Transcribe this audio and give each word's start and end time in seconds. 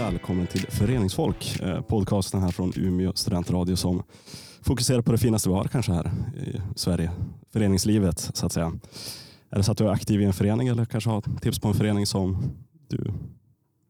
välkommen 0.00 0.46
till 0.46 0.66
Föreningsfolk, 0.70 1.60
eh, 1.60 1.80
podcasten 1.80 2.42
här 2.42 2.50
från 2.50 2.72
Umeå 2.76 3.12
studentradio 3.14 3.76
som 3.76 4.02
fokuserar 4.62 5.02
på 5.02 5.12
det 5.12 5.18
finaste 5.18 5.48
vi 5.48 5.54
har 5.54 5.64
kanske 5.64 5.92
här 5.92 6.10
i 6.36 6.60
Sverige, 6.76 7.10
föreningslivet 7.52 8.18
så 8.18 8.46
att 8.46 8.52
säga. 8.52 8.72
Är 9.50 9.56
det 9.56 9.62
så 9.62 9.72
att 9.72 9.78
du 9.78 9.84
är 9.84 9.90
aktiv 9.90 10.20
i 10.20 10.24
en 10.24 10.32
förening 10.32 10.68
eller 10.68 10.84
kanske 10.84 11.10
har 11.10 11.22
tips 11.40 11.58
på 11.58 11.68
en 11.68 11.74
förening 11.74 12.06
som 12.06 12.36
du 12.88 13.12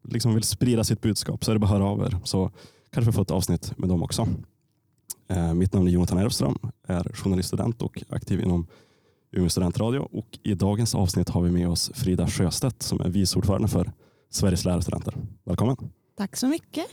liksom 0.03 0.33
vill 0.33 0.43
sprida 0.43 0.83
sitt 0.83 1.01
budskap 1.01 1.45
så 1.45 1.51
är 1.51 1.55
det 1.55 1.59
bara 1.59 1.65
att 1.65 1.71
höra 1.71 1.85
av 1.85 2.01
er 2.01 2.17
så 2.23 2.51
kanske 2.93 3.11
vi 3.11 3.15
får 3.15 3.21
ett 3.21 3.31
avsnitt 3.31 3.77
med 3.77 3.89
dem 3.89 4.03
också. 4.03 4.27
Eh, 5.27 5.53
mitt 5.53 5.73
namn 5.73 5.87
är 5.87 5.91
Jonathan 5.91 6.17
Erfström, 6.17 6.57
är 6.87 7.11
journaliststudent 7.13 7.81
och 7.81 8.03
aktiv 8.09 8.41
inom 8.41 8.67
Umeå 9.31 9.49
studentradio 9.49 9.99
och 9.99 10.39
i 10.43 10.53
dagens 10.53 10.95
avsnitt 10.95 11.29
har 11.29 11.41
vi 11.41 11.51
med 11.51 11.69
oss 11.69 11.91
Frida 11.93 12.27
Sjöstedt 12.27 12.83
som 12.83 13.01
är 13.01 13.09
vice 13.09 13.37
ordförande 13.37 13.67
för 13.67 13.91
Sveriges 14.29 14.65
lärarstudenter. 14.65 15.13
Välkommen! 15.43 16.00
Tack 16.15 16.37
så 16.37 16.47
mycket. 16.47 16.85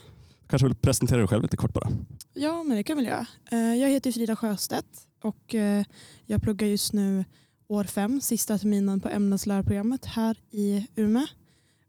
kanske 0.49 0.67
vill 0.67 0.77
presentera 0.77 1.19
dig 1.19 1.29
själv 1.29 1.43
lite 1.43 1.57
kort 1.57 1.73
bara. 1.73 1.89
Ja, 2.35 2.63
men 2.63 2.77
det 2.77 2.83
kan 2.83 2.99
jag 2.99 3.05
väl 3.05 3.13
göra. 3.13 3.27
Eh, 3.51 3.75
jag 3.81 3.89
heter 3.89 4.13
Frida 4.13 4.37
Sjöstedt 4.37 5.07
och 5.23 5.55
eh, 5.55 5.85
jag 6.27 6.43
pluggar 6.43 6.67
just 6.67 6.93
nu 6.93 7.25
år 7.69 7.85
fem, 7.85 8.21
sista 8.21 8.59
terminen 8.59 9.01
på 9.01 9.09
ämneslärarprogrammet 9.09 10.05
här 10.05 10.37
i 10.51 10.87
Umeå. 10.97 11.27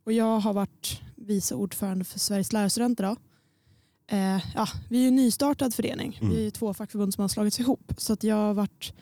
Och 0.03 0.13
jag 0.13 0.39
har 0.39 0.53
varit 0.53 1.01
vice 1.15 1.55
ordförande 1.55 2.05
för 2.05 2.19
Sveriges 2.19 2.53
lärarstudenter. 2.53 3.03
Då. 3.03 3.15
Eh, 4.15 4.41
ja, 4.55 4.67
vi 4.89 5.03
är 5.03 5.07
en 5.07 5.15
nystartad 5.15 5.73
förening. 5.73 6.19
Mm. 6.21 6.33
Vi 6.33 6.47
är 6.47 6.51
två 6.51 6.73
fackförbund 6.73 7.13
som 7.13 7.21
har 7.21 7.27
slagits 7.27 7.59
ihop. 7.59 7.93
Så 7.97 8.13
att 8.13 8.23
jag 8.23 8.35
har 8.35 8.53
varit 8.53 8.93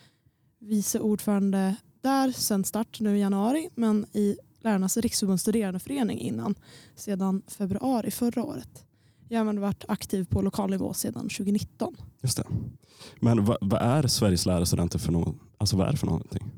vice 0.60 1.00
ordförande 1.00 1.76
där 2.02 2.32
sedan 2.32 2.64
start 2.64 3.00
nu 3.00 3.18
i 3.18 3.20
januari 3.20 3.70
men 3.76 4.06
i 4.14 4.38
Lärarnas 4.60 4.98
riksförbunds 4.98 5.42
studerandeförening 5.42 6.20
innan 6.20 6.56
sedan 6.96 7.42
februari 7.48 8.12
förra 8.12 8.44
året. 8.44 8.86
Jag 9.30 9.40
har 9.40 9.46
även 9.46 9.62
varit 9.62 9.86
aktiv 9.88 10.26
på 10.26 10.42
lokal 10.42 10.70
nivå 10.70 10.94
sedan 10.94 11.30
2019. 11.30 11.96
Just 12.22 12.38
det. 12.38 12.44
Men 13.20 13.46
vad, 13.46 13.58
vad 13.62 13.82
är 13.82 14.08
Sveriges 14.08 14.46
lärarstudenter 14.46 15.00
för 15.00 15.12
något? 15.12 15.36
Alltså 15.58 15.78
vad 15.78 15.88
är 15.88 15.94
för 15.94 16.08
någonting? 16.08 16.52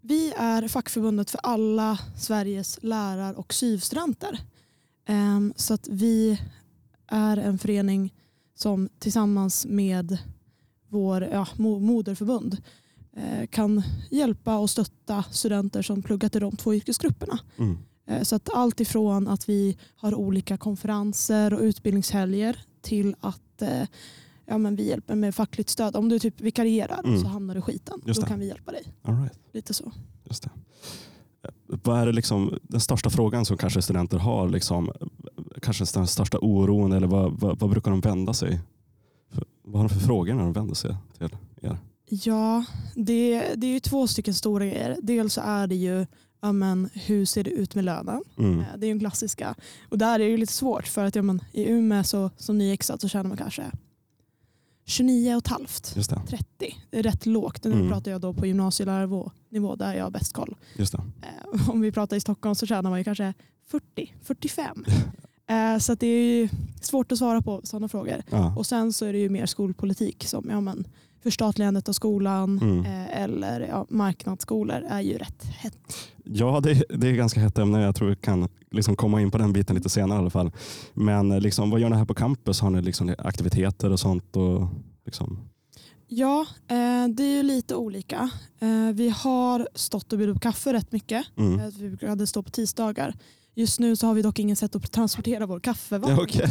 Vi 0.00 0.32
är 0.36 0.68
fackförbundet 0.68 1.30
för 1.30 1.40
alla 1.42 1.98
Sveriges 2.16 2.78
lärar 2.82 3.34
och 3.34 3.54
syvstudenter. 3.54 4.38
Ehm, 5.06 5.52
så 5.56 5.74
att 5.74 5.88
vi 5.88 6.40
är 7.06 7.36
en 7.36 7.58
förening 7.58 8.14
som 8.54 8.88
tillsammans 8.98 9.66
med 9.66 10.18
vår 10.88 11.22
ja, 11.22 11.46
moderförbund 11.58 12.62
kan 13.50 13.82
hjälpa 14.10 14.58
och 14.58 14.70
stötta 14.70 15.22
studenter 15.22 15.82
som 15.82 16.02
pluggat 16.02 16.36
i 16.36 16.38
de 16.38 16.56
två 16.56 16.74
yrkesgrupperna. 16.74 17.38
Mm. 17.56 17.78
Eh, 18.06 18.22
så 18.22 18.36
att 18.36 18.48
allt 18.54 18.80
ifrån 18.80 19.28
att 19.28 19.48
vi 19.48 19.76
har 19.96 20.14
olika 20.14 20.56
konferenser 20.56 21.54
och 21.54 21.60
utbildningshelger 21.60 22.58
till 22.80 23.16
att 23.20 23.62
eh, 23.62 23.88
ja, 24.46 24.58
men 24.58 24.76
vi 24.76 24.88
hjälper 24.88 25.14
med 25.14 25.34
fackligt 25.34 25.70
stöd. 25.70 25.96
Om 25.96 26.08
du 26.08 26.18
typ 26.18 26.40
vikarierar 26.40 27.00
mm. 27.04 27.20
så 27.20 27.28
hamnar 27.28 27.54
du 27.54 27.58
i 27.58 27.62
skiten. 27.62 28.00
Då 28.04 28.22
kan 28.22 28.38
vi 28.38 28.46
hjälpa 28.46 28.72
dig. 28.72 28.82
All 29.02 29.20
right. 29.20 29.38
Lite 29.52 29.74
så. 29.74 29.92
Just 30.24 30.42
det. 30.42 30.50
Vad 31.66 32.00
är 32.00 32.06
det 32.06 32.12
liksom, 32.12 32.58
den 32.62 32.80
största 32.80 33.10
frågan 33.10 33.44
som 33.44 33.56
kanske 33.56 33.82
studenter 33.82 34.18
har? 34.18 34.48
Liksom, 34.48 34.92
kanske 35.62 35.84
den 35.94 36.06
största 36.06 36.38
oron 36.38 36.92
eller 36.92 37.06
vad, 37.06 37.40
vad, 37.40 37.58
vad 37.58 37.70
brukar 37.70 37.90
de 37.90 38.00
vända 38.00 38.32
sig? 38.32 38.60
Vad 39.62 39.82
har 39.82 39.88
de 39.88 39.94
för 39.94 40.06
frågor 40.06 40.34
när 40.34 40.42
de 40.42 40.52
vänder 40.52 40.74
sig 40.74 40.96
till 41.18 41.28
er? 41.60 41.78
Ja, 42.08 42.64
det, 42.94 43.54
det 43.56 43.66
är 43.66 43.72
ju 43.72 43.80
två 43.80 44.06
stycken 44.06 44.34
stora 44.34 44.66
grejer. 44.66 44.98
Dels 45.02 45.34
så 45.34 45.40
är 45.40 45.66
det 45.66 45.74
ju 45.74 46.06
ja, 46.44 46.52
men, 46.52 46.90
hur 46.92 47.24
ser 47.24 47.44
det 47.44 47.50
ut 47.50 47.74
med 47.74 47.84
lönen? 47.84 48.22
Mm. 48.38 48.60
Eh, 48.60 48.66
det 48.76 48.86
är 48.86 48.88
ju 48.88 48.92
en 48.92 49.00
klassiska. 49.00 49.54
Och 49.88 49.98
där 49.98 50.14
är 50.14 50.18
det 50.18 50.30
ju 50.30 50.36
lite 50.36 50.52
svårt 50.52 50.86
för 50.86 51.04
att 51.04 51.14
ja, 51.14 51.22
men, 51.22 51.40
i 51.52 51.70
Umeå 51.70 52.04
så, 52.04 52.30
som 52.36 52.58
nyexad 52.58 53.00
så 53.00 53.08
tjänar 53.08 53.28
man 53.28 53.36
kanske 53.36 53.70
29 54.86 55.36
och 55.36 55.48
halvt, 55.48 55.94
30. 56.28 56.76
Det 56.90 56.98
är 56.98 57.02
rätt 57.02 57.26
lågt. 57.26 57.64
Nu 57.64 57.72
mm. 57.72 57.88
pratar 57.88 58.10
jag 58.10 58.20
då 58.20 58.34
på 58.34 58.46
gymnasielärarnivå 58.46 59.76
där 59.76 59.94
jag 59.94 60.04
har 60.04 60.10
bäst 60.10 60.32
koll. 60.32 60.56
Eh, 61.22 61.70
om 61.70 61.80
vi 61.80 61.92
pratar 61.92 62.16
i 62.16 62.20
Stockholm 62.20 62.54
så 62.54 62.66
tjänar 62.66 62.90
man 62.90 63.00
ju 63.00 63.04
kanske 63.04 63.34
40, 63.66 64.14
45. 64.22 64.84
Eh, 65.46 65.78
så 65.78 65.94
det 65.94 66.06
är 66.06 66.50
svårt 66.80 67.12
att 67.12 67.18
svara 67.18 67.42
på 67.42 67.60
sådana 67.64 67.88
frågor. 67.88 68.22
Ja. 68.30 68.54
Och 68.56 68.66
sen 68.66 68.92
så 68.92 69.04
är 69.04 69.12
det 69.12 69.18
ju 69.18 69.28
mer 69.28 69.46
skolpolitik 69.46 70.24
som 70.26 70.46
ja, 70.50 70.60
men, 70.60 70.84
förstatligandet 71.24 71.88
av 71.88 71.92
skolan 71.92 72.58
mm. 72.58 72.84
eh, 72.84 73.22
eller 73.22 73.60
ja, 73.60 73.86
marknadsskolor 73.88 74.84
är 74.88 75.00
ju 75.00 75.18
rätt 75.18 75.44
hett. 75.44 75.96
Ja, 76.24 76.60
det, 76.60 76.84
det 76.88 77.08
är 77.08 77.12
ganska 77.12 77.40
hett 77.40 77.58
ämne. 77.58 77.82
Jag 77.82 77.94
tror 77.94 78.08
vi 78.08 78.16
kan 78.16 78.48
liksom 78.70 78.96
komma 78.96 79.20
in 79.20 79.30
på 79.30 79.38
den 79.38 79.52
biten 79.52 79.76
lite 79.76 79.88
senare 79.88 80.18
i 80.18 80.20
alla 80.20 80.30
fall. 80.30 80.52
Men 80.94 81.32
eh, 81.32 81.40
liksom, 81.40 81.70
vad 81.70 81.80
gör 81.80 81.88
ni 81.88 81.96
här 81.96 82.04
på 82.04 82.14
campus? 82.14 82.60
Har 82.60 82.70
ni 82.70 82.82
liksom 82.82 83.14
aktiviteter 83.18 83.92
och 83.92 84.00
sånt? 84.00 84.36
Och, 84.36 84.68
liksom... 85.04 85.38
Ja, 86.08 86.46
eh, 86.68 87.08
det 87.08 87.22
är 87.22 87.36
ju 87.36 87.42
lite 87.42 87.74
olika. 87.74 88.30
Eh, 88.60 88.94
vi 88.94 89.08
har 89.08 89.68
stått 89.74 90.12
och 90.12 90.18
bjudit 90.18 90.34
på 90.34 90.40
kaffe 90.40 90.72
rätt 90.72 90.92
mycket. 90.92 91.26
Mm. 91.36 91.60
Eh, 91.60 91.66
vi 92.00 92.08
hade 92.08 92.26
stå 92.26 92.42
på 92.42 92.50
tisdagar. 92.50 93.14
Just 93.56 93.80
nu 93.80 93.96
så 93.96 94.06
har 94.06 94.14
vi 94.14 94.22
dock 94.22 94.38
inget 94.38 94.58
sätt 94.58 94.76
att 94.76 94.92
transportera 94.92 95.46
vår 95.46 95.60
kaffevara. 95.60 96.22
Okay. 96.22 96.48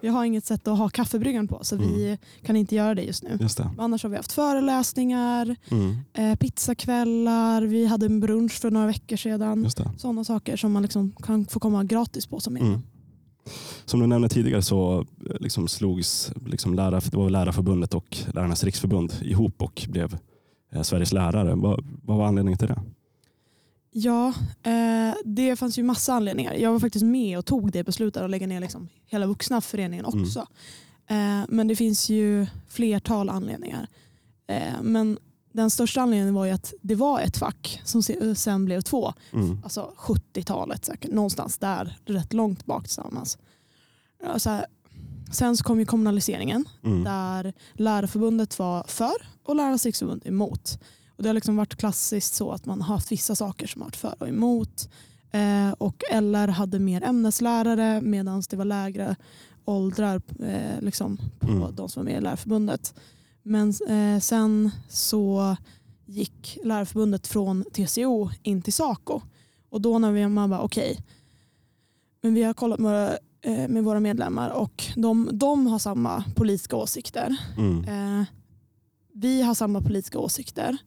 Vi 0.00 0.08
har 0.08 0.24
inget 0.24 0.44
sätt 0.44 0.68
att 0.68 0.78
ha 0.78 0.88
kaffebryggan 0.88 1.48
på 1.48 1.64
så 1.64 1.76
mm. 1.76 1.88
vi 1.88 2.18
kan 2.42 2.56
inte 2.56 2.74
göra 2.74 2.94
det 2.94 3.02
just 3.02 3.22
nu. 3.22 3.38
Just 3.40 3.60
Annars 3.78 4.02
har 4.02 4.10
vi 4.10 4.16
haft 4.16 4.32
föreläsningar, 4.32 5.56
mm. 5.68 5.96
eh, 6.14 6.36
pizzakvällar, 6.36 7.62
vi 7.62 7.86
hade 7.86 8.06
en 8.06 8.20
brunch 8.20 8.52
för 8.52 8.70
några 8.70 8.86
veckor 8.86 9.16
sedan. 9.16 9.70
Sådana 9.96 10.24
saker 10.24 10.56
som 10.56 10.72
man 10.72 10.82
liksom 10.82 11.12
kan 11.22 11.46
få 11.46 11.60
komma 11.60 11.84
gratis 11.84 12.26
på 12.26 12.40
som 12.40 12.56
mm. 12.56 12.82
Som 13.84 14.00
du 14.00 14.06
nämnde 14.06 14.28
tidigare 14.28 14.62
så 14.62 14.98
eh, 15.00 15.36
liksom 15.40 15.68
slogs 15.68 16.32
liksom 16.46 16.74
lärar, 16.74 17.02
det 17.10 17.16
var 17.16 17.30
Lärarförbundet 17.30 17.94
och 17.94 18.18
Lärarnas 18.34 18.64
riksförbund 18.64 19.14
ihop 19.22 19.62
och 19.62 19.86
blev 19.88 20.18
eh, 20.72 20.82
Sveriges 20.82 21.12
lärare. 21.12 21.54
Vad, 21.54 21.84
vad 22.04 22.18
var 22.18 22.26
anledningen 22.26 22.58
till 22.58 22.68
det? 22.68 22.82
Ja, 23.90 24.34
eh, 24.62 25.14
det 25.24 25.56
fanns 25.56 25.78
ju 25.78 25.82
massa 25.82 26.12
anledningar. 26.12 26.54
Jag 26.54 26.72
var 26.72 26.78
faktiskt 26.78 27.04
med 27.04 27.38
och 27.38 27.46
tog 27.46 27.72
det 27.72 27.84
beslutet 27.84 28.22
att 28.22 28.30
lägga 28.30 28.46
ner 28.46 28.60
liksom 28.60 28.88
hela 29.06 29.26
vuxna 29.26 29.60
föreningen 29.60 30.04
mm. 30.04 30.22
också. 30.22 30.46
Mm. 31.06 31.40
Eh, 31.40 31.46
men 31.48 31.68
det 31.68 31.76
finns 31.76 32.08
ju 32.08 32.46
flertal 32.68 33.28
anledningar. 33.28 33.88
Eh, 34.46 34.82
men 34.82 35.18
den 35.52 35.70
största 35.70 36.00
anledningen 36.00 36.34
var 36.34 36.44
ju 36.44 36.52
att 36.52 36.74
det 36.80 36.94
var 36.94 37.20
ett 37.20 37.36
fack 37.36 37.80
som 37.84 38.02
sen 38.36 38.64
blev 38.64 38.80
två. 38.80 39.12
Mm. 39.32 39.60
Alltså 39.64 39.92
70-talet 39.96 40.84
säkert, 40.84 41.12
någonstans 41.12 41.58
där, 41.58 41.98
rätt 42.04 42.32
långt 42.32 42.66
bak 42.66 42.84
tillsammans. 42.84 43.38
Så 44.36 44.50
här, 44.50 44.66
sen 45.32 45.56
så 45.56 45.64
kom 45.64 45.80
ju 45.80 45.86
kommunaliseringen 45.86 46.64
mm. 46.84 47.04
där 47.04 47.52
Lärarförbundet 47.72 48.58
var 48.58 48.84
för 48.88 49.26
och 49.44 49.56
Lärarnas 49.56 49.84
riksförbund 49.84 50.26
emot. 50.26 50.78
Och 51.18 51.22
det 51.22 51.28
har 51.28 51.34
liksom 51.34 51.56
varit 51.56 51.76
klassiskt 51.76 52.34
så 52.34 52.50
att 52.50 52.66
man 52.66 52.80
har 52.82 52.94
haft 52.94 53.12
vissa 53.12 53.34
saker 53.34 53.66
som 53.66 53.82
har 53.82 53.86
varit 53.86 53.96
för 53.96 54.14
och 54.18 54.28
emot. 54.28 54.90
Eh, 55.30 55.70
och 55.70 56.02
LR 56.12 56.48
hade 56.48 56.78
mer 56.78 57.02
ämneslärare 57.04 58.00
medan 58.00 58.42
det 58.50 58.56
var 58.56 58.64
lägre 58.64 59.16
åldrar 59.64 60.22
eh, 60.40 60.80
liksom 60.80 61.18
på 61.38 61.48
mm. 61.48 61.74
de 61.74 61.88
som 61.88 62.00
var 62.00 62.04
med 62.04 62.18
i 62.18 62.20
Lärarförbundet. 62.20 62.94
Men 63.42 63.74
eh, 63.88 64.20
sen 64.20 64.70
så 64.88 65.56
gick 66.06 66.58
Lärarförbundet 66.64 67.26
från 67.26 67.64
TCO 67.72 68.30
in 68.42 68.62
till 68.62 68.72
SACO. 68.72 69.20
Och 69.70 69.80
då 69.80 69.98
när 69.98 70.12
vi, 70.12 70.28
man 70.28 70.50
bara 70.50 70.60
okej, 70.60 70.90
okay, 70.90 71.04
men 72.20 72.34
vi 72.34 72.42
har 72.42 72.54
kollat 72.54 72.78
med, 72.78 73.18
eh, 73.42 73.68
med 73.68 73.84
våra 73.84 74.00
medlemmar 74.00 74.50
och 74.50 74.84
de, 74.96 75.30
de 75.32 75.66
har 75.66 75.78
samma 75.78 76.24
politiska 76.34 76.76
åsikter. 76.76 77.36
Mm. 77.56 77.84
Eh, 77.84 78.24
vi 79.14 79.42
har 79.42 79.54
samma 79.54 79.80
politiska 79.80 80.18
åsikter 80.18 80.78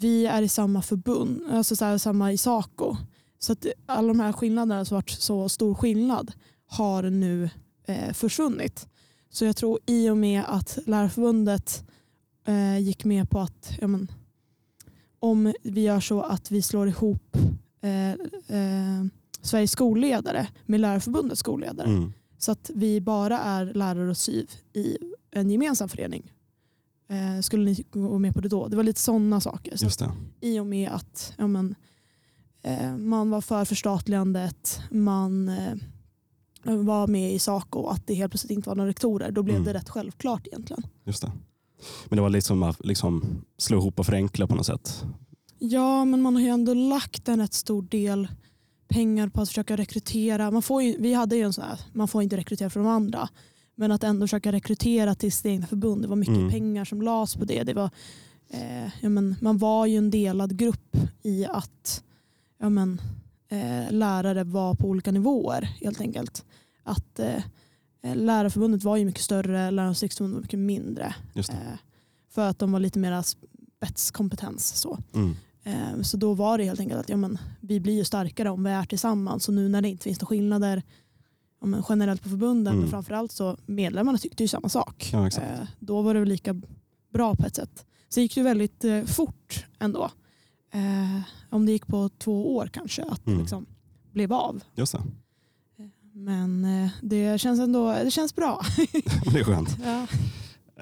vi 0.00 0.26
är 0.26 0.42
i 0.42 0.48
samma 0.48 0.82
förbund, 0.82 1.42
alltså 1.50 1.76
så 1.76 1.84
här, 1.84 1.98
samma 1.98 2.32
i 2.32 2.38
SACO. 2.38 2.96
Så 3.38 3.52
att 3.52 3.66
alla 3.86 4.08
de 4.08 4.20
här 4.20 4.32
skillnaderna 4.32 4.84
som 4.84 4.94
varit 4.94 5.10
så 5.10 5.48
stor 5.48 5.74
skillnad 5.74 6.32
har 6.66 7.02
nu 7.02 7.50
eh, 7.86 8.12
försvunnit. 8.12 8.88
Så 9.30 9.44
jag 9.44 9.56
tror 9.56 9.78
i 9.86 10.10
och 10.10 10.16
med 10.16 10.44
att 10.46 10.78
Lärarförbundet 10.86 11.84
eh, 12.46 12.78
gick 12.78 13.04
med 13.04 13.30
på 13.30 13.40
att 13.40 13.72
ja, 13.80 13.86
men, 13.86 14.12
om 15.20 15.54
vi 15.62 15.80
gör 15.80 16.00
så 16.00 16.22
att 16.22 16.50
vi 16.50 16.62
slår 16.62 16.88
ihop 16.88 17.36
eh, 17.80 18.10
eh, 18.10 19.04
Sveriges 19.42 19.70
skolledare 19.70 20.48
med 20.66 20.80
Lärarförbundets 20.80 21.40
skolledare 21.40 21.88
mm. 21.88 22.12
så 22.38 22.52
att 22.52 22.70
vi 22.74 23.00
bara 23.00 23.38
är 23.38 23.64
lärare 23.64 24.10
och 24.10 24.16
SYV 24.16 24.50
i 24.72 24.98
en 25.30 25.50
gemensam 25.50 25.88
förening 25.88 26.32
Eh, 27.08 27.40
skulle 27.40 27.64
ni 27.64 27.84
gå 27.90 28.18
med 28.18 28.34
på 28.34 28.40
det 28.40 28.48
då? 28.48 28.68
Det 28.68 28.76
var 28.76 28.84
lite 28.84 29.00
sådana 29.00 29.40
saker. 29.40 29.76
Så 29.76 30.12
I 30.40 30.58
och 30.58 30.66
med 30.66 30.90
att 30.90 31.34
ja, 31.38 31.46
men, 31.46 31.74
eh, 32.62 32.96
man 32.96 33.30
var 33.30 33.40
för 33.40 33.64
förstatligandet, 33.64 34.80
man 34.90 35.48
eh, 35.48 35.74
var 36.62 37.06
med 37.06 37.34
i 37.34 37.38
Saco 37.38 37.78
och 37.78 37.92
att 37.92 38.06
det 38.06 38.14
helt 38.14 38.32
plötsligt 38.32 38.50
inte 38.50 38.68
var 38.68 38.76
några 38.76 38.90
rektorer, 38.90 39.30
då 39.30 39.42
blev 39.42 39.56
mm. 39.56 39.66
det 39.66 39.74
rätt 39.74 39.88
självklart 39.88 40.46
egentligen. 40.46 40.82
Just 41.04 41.22
det. 41.22 41.32
Men 42.08 42.16
det 42.16 42.22
var 42.22 42.30
liksom 42.30 42.62
att 42.62 42.84
liksom, 42.84 43.44
slå 43.58 43.78
ihop 43.78 43.98
och 43.98 44.06
förenkla 44.06 44.46
på 44.46 44.54
något 44.54 44.66
sätt? 44.66 45.04
Ja, 45.58 46.04
men 46.04 46.22
man 46.22 46.34
har 46.34 46.42
ju 46.42 46.48
ändå 46.48 46.74
lagt 46.74 47.28
en 47.28 47.40
rätt 47.40 47.54
stor 47.54 47.82
del 47.82 48.28
pengar 48.88 49.28
på 49.28 49.40
att 49.40 49.48
försöka 49.48 49.76
rekrytera. 49.76 50.50
Man 50.50 50.62
får 50.62 50.82
ju, 50.82 50.96
vi 50.98 51.14
hade 51.14 51.36
ju 51.36 51.42
en 51.42 51.52
sån 51.52 51.64
här, 51.64 51.80
man 51.92 52.08
får 52.08 52.22
inte 52.22 52.36
rekrytera 52.36 52.70
från 52.70 52.84
de 52.84 52.90
andra. 52.90 53.28
Men 53.80 53.92
att 53.92 54.04
ändå 54.04 54.26
försöka 54.26 54.52
rekrytera 54.52 55.14
till 55.14 55.32
sitt 55.32 55.46
egna 55.46 55.66
förbund. 55.66 56.02
Det 56.02 56.08
var 56.08 56.16
mycket 56.16 56.36
Mm. 56.36 56.50
pengar 56.50 56.84
som 56.84 57.02
lades 57.02 57.36
på 57.36 57.44
det. 57.44 57.62
det 57.62 57.74
var, 57.74 57.90
eh, 58.50 58.86
ja, 59.00 59.08
men, 59.08 59.36
man 59.40 59.58
var 59.58 59.86
ju 59.86 59.96
en 59.96 60.10
delad 60.10 60.56
grupp 60.58 60.96
i 61.22 61.44
att 61.46 62.02
ja, 62.58 62.68
men, 62.68 63.00
eh, 63.48 63.90
lärare 63.92 64.44
var 64.44 64.74
på 64.74 64.88
olika 64.88 65.12
nivåer 65.12 65.62
helt 65.80 66.00
enkelt. 66.00 66.44
Att 66.82 67.18
eh, 67.18 67.42
Lärarförbundet 68.14 68.82
var 68.84 68.96
ju 68.96 69.04
mycket 69.04 69.22
större, 69.22 69.70
Lärarnas 69.70 70.02
riksförbund 70.02 70.34
var 70.34 70.40
mycket 70.40 70.58
mindre. 70.58 71.14
Eh, 71.34 71.78
för 72.30 72.48
att 72.48 72.58
de 72.58 72.72
var 72.72 72.80
lite 72.80 72.98
mer 72.98 73.22
spetskompetens. 73.22 74.76
Så. 74.76 74.98
Mm. 75.14 75.36
Eh, 75.64 76.02
så 76.02 76.16
då 76.16 76.34
var 76.34 76.58
det 76.58 76.64
helt 76.64 76.80
enkelt 76.80 77.00
att 77.00 77.08
ja, 77.08 77.16
men, 77.16 77.38
vi 77.60 77.80
blir 77.80 77.94
ju 77.94 78.04
starkare 78.04 78.50
om 78.50 78.64
vi 78.64 78.70
är 78.70 78.84
tillsammans. 78.84 79.48
Och 79.48 79.54
nu 79.54 79.68
när 79.68 79.82
det 79.82 79.88
inte 79.88 80.04
finns 80.04 80.20
några 80.20 80.28
skillnader 80.28 80.82
men, 81.66 81.82
generellt 81.88 82.22
på 82.22 82.28
förbunden, 82.28 82.72
Mm. 82.72 82.80
men 82.80 82.90
framförallt 82.90 83.32
så 83.32 83.56
medlemmarna 83.66 84.18
tyckte 84.18 84.44
ju 84.44 84.48
samma 84.48 84.68
sak. 84.68 85.10
Ja. 85.12 85.26
Eh, 85.26 85.60
då 85.78 86.02
var 86.02 86.14
det 86.14 86.20
väl 86.20 86.28
lika 86.28 86.60
bra 87.12 87.34
på 87.34 87.46
ett 87.46 87.56
sätt. 87.56 87.84
Så 88.08 88.20
gick 88.20 88.34
det 88.34 88.42
väldigt 88.42 88.84
eh, 88.84 89.02
fort 89.04 89.66
ändå. 89.78 90.10
Eh, 90.72 91.20
om 91.50 91.66
det 91.66 91.72
gick 91.72 91.86
på 91.86 92.08
två 92.18 92.56
år 92.56 92.66
kanske 92.72 93.02
att 93.04 93.26
Mm. 93.26 93.38
det 93.38 93.42
liksom 93.42 93.66
blev 94.12 94.32
av. 94.32 94.62
Just 94.74 94.92
det. 94.92 95.02
Men 96.12 96.64
eh, 96.64 96.90
det 97.02 97.40
känns 97.40 97.60
ändå 97.60 97.92
det 98.04 98.10
känns 98.10 98.34
bra. 98.34 98.60
det 99.32 99.38
är 99.38 99.44
skönt. 99.44 99.76
ja. 99.84 100.06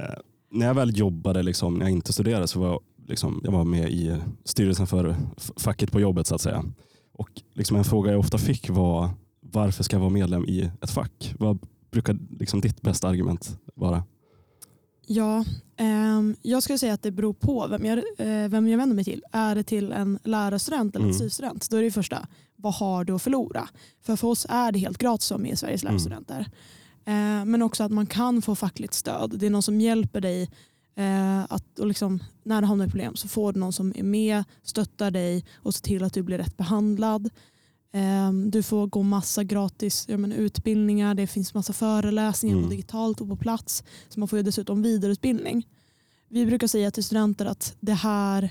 Eh, 0.03 0.15
när 0.51 0.67
jag 0.67 0.75
väl 0.75 0.99
jobbade, 0.99 1.43
liksom, 1.43 1.75
när 1.75 1.81
jag 1.87 1.91
inte 1.93 2.13
studerade, 2.13 2.49
så 2.49 2.61
var 2.61 2.67
jag, 2.69 2.81
liksom, 3.09 3.41
jag 3.45 3.53
var 3.53 3.65
med 3.65 3.91
i 3.91 4.17
styrelsen 4.45 4.87
för 4.87 5.17
facket 5.57 5.93
på 5.93 6.01
jobbet 6.01 6.27
så 6.27 6.35
att 6.35 6.41
säga. 6.41 6.65
Och 7.13 7.29
liksom 7.55 7.77
en 7.77 7.85
fråga 7.85 8.11
jag 8.11 8.21
ofta 8.21 8.39
fick 8.39 8.71
var 8.71 9.11
varför 9.53 9.85
ska 9.85 9.97
jag 9.97 10.01
vara 10.01 10.11
medlem 10.11 10.45
i 10.45 10.71
ett 10.83 10.91
fack? 10.91 11.35
Vad 11.39 11.59
brukar 11.91 12.19
liksom, 12.39 12.61
ditt 12.61 12.81
bästa 12.83 13.09
argument 13.09 13.59
vara? 13.75 14.05
Ja, 15.07 15.45
ehm, 15.77 16.37
jag 16.43 16.63
skulle 16.63 16.79
säga 16.79 16.93
att 16.95 17.03
det 17.03 17.11
beror 17.11 17.33
på 17.33 17.67
vem 17.71 17.85
jag, 17.85 17.99
eh, 17.99 18.49
vem 18.49 18.69
jag 18.69 18.79
vänder 18.79 18.97
mig 18.97 19.05
till. 19.05 19.23
Är 19.33 19.55
det 19.55 19.63
till 19.63 19.93
en 19.93 20.19
lärarstudent 20.25 20.97
eller 20.97 21.05
en 21.07 21.11
Mm. 21.15 21.19
SY-student, 21.31 21.71
då 21.71 21.77
är 21.77 21.83
det 21.83 21.91
första, 21.91 22.27
vad 22.57 22.75
har 22.75 23.05
du 23.05 23.13
att 23.13 23.23
förlora? 23.23 23.69
För 24.03 24.17
för 24.17 24.29
oss 24.29 24.47
är 24.49 24.73
det 24.73 24.79
helt 24.79 24.99
gratis 24.99 25.33
med 25.39 25.53
i 25.53 25.57
Sveriges 25.57 25.83
Mm. 25.83 25.93
lärarstudenter. 25.93 26.41
Eh, 27.05 27.45
men 27.45 27.63
också 27.63 27.85
att 27.85 27.93
man 27.93 28.07
kan 28.07 28.43
få 28.43 28.55
fackligt 28.55 28.95
stöd. 28.95 29.39
Det 29.39 29.47
är 29.47 29.51
någon 29.51 29.63
som 29.63 29.81
hjälper 29.81 30.21
dig 30.21 30.51
eh, 30.97 31.41
att, 31.49 31.79
och 31.79 31.87
liksom, 31.87 32.23
när 32.43 32.61
du 32.61 32.67
hamnar 32.67 32.87
i 32.87 32.91
problem 32.91 33.17
så 33.17 33.29
får 33.29 33.53
du 33.53 33.61
någon 33.61 33.73
som 33.73 33.93
är 33.97 34.03
med, 34.03 34.45
stöttar 34.63 35.11
dig 35.11 35.45
och 35.57 35.75
ser 35.75 35.83
till 35.83 36.03
att 36.05 36.13
du 36.15 36.23
blir 36.23 36.39
rätt 36.39 36.57
behandlad. 36.57 37.31
Eh, 37.97 38.33
du 38.33 38.63
får 38.63 38.87
gå 38.87 39.03
massa 39.03 39.45
gratis 39.45 40.09
menar, 40.09 40.37
utbildningar, 40.37 41.15
det 41.15 41.27
finns 41.27 41.55
massa 41.55 41.73
föreläsningar 41.73 42.57
Mm. 42.57 42.71
digitalt 42.71 43.21
och 43.21 43.29
på 43.29 43.37
plats. 43.37 43.85
Så 44.09 44.21
man 44.21 44.29
får 44.29 44.39
ju 44.39 44.43
dessutom 44.43 44.83
vidareutbildning. 44.83 45.67
Vi 46.29 46.47
brukar 46.47 46.67
säga 46.67 46.91
till 46.91 47.05
studenter 47.05 47.47
att 47.47 47.77
det 47.81 47.93
här, 47.95 48.51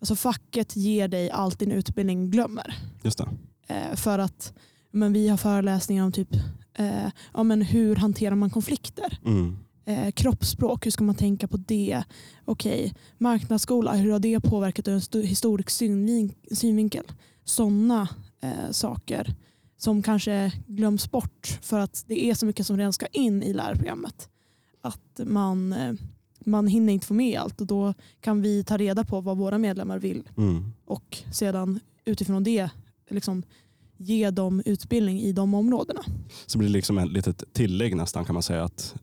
alltså 0.00 0.16
facket 0.16 0.76
ger 0.76 1.08
dig 1.08 1.30
allt 1.30 1.58
din 1.58 1.72
utbildning 1.72 2.30
glömmer. 2.30 2.74
Just 3.02 3.18
det. 3.18 3.28
Eh, 3.74 3.96
för 3.96 4.18
att 4.18 4.52
men 4.90 5.12
vi 5.12 5.28
har 5.28 5.36
föreläsningar 5.36 6.04
om 6.04 6.12
typ 6.12 6.34
eh, 6.74 7.08
ja, 7.34 7.42
men 7.42 7.62
hur 7.62 7.96
hanterar 7.96 8.34
man 8.34 8.50
konflikter? 8.50 9.18
Mm. 9.24 9.56
Eh, 9.84 10.10
kroppsspråk, 10.12 10.86
hur 10.86 10.90
ska 10.90 11.04
man 11.04 11.14
tänka 11.14 11.48
på 11.48 11.56
det? 11.56 12.02
Okej, 12.44 12.94
marknadsskola, 13.18 13.94
hur 13.94 14.12
har 14.12 14.18
det 14.18 14.40
påverkat 14.40 14.88
ur 14.88 14.92
en 14.94 15.00
sto- 15.00 15.22
historisk 15.22 15.68
synvin- 15.70 16.34
synvinkel? 16.54 17.04
Sådana 17.44 18.08
eh, 18.46 18.70
saker 18.70 19.34
som 19.78 20.02
kanske 20.02 20.52
glöms 20.66 21.10
bort 21.10 21.58
för 21.62 21.78
att 21.78 22.04
det 22.06 22.24
är 22.24 22.34
så 22.34 22.46
mycket 22.46 22.66
som 22.66 22.76
redan 22.76 22.92
ska 22.92 23.06
in 23.06 23.42
i 23.42 23.52
lärarprogrammet. 23.52 24.28
Att 24.80 25.20
man, 25.24 25.72
eh, 25.72 25.92
man 26.44 26.66
hinner 26.66 26.92
inte 26.92 27.06
få 27.06 27.14
med 27.14 27.40
allt 27.40 27.60
och 27.60 27.66
då 27.66 27.94
kan 28.20 28.42
vi 28.42 28.64
ta 28.64 28.76
reda 28.76 29.04
på 29.04 29.20
vad 29.20 29.36
våra 29.36 29.58
medlemmar 29.58 29.98
vill 29.98 30.28
Mm. 30.36 30.72
och 30.84 31.18
sedan 31.32 31.80
utifrån 32.04 32.44
det 32.44 32.70
liksom, 33.10 33.42
ge 33.96 34.30
dem 34.30 34.62
utbildning 34.64 35.20
i 35.20 35.32
de 35.32 35.54
områdena. 35.54 36.00
Så 36.46 36.58
blir 36.58 36.68
det 36.68 36.72
liksom 36.72 36.98
ett 36.98 37.12
litet 37.12 37.42
tillägg 37.52 37.96
nästan 37.96 38.24
kan 38.24 38.34
man 38.34 38.42
säga 38.42 38.64
att 38.64 38.94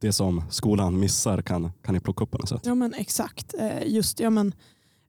det 0.00 0.12
som 0.12 0.42
skolan 0.50 1.00
missar 1.00 1.42
kan, 1.42 1.72
kan 1.82 1.94
ni 1.94 2.00
plocka 2.00 2.24
upp 2.24 2.30
på 2.30 2.38
något 2.38 2.48
sätt. 2.48 2.62
Ja 2.64 2.74
men 2.74 2.94
exakt. 2.94 3.54
Eh, 3.58 3.86
Just, 3.86 4.20
ja, 4.20 4.30
men, 4.30 4.54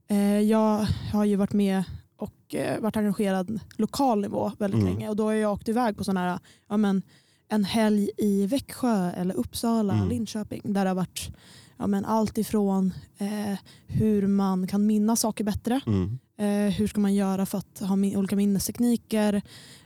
eh, 0.07 0.39
jag 0.39 0.87
har 1.11 1.25
ju 1.25 1.35
varit 1.35 1.53
med 1.53 1.83
och 2.17 2.55
eh, 2.55 2.79
varit 2.81 2.97
engagerad 2.97 3.59
lokal 3.77 4.21
nivå 4.21 4.51
väldigt 4.59 4.81
Mm. 4.81 4.93
länge 4.93 5.09
och 5.09 5.15
då 5.15 5.23
har 5.23 5.33
jag 5.33 5.53
åkt 5.53 5.69
iväg 5.69 5.97
på 5.97 6.03
sån 6.03 6.17
här, 6.17 6.39
ja, 6.69 6.77
men, 6.77 7.01
en 7.47 7.63
helg 7.63 8.09
i 8.17 8.47
Växjö 8.47 9.11
eller 9.11 9.35
Uppsala, 9.35 9.93
Mm. 9.93 10.09
Linköping 10.09 10.61
där 10.63 10.83
det 10.85 10.89
har 10.89 10.95
varit 10.95 11.29
ja, 11.77 11.87
men, 11.87 12.05
allt 12.05 12.37
ifrån 12.37 12.93
eh, 13.17 13.57
hur 13.87 14.27
man 14.27 14.67
kan 14.67 14.85
minnas 14.85 15.19
saker 15.19 15.43
bättre, 15.43 15.81
Mm. 15.85 16.19
eh, 16.37 16.73
hur 16.73 16.87
ska 16.87 16.99
man 17.01 17.13
göra 17.15 17.45
för 17.45 17.57
att 17.57 17.79
ha 17.79 17.95
min, 17.95 18.17
olika 18.17 18.35
minnestekniker 18.35 19.41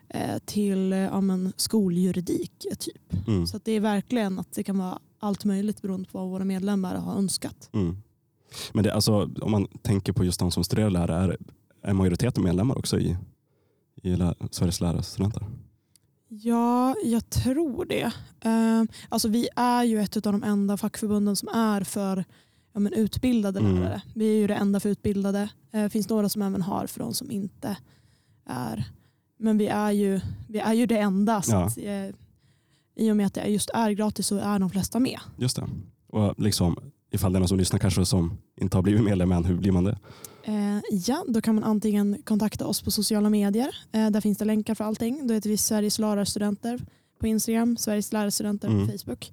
eh, 0.10 0.38
till 0.46 0.92
ja, 0.92 1.22
men, 1.22 1.54
skoljuridik. 1.58 2.66
Typ. 2.80 3.28
Mm. 3.28 3.48
Så 3.48 3.60
det 3.64 3.72
är 3.72 3.80
verkligen 3.80 4.40
att 4.40 4.54
det 4.54 4.64
kan 4.64 4.78
vara 4.78 5.00
allt 5.20 5.46
möjligt 5.46 5.82
beroende 5.82 6.10
på 6.10 6.18
vad 6.20 6.30
våra 6.30 6.46
medlemmar 6.46 6.96
har 6.96 7.16
önskat. 7.16 7.70
Mm. 7.74 7.98
Men 8.74 8.84
det, 8.84 8.94
alltså, 8.94 9.30
om 9.42 9.52
man 9.52 9.68
tänker 9.82 10.14
på 10.14 10.24
just 10.26 10.40
de 10.40 10.52
som 10.52 10.64
studerar 10.64 10.90
lärare, 10.90 11.38
är, 11.82 11.94
majoriteten 11.94 12.44
medlemmar 12.44 12.78
också 12.78 13.00
i, 13.00 13.18
i 14.04 14.16
lä, 14.16 14.34
Sveriges 14.52 14.82
lärarstudenter? 14.82 15.44
Ja, 16.30 16.96
jag 17.04 17.30
tror 17.30 17.86
det. 17.86 18.12
Eh, 18.42 18.84
alltså 19.10 19.28
vi 19.28 19.50
är 19.56 19.84
ju 19.84 20.00
ett 20.02 20.16
av 20.28 20.34
de 20.34 20.44
enda 20.44 20.78
fackförbunden 20.78 21.36
som 21.36 21.50
är 21.50 21.82
för 21.84 22.26
ja, 22.74 22.80
men 22.80 22.94
utbildade 22.94 23.60
Mm. 23.60 23.76
lärare. 23.76 24.02
Vi 24.16 24.36
är 24.36 24.40
ju 24.42 24.48
det 24.48 24.56
enda 24.56 24.80
för 24.80 24.90
utbildade. 24.90 25.50
Det 25.72 25.78
eh, 25.80 25.90
finns 25.90 26.10
några 26.10 26.30
som 26.30 26.42
även 26.42 26.62
har 26.62 26.88
för 26.88 27.00
de 27.00 27.14
som 27.14 27.32
inte 27.32 27.78
är. 28.46 28.84
Men 29.40 29.58
vi 29.58 29.68
är 29.68 29.92
ju, 29.92 30.22
vi 30.50 30.60
är 30.60 30.74
ju 30.74 30.86
det 30.86 30.98
enda. 30.98 31.42
Så 31.42 31.52
Ja. 31.52 31.64
att, 31.66 31.78
eh, 31.78 32.16
I 32.96 33.12
och 33.12 33.18
med 33.18 33.26
att 33.28 33.34
det 33.34 33.46
just 33.48 33.70
är 33.74 33.92
gratis 33.92 34.28
så 34.28 34.38
är 34.38 34.60
de 34.60 34.70
flesta 34.70 35.00
med. 35.00 35.20
Just 35.38 35.56
det. 35.56 35.68
Och 36.08 36.34
liksom, 36.40 36.78
ifall 37.12 37.34
det 37.34 37.38
är 37.38 37.40
någon 37.40 37.48
som 37.50 37.58
lyssnar 37.58 37.80
kanske 37.80 38.06
som 38.06 38.38
inte 38.62 38.78
har 38.78 38.82
blivit 38.82 39.04
medlem 39.04 39.32
än, 39.32 39.46
hur 39.46 39.56
blir 39.56 39.72
man 39.72 39.84
det? 39.84 39.98
Eh, 40.44 40.80
ja, 40.92 41.26
då 41.28 41.42
kan 41.42 41.56
man 41.56 41.64
antingen 41.64 42.22
kontakta 42.26 42.68
oss 42.68 42.82
på 42.82 42.92
sociala 42.92 43.30
medier. 43.30 43.76
Eh, 43.92 44.10
där 44.10 44.22
finns 44.22 44.38
det 44.38 44.46
länkar 44.46 44.76
för 44.76 44.84
allting. 44.84 45.28
Då 45.28 45.34
heter 45.34 45.50
vi 45.50 45.58
Sveriges 45.58 46.00
lärarstudenter 46.00 46.80
på 47.20 47.28
Instagram, 47.28 47.78
Sveriges 47.78 48.12
lärarstudenter 48.14 48.68
Mm. 48.68 48.88
på 48.88 48.92
Facebook. 48.98 49.32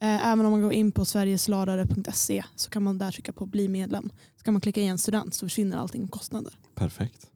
Eh, 0.00 0.26
även 0.28 0.46
om 0.46 0.52
man 0.52 0.62
går 0.62 0.72
in 0.72 0.92
på 0.92 1.04
sverigeslarare.se 1.04 2.44
så 2.56 2.70
kan 2.70 2.82
man 2.82 2.98
där 2.98 3.10
trycka 3.10 3.32
på 3.32 3.46
bli 3.46 3.68
medlem. 3.68 4.10
Så 4.36 4.44
kan 4.44 4.54
man 4.54 4.60
klicka 4.60 4.80
i 4.80 4.86
en 4.86 4.98
student 4.98 5.34
så 5.34 5.46
försvinner 5.46 5.76
allting 5.76 6.08
kostnader. 6.08 6.52
Perfekt. 6.74 7.26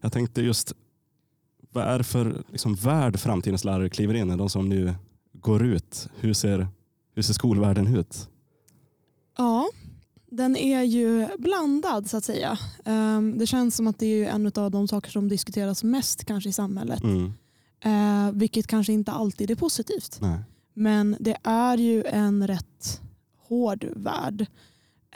Jag 0.00 0.12
tänkte 0.12 0.42
just, 0.42 0.72
vad 1.72 1.84
är 1.84 1.98
det 1.98 2.04
för 2.04 2.42
liksom, 2.52 2.74
värld 2.74 3.18
framtidens 3.20 3.64
lärare 3.64 3.88
kliver 3.88 4.14
in 4.14 4.30
i? 4.30 4.36
De 4.36 4.48
som 4.50 4.68
nu 4.68 4.94
går 5.32 5.64
ut. 5.64 6.08
Hur 6.20 6.32
ser, 6.34 6.68
hur 7.14 7.22
ser 7.22 7.34
skolvärlden 7.34 7.96
ut? 7.96 8.28
Ja, 9.36 9.68
den 10.30 10.56
är 10.56 10.82
ju 10.82 11.28
blandad 11.38 12.10
så 12.10 12.16
att 12.16 12.24
säga. 12.24 12.58
Ehm, 12.84 13.38
det 13.38 13.46
känns 13.46 13.76
som 13.76 13.86
att 13.86 13.98
det 13.98 14.06
är 14.06 14.30
en 14.30 14.46
av 14.56 14.70
de 14.70 14.88
saker 14.88 15.10
som 15.10 15.28
diskuteras 15.28 15.84
mest 15.84 16.24
kanske 16.24 16.48
i 16.50 16.52
samhället. 16.52 17.02
Mm. 17.02 17.32
Eh, 17.84 18.32
vilket 18.32 18.66
kanske 18.66 18.92
inte 18.92 19.12
alltid 19.12 19.50
är 19.50 19.54
positivt. 19.54 20.18
Nej. 20.20 20.38
Men 20.74 21.16
det 21.20 21.36
är 21.42 21.76
ju 21.78 22.04
en 22.04 22.46
rätt 22.46 23.00
hård 23.48 23.84
värld. 23.96 24.46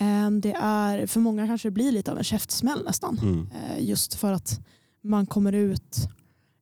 Eh, 0.00 0.30
Det 0.30 0.52
är, 0.60 1.06
för 1.06 1.20
många 1.20 1.46
kanske 1.46 1.68
det 1.68 1.72
blir 1.72 1.92
lite 1.92 2.12
av 2.12 2.18
en 2.18 2.24
käftsmäll 2.24 2.84
nästan. 2.84 3.18
Mm. 3.22 3.48
Eh, 3.50 3.84
Just 3.84 4.14
för 4.14 4.32
att 4.32 4.60
man 5.02 5.26
kommer 5.26 5.52
ut 5.52 5.96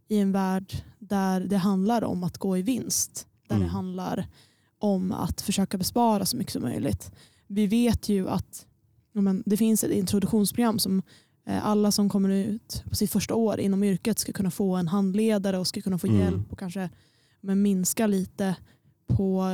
i 0.08 0.18
en 0.18 0.32
värld 0.32 0.82
där 0.98 1.40
det 1.40 1.56
handlar 1.56 2.04
om 2.04 2.24
att 2.24 2.38
gå 2.38 2.56
i 2.56 2.62
vinst. 2.62 3.26
Där 3.48 3.56
Mm. 3.56 3.66
det 3.68 3.72
handlar 3.72 4.26
om 4.78 5.12
att 5.12 5.40
försöka 5.40 5.78
bespara 5.78 6.26
så 6.26 6.36
mycket 6.36 6.52
som 6.52 6.62
möjligt. 6.62 7.10
Vi 7.46 7.66
vet 7.66 8.08
ju 8.08 8.28
att 8.28 8.66
ja, 9.12 9.20
men, 9.20 9.42
det 9.46 9.56
finns 9.56 9.84
ett 9.84 9.90
introduktionsprogram 9.90 10.78
som 10.78 11.02
eh, 11.46 11.66
alla 11.66 11.92
som 11.92 12.08
kommer 12.08 12.30
ut 12.30 12.82
på 12.88 12.94
sitt 12.94 13.10
första 13.10 13.34
år 13.34 13.60
inom 13.60 13.84
yrket 13.84 14.18
ska 14.18 14.32
kunna 14.32 14.50
få 14.50 14.76
en 14.76 14.88
handledare 14.88 15.58
och 15.58 15.66
ska 15.66 15.80
kunna 15.80 15.98
få 15.98 16.06
Mm. 16.06 16.20
hjälp 16.20 16.52
och 16.52 16.58
kanske 16.58 16.90
men, 17.40 17.62
minska 17.62 18.06
lite 18.06 18.56
på 19.06 19.44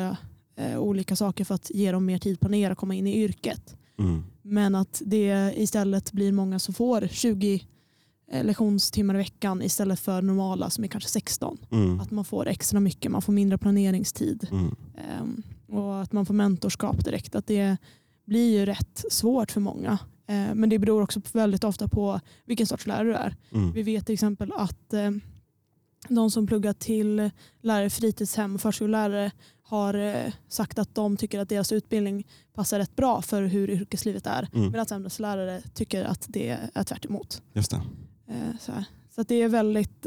eh, 0.56 0.78
olika 0.78 1.16
saker 1.16 1.44
för 1.44 1.54
att 1.54 1.70
ge 1.70 1.92
dem 1.92 2.04
mer 2.04 2.18
tid 2.18 2.34
att 2.34 2.40
planera 2.40 2.72
och 2.72 2.78
komma 2.78 2.94
in 2.94 3.06
i 3.06 3.16
yrket. 3.22 3.76
Mm. 3.98 4.24
Men 4.42 4.74
att 4.74 5.02
det 5.06 5.52
istället 5.56 6.12
blir 6.12 6.32
många 6.32 6.58
som 6.58 6.74
får 6.74 7.08
20 7.10 7.66
eh, 8.32 8.44
lektionstimmar 8.44 9.14
i 9.14 9.18
veckan 9.18 9.62
istället 9.62 10.00
för 10.00 10.22
normala 10.22 10.70
som 10.70 10.84
är 10.84 10.88
kanske 10.88 11.10
16. 11.10 11.58
Mm. 11.70 12.00
Att 12.00 12.10
man 12.10 12.24
får 12.24 12.46
extra 12.48 12.80
mycket, 12.80 13.10
man 13.12 13.22
får 13.22 13.32
mindre 13.32 13.58
planeringstid 13.58 14.48
Mm. 14.50 14.74
ehm, 14.96 15.42
och 15.72 16.02
att 16.02 16.12
man 16.12 16.26
får 16.26 16.34
mentorskap 16.34 17.04
direkt. 17.04 17.34
Att 17.34 17.46
det 17.46 17.76
blir 18.24 18.58
ju 18.58 18.66
rätt 18.66 19.04
svårt 19.10 19.50
för 19.50 19.60
många 19.60 19.98
Eh, 20.32 20.54
men 20.54 20.68
det 20.68 20.78
beror 20.78 21.02
också 21.02 21.20
väldigt 21.32 21.64
ofta 21.64 21.88
på 21.88 22.20
vilken 22.44 22.66
sorts 22.66 22.86
lärare 22.86 23.04
du 23.04 23.14
är. 23.14 23.36
Mm. 23.52 23.72
Vi 23.72 23.82
vet 23.82 24.06
till 24.06 24.12
exempel 24.12 24.52
att 24.56 24.92
eh, 24.92 25.10
de 26.08 26.30
som 26.30 26.46
pluggar 26.46 26.72
till 26.72 27.30
lärare 27.60 27.90
fritidshem 27.90 28.54
och 28.54 28.60
förskollärare 28.60 29.30
har 29.62 29.94
eh, 29.94 30.32
sagt 30.48 30.78
att 30.78 30.94
de 30.94 31.16
tycker 31.16 31.38
att 31.40 31.48
deras 31.48 31.72
utbildning 31.72 32.26
passar 32.54 32.78
rätt 32.78 32.96
bra 32.96 33.22
för 33.22 33.42
hur 33.42 33.70
yrkeslivet 33.70 34.26
är. 34.26 34.48
Mm. 34.54 34.70
Medan 34.72 34.86
ämneslärare 34.90 35.62
tycker 35.74 36.04
att 36.04 36.26
det 36.28 36.58
är 36.74 36.84
tvärt 36.84 37.04
emot. 37.04 37.42
Just 37.52 37.70
det. 37.70 37.82
Så, 38.60 38.72
så 39.14 39.22
det 39.22 39.34
är 39.34 39.48
väldigt, 39.48 40.06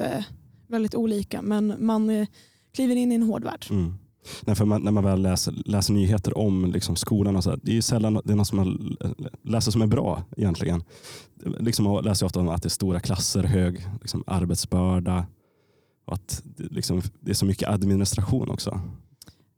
väldigt 0.68 0.96
olika 0.96 1.42
men 1.42 1.76
man 1.80 2.28
kliver 2.74 2.96
in 2.96 3.12
i 3.12 3.16
en 3.16 3.24
hård 3.24 3.44
värld. 3.44 3.66
Mm. 3.70 3.94
Nej, 4.42 4.56
för 4.56 4.66
man, 4.66 4.82
när 4.82 4.92
man 4.92 5.04
väl 5.04 5.22
läser, 5.22 5.54
läser 5.66 5.94
nyheter 5.94 6.38
om 6.38 6.72
liksom 6.72 6.96
skolan, 6.96 7.36
och 7.36 7.44
så 7.44 7.50
här, 7.50 7.60
det 7.64 7.72
är 7.72 7.76
ju 7.76 7.82
sällan 7.82 8.22
det 8.26 8.32
är 8.34 8.36
något 8.36 8.48
som 8.48 8.58
man 8.58 8.98
läser 9.44 9.72
som 9.72 9.82
är 9.82 9.88
bra 9.88 10.24
egentligen. 10.38 10.84
Liksom 11.60 11.86
man 11.86 12.04
läser 12.04 12.26
ofta 12.26 12.40
om 12.40 12.50
att 12.50 12.62
det 12.64 12.68
är 12.68 12.70
stora 12.70 13.00
klasser, 13.00 13.44
hög 13.44 13.88
liksom, 14.02 14.24
arbetsbörda 14.28 15.26
och 16.08 16.14
att 16.14 16.42
det, 16.46 16.64
liksom, 16.72 17.02
det 17.20 17.32
är 17.32 17.36
så 17.36 17.46
mycket 17.46 17.70
administration 17.70 18.50
också. 18.50 18.80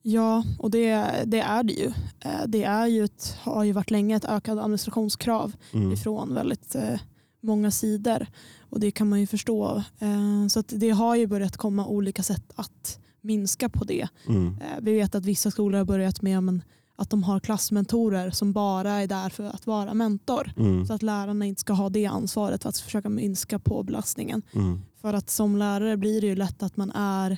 Ja, 0.02 0.44
och 0.60 0.72
det, 0.72 1.06
det 1.26 1.40
är 1.40 1.64
det 1.64 1.74
ju. 1.74 1.86
Eh, 2.20 2.48
Det 2.48 2.64
är 2.64 2.88
ju 2.88 3.04
ett, 3.04 3.38
har 3.42 3.64
ju 3.64 3.72
varit 3.72 3.92
länge 3.92 4.16
ett 4.16 4.26
ökat 4.26 4.58
administrationskrav 4.60 5.54
Mm. 5.74 5.92
ifrån 5.92 6.34
väldigt 6.34 6.76
eh, 6.76 7.00
många 7.42 7.72
sidor. 7.72 8.28
Och 8.70 8.80
det 8.80 8.92
kan 8.92 9.10
man 9.10 9.20
ju 9.20 9.28
förstå. 9.28 9.84
Eh, 10.00 10.48
Så 10.50 10.60
att 10.60 10.74
det 10.76 10.90
har 10.90 11.16
ju 11.16 11.28
börjat 11.28 11.58
komma 11.58 11.88
olika 11.88 12.24
sätt 12.24 12.52
att 12.56 13.00
minska 13.22 13.70
på 13.70 13.84
det. 13.84 14.08
Mm. 14.28 14.48
Eh, 14.62 14.82
Vi 14.82 14.94
vet 14.94 15.16
att 15.16 15.26
vissa 15.26 15.52
skolor 15.52 15.78
har 15.78 15.86
börjat 15.86 16.22
med 16.22 16.44
men, 16.44 16.64
att 16.96 17.10
de 17.10 17.24
har 17.24 17.40
klassmentorer 17.40 18.30
som 18.32 18.54
bara 18.54 18.92
är 18.92 19.08
där 19.08 19.30
för 19.30 19.44
att 19.44 19.68
vara 19.68 19.94
mentor. 19.94 20.52
Mm. 20.58 20.86
Så 20.86 20.94
att 20.94 21.04
lärarna 21.04 21.46
inte 21.46 21.62
ska 21.62 21.74
ha 21.74 21.90
det 21.90 22.06
ansvaret 22.06 22.62
för 22.62 22.70
att 22.70 22.78
försöka 22.78 23.10
minska 23.10 23.60
på 23.60 23.84
belastningen. 23.84 24.42
Mm. 24.54 24.82
För 25.02 25.14
att 25.14 25.30
som 25.30 25.58
lärare 25.58 25.98
blir 25.98 26.22
det 26.22 26.28
ju 26.28 26.36
lätt 26.36 26.64
att 26.64 26.78
man 26.78 26.92
är, 26.92 27.38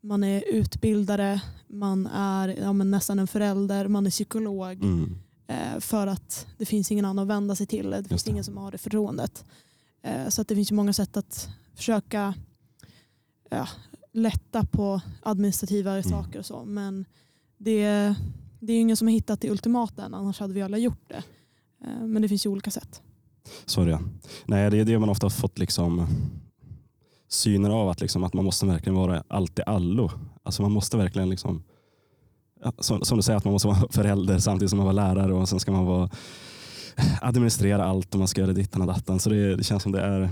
man 0.00 0.24
är 0.24 0.44
utbildare, 0.46 1.40
man 1.68 2.06
är 2.06 2.48
ja, 2.48 2.72
nästan 2.72 3.18
en 3.18 3.26
förälder, 3.26 3.88
man 3.88 4.06
är 4.06 4.10
psykolog. 4.10 4.72
Mm. 4.82 5.18
Eh, 5.46 5.80
för 5.80 6.06
att 6.06 6.46
det 6.58 6.66
finns 6.66 6.92
ingen 6.92 7.04
annan 7.04 7.22
att 7.22 7.28
vända 7.36 7.56
sig 7.56 7.66
till. 7.66 7.90
Det 7.90 8.04
finns 8.04 8.24
det. 8.24 8.30
ingen 8.30 8.44
som 8.44 8.56
har 8.56 8.70
det 8.70 8.78
förtroendet. 8.78 9.44
Eh, 10.02 10.28
så 10.28 10.42
att 10.42 10.48
det 10.48 10.54
finns 10.54 10.72
ju 10.72 10.74
många 10.74 10.92
sätt 10.92 11.16
att 11.16 11.48
försöka 11.74 12.34
ja, 13.50 13.68
lätta 14.16 14.64
på 14.64 15.00
administrativa 15.22 16.02
saker 16.02 16.38
och 16.38 16.46
så. 16.46 16.64
Men 16.64 17.04
det, 17.58 17.84
det 18.60 18.72
är 18.72 18.76
ju 18.76 18.80
ingen 18.80 18.96
som 18.96 19.08
har 19.08 19.12
hittat 19.12 19.40
det 19.40 19.50
ultimata 19.50 20.04
än, 20.04 20.14
annars 20.14 20.40
hade 20.40 20.54
vi 20.54 20.62
alla 20.62 20.78
gjort 20.78 21.08
det. 21.08 21.22
Eh, 21.84 22.06
men 22.06 22.22
det 22.22 22.28
finns 22.28 22.46
ju 22.46 22.50
olika 22.50 22.70
sätt. 22.70 23.02
Så 23.64 23.82
är 23.82 23.86
det. 23.86 23.98
Nej, 24.44 24.70
det 24.70 24.78
är 24.78 24.84
det 24.84 24.98
man 24.98 25.08
ofta 25.08 25.24
har 25.24 25.30
fått 25.30 25.58
liksom 25.58 26.06
syner 27.28 27.70
av, 27.70 27.88
att, 27.88 28.00
liksom, 28.00 28.24
att 28.24 28.34
man 28.34 28.44
måste 28.44 28.66
verkligen 28.66 28.96
vara 28.96 29.24
allt 29.28 29.58
i 29.58 29.62
allo. 29.66 30.10
Alltså 30.42 30.62
man 30.62 30.72
måste 30.72 30.96
verkligen, 30.96 31.30
liksom, 31.30 31.62
som, 32.78 33.04
som 33.04 33.16
du 33.16 33.22
säger, 33.22 33.36
att 33.36 33.44
man 33.44 33.52
måste 33.52 33.68
vara 33.68 33.88
förälder 33.90 34.38
samtidigt 34.38 34.70
som 34.70 34.76
man 34.76 34.86
var 34.86 34.92
lärare 34.92 35.34
och 35.34 35.48
sen 35.48 35.60
ska 35.60 35.72
man 35.72 35.86
vara, 35.86 36.10
administrera 37.20 37.84
allt 37.84 38.14
och 38.14 38.18
man 38.18 38.28
ska 38.28 38.40
göra 38.40 38.52
dittan 38.52 38.80
och 38.80 38.88
dattan. 38.88 39.20
Så 39.20 39.30
det, 39.30 39.56
det 39.56 39.64
känns 39.64 39.82
som 39.82 39.92
det 39.92 40.00
är, 40.00 40.30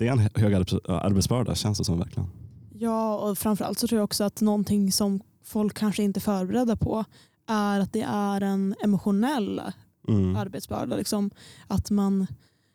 det 0.00 0.08
är 0.08 0.12
en 0.12 0.18
hög 0.34 0.54
arbets, 0.54 0.74
arbetsbörda, 0.88 1.54
känns 1.54 1.78
det 1.78 1.84
som 1.84 1.98
verkligen. 1.98 2.28
Ja, 2.74 3.16
och 3.18 3.38
framförallt 3.38 3.78
så 3.78 3.86
tror 3.88 3.98
jag 3.98 4.04
också 4.04 4.24
att 4.24 4.40
någonting 4.40 4.92
som 4.92 5.20
folk 5.44 5.74
kanske 5.78 6.02
inte 6.02 6.18
är 6.18 6.22
förberedda 6.22 6.76
på 6.76 7.04
är 7.46 7.80
att 7.80 7.92
det 7.92 8.02
är 8.08 8.40
en 8.40 8.74
emotionell 8.84 9.62
Mm. 10.08 10.36
arbetsbörda. 10.36 10.96
Liksom, 10.96 11.30
att 11.66 11.90
man, 11.90 12.26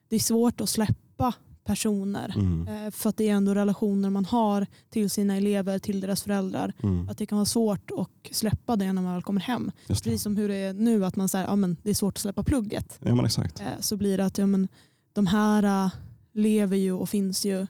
det 0.10 0.15
är 0.15 0.20
svårt 0.20 0.62
att 0.62 0.70
släppa 0.70 1.34
personer. 1.63 2.34
Mm. 2.38 2.67
Eh, 2.86 2.91
För 2.91 3.10
att 3.10 3.17
det 3.17 3.29
är 3.29 3.34
ändå 3.34 3.53
relationer 3.55 4.10
man 4.10 4.25
har 4.25 4.67
till 4.89 5.10
sina 5.10 5.36
elever, 5.38 5.79
till 5.79 6.00
deras 6.01 6.24
föräldrar. 6.24 6.74
Mm. 6.84 7.10
Att 7.10 7.17
det 7.17 7.25
kan 7.25 7.38
vara 7.38 7.46
svårt 7.46 7.91
att 7.98 8.36
släppa 8.36 8.75
det 8.75 8.94
när 8.94 9.01
man 9.01 9.13
väl 9.13 9.22
kommer 9.24 9.41
hem. 9.41 9.72
Precis 9.88 10.22
som 10.22 10.38
hur 10.38 10.48
det 10.50 10.55
är 10.55 10.74
nu, 10.74 11.05
att 11.05 11.15
man 11.15 11.29
säger 11.29 11.46
ja, 11.48 11.55
men 11.55 11.77
det 11.84 11.89
är 11.89 11.94
svårt 11.94 12.13
att 12.13 12.22
släppa 12.22 12.44
plugget. 12.44 13.00
Ja, 13.03 13.15
men 13.15 13.25
exakt. 13.25 13.60
Eh, 13.60 13.65
Så 13.79 13.98
blir 13.98 14.17
det 14.17 14.25
att 14.25 14.38
ja, 14.38 14.46
men, 14.46 14.67
de 15.13 15.27
här 15.27 15.63
äh, 15.86 15.91
lever 16.36 16.77
ju 16.77 16.92
och 16.92 17.10
finns 17.10 17.46
ju 17.46 17.68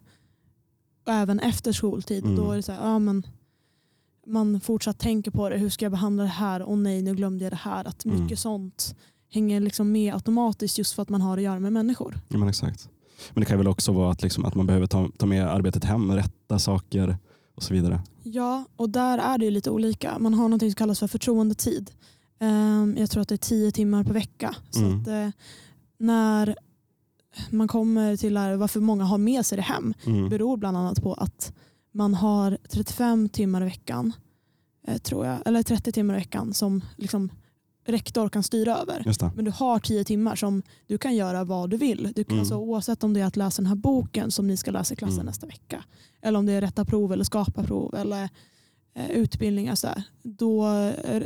även 1.08 1.40
efter 1.40 1.72
skoltid. 1.72 2.24
Mm. 2.24 2.36
Då 2.36 2.52
är 2.52 2.56
det 2.56 2.62
så 2.64 2.72
här, 2.72 2.80
ja, 2.90 3.00
men, 3.00 3.26
man 4.28 4.60
fortsatt 4.60 5.00
tänker 5.00 5.32
på 5.32 5.50
det. 5.50 5.58
Hur 5.58 5.70
ska 5.70 5.86
jag 5.86 5.92
behandla 5.92 6.24
det 6.24 6.30
här? 6.30 6.62
Och 6.62 6.78
nej, 6.78 7.02
nu 7.02 7.16
glömde 7.16 7.44
jag 7.46 7.52
det 7.52 7.60
här. 7.62 7.88
Att 7.88 8.06
mycket 8.06 8.20
Mm. 8.20 8.38
sånt 8.38 8.96
hänger 9.30 9.60
liksom 9.60 9.92
med 9.92 10.14
automatiskt 10.14 10.78
just 10.78 10.94
för 10.94 11.02
att 11.02 11.10
man 11.10 11.22
har 11.22 11.38
att 11.38 11.44
göra 11.44 11.60
med 11.60 11.74
människor. 11.74 12.20
Ja, 12.28 12.38
men 12.38 12.48
exakt. 12.50 12.90
Men 13.34 13.42
det 13.42 13.46
kan 13.46 13.58
väl 13.58 13.68
också 13.68 13.92
vara 13.92 14.12
att, 14.12 14.22
liksom, 14.24 14.46
att 14.46 14.56
man 14.56 14.68
behöver 14.68 14.88
ta, 14.88 15.10
ta 15.18 15.26
med 15.26 15.48
arbetet 15.48 15.84
hem, 15.84 16.12
rätta 16.12 16.60
saker 16.60 17.18
och 17.56 17.64
så 17.64 17.74
vidare. 17.74 18.02
Ja, 18.24 18.66
och 18.76 18.90
där 18.90 19.18
är 19.18 19.38
det 19.38 19.46
ju 19.46 19.52
lite 19.52 19.70
olika. 19.70 20.20
Man 20.20 20.34
har 20.34 20.50
något 20.50 20.60
som 20.62 20.74
kallas 20.74 21.00
för 21.00 21.08
förtroendetid. 21.08 21.92
Ehm, 22.40 22.96
Jag 22.98 23.10
tror 23.12 23.22
att 23.22 23.30
det 23.30 23.36
är 23.36 23.38
tio 23.38 23.72
timmar 23.72 24.04
per 24.04 24.14
vecka. 24.14 24.56
Så 24.72 24.80
Mm. 24.86 25.02
att, 25.02 25.08
eh, 25.08 25.30
när 25.98 26.56
man 27.50 27.68
kommer 27.68 28.18
till 28.18 28.34
lärare, 28.34 28.58
varför 28.58 28.80
många 28.80 29.04
har 29.04 29.18
med 29.18 29.46
sig 29.46 29.56
det 29.56 29.62
hem 29.62 29.94
Mm. 30.06 30.30
beror 30.30 30.58
bland 30.58 30.78
annat 30.78 31.02
på 31.04 31.14
att 31.14 31.54
man 31.92 32.14
har 32.14 32.58
35 32.70 33.30
timmar 33.30 33.62
i 33.62 33.66
veckan, 33.66 34.14
eh, 34.88 34.98
tror 34.98 35.26
jag, 35.26 35.38
eller 35.46 35.64
30 35.64 35.92
timmar 35.92 36.14
i 36.14 36.18
veckan 36.18 36.54
som 36.54 36.82
liksom 36.98 37.30
rektor 37.88 38.30
kan 38.30 38.44
styra 38.44 38.78
över. 38.78 39.04
Det. 39.20 39.32
Men 39.36 39.46
du 39.46 39.52
har 39.52 39.80
10 39.80 40.04
timmar 40.04 40.36
som 40.36 40.62
du 40.88 40.98
kan 40.98 41.16
göra 41.16 41.44
vad 41.44 41.70
du 41.70 41.78
vill. 41.78 42.12
Du 42.16 42.24
kan 42.24 42.32
Mm. 42.34 42.40
alltså, 42.40 42.56
oavsett 42.58 43.04
om 43.04 43.14
det 43.14 43.20
är 43.22 43.26
att 43.26 43.36
läsa 43.36 43.62
den 43.62 43.68
här 43.68 43.76
boken 43.76 44.32
som 44.32 44.48
ni 44.48 44.58
ska 44.58 44.72
läsa 44.72 44.94
i 44.94 44.98
klassen 44.98 45.16
Mm. 45.16 45.26
nästa 45.26 45.48
vecka. 45.48 45.84
Eller 46.22 46.40
om 46.40 46.46
det 46.46 46.54
är 46.54 46.62
rätta 46.62 46.86
prov 46.86 47.14
eller 47.14 47.24
skapa 47.24 47.64
prov 47.64 47.96
eller 47.96 48.30
eh, 48.94 49.10
utbildningar. 49.12 49.76
Så 49.76 49.88
där. 49.88 50.04
Då, 50.24 50.66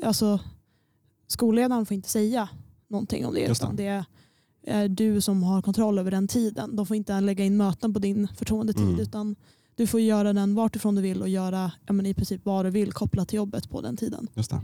alltså, 0.03 0.39
skolledaren 1.27 1.85
får 1.85 1.95
inte 1.95 2.09
säga 2.09 2.49
någonting 2.87 3.25
om 3.25 3.33
det. 3.33 3.39
Just 3.39 3.61
det. 3.61 3.65
Utan 3.65 3.75
det 3.75 4.05
är 4.69 4.87
du 4.89 5.21
som 5.21 5.43
har 5.43 5.61
kontroll 5.61 5.99
över 5.99 6.11
den 6.11 6.27
tiden. 6.27 6.75
De 6.75 6.85
får 6.85 6.95
inte 6.97 7.19
lägga 7.21 7.45
in 7.45 7.57
möten 7.57 7.93
på 7.93 7.99
din 7.99 8.27
förtroendetid. 8.37 8.83
Mm. 8.87 8.99
Utan 8.99 9.35
du 9.75 9.87
får 9.87 9.99
göra 9.99 10.33
den 10.33 10.55
vart 10.55 10.75
ifrån 10.75 10.95
du 10.95 11.01
vill 11.01 11.21
och 11.21 11.29
göra 11.29 11.71
men 11.89 12.05
i 12.05 12.13
princip 12.13 12.41
vad 12.43 12.65
du 12.65 12.69
vill 12.69 12.91
kopplat 12.93 13.27
till 13.27 13.37
jobbet 13.37 13.69
på 13.69 13.81
den 13.81 13.97
tiden. 13.97 14.27
Just 14.35 14.49
det. 14.51 14.61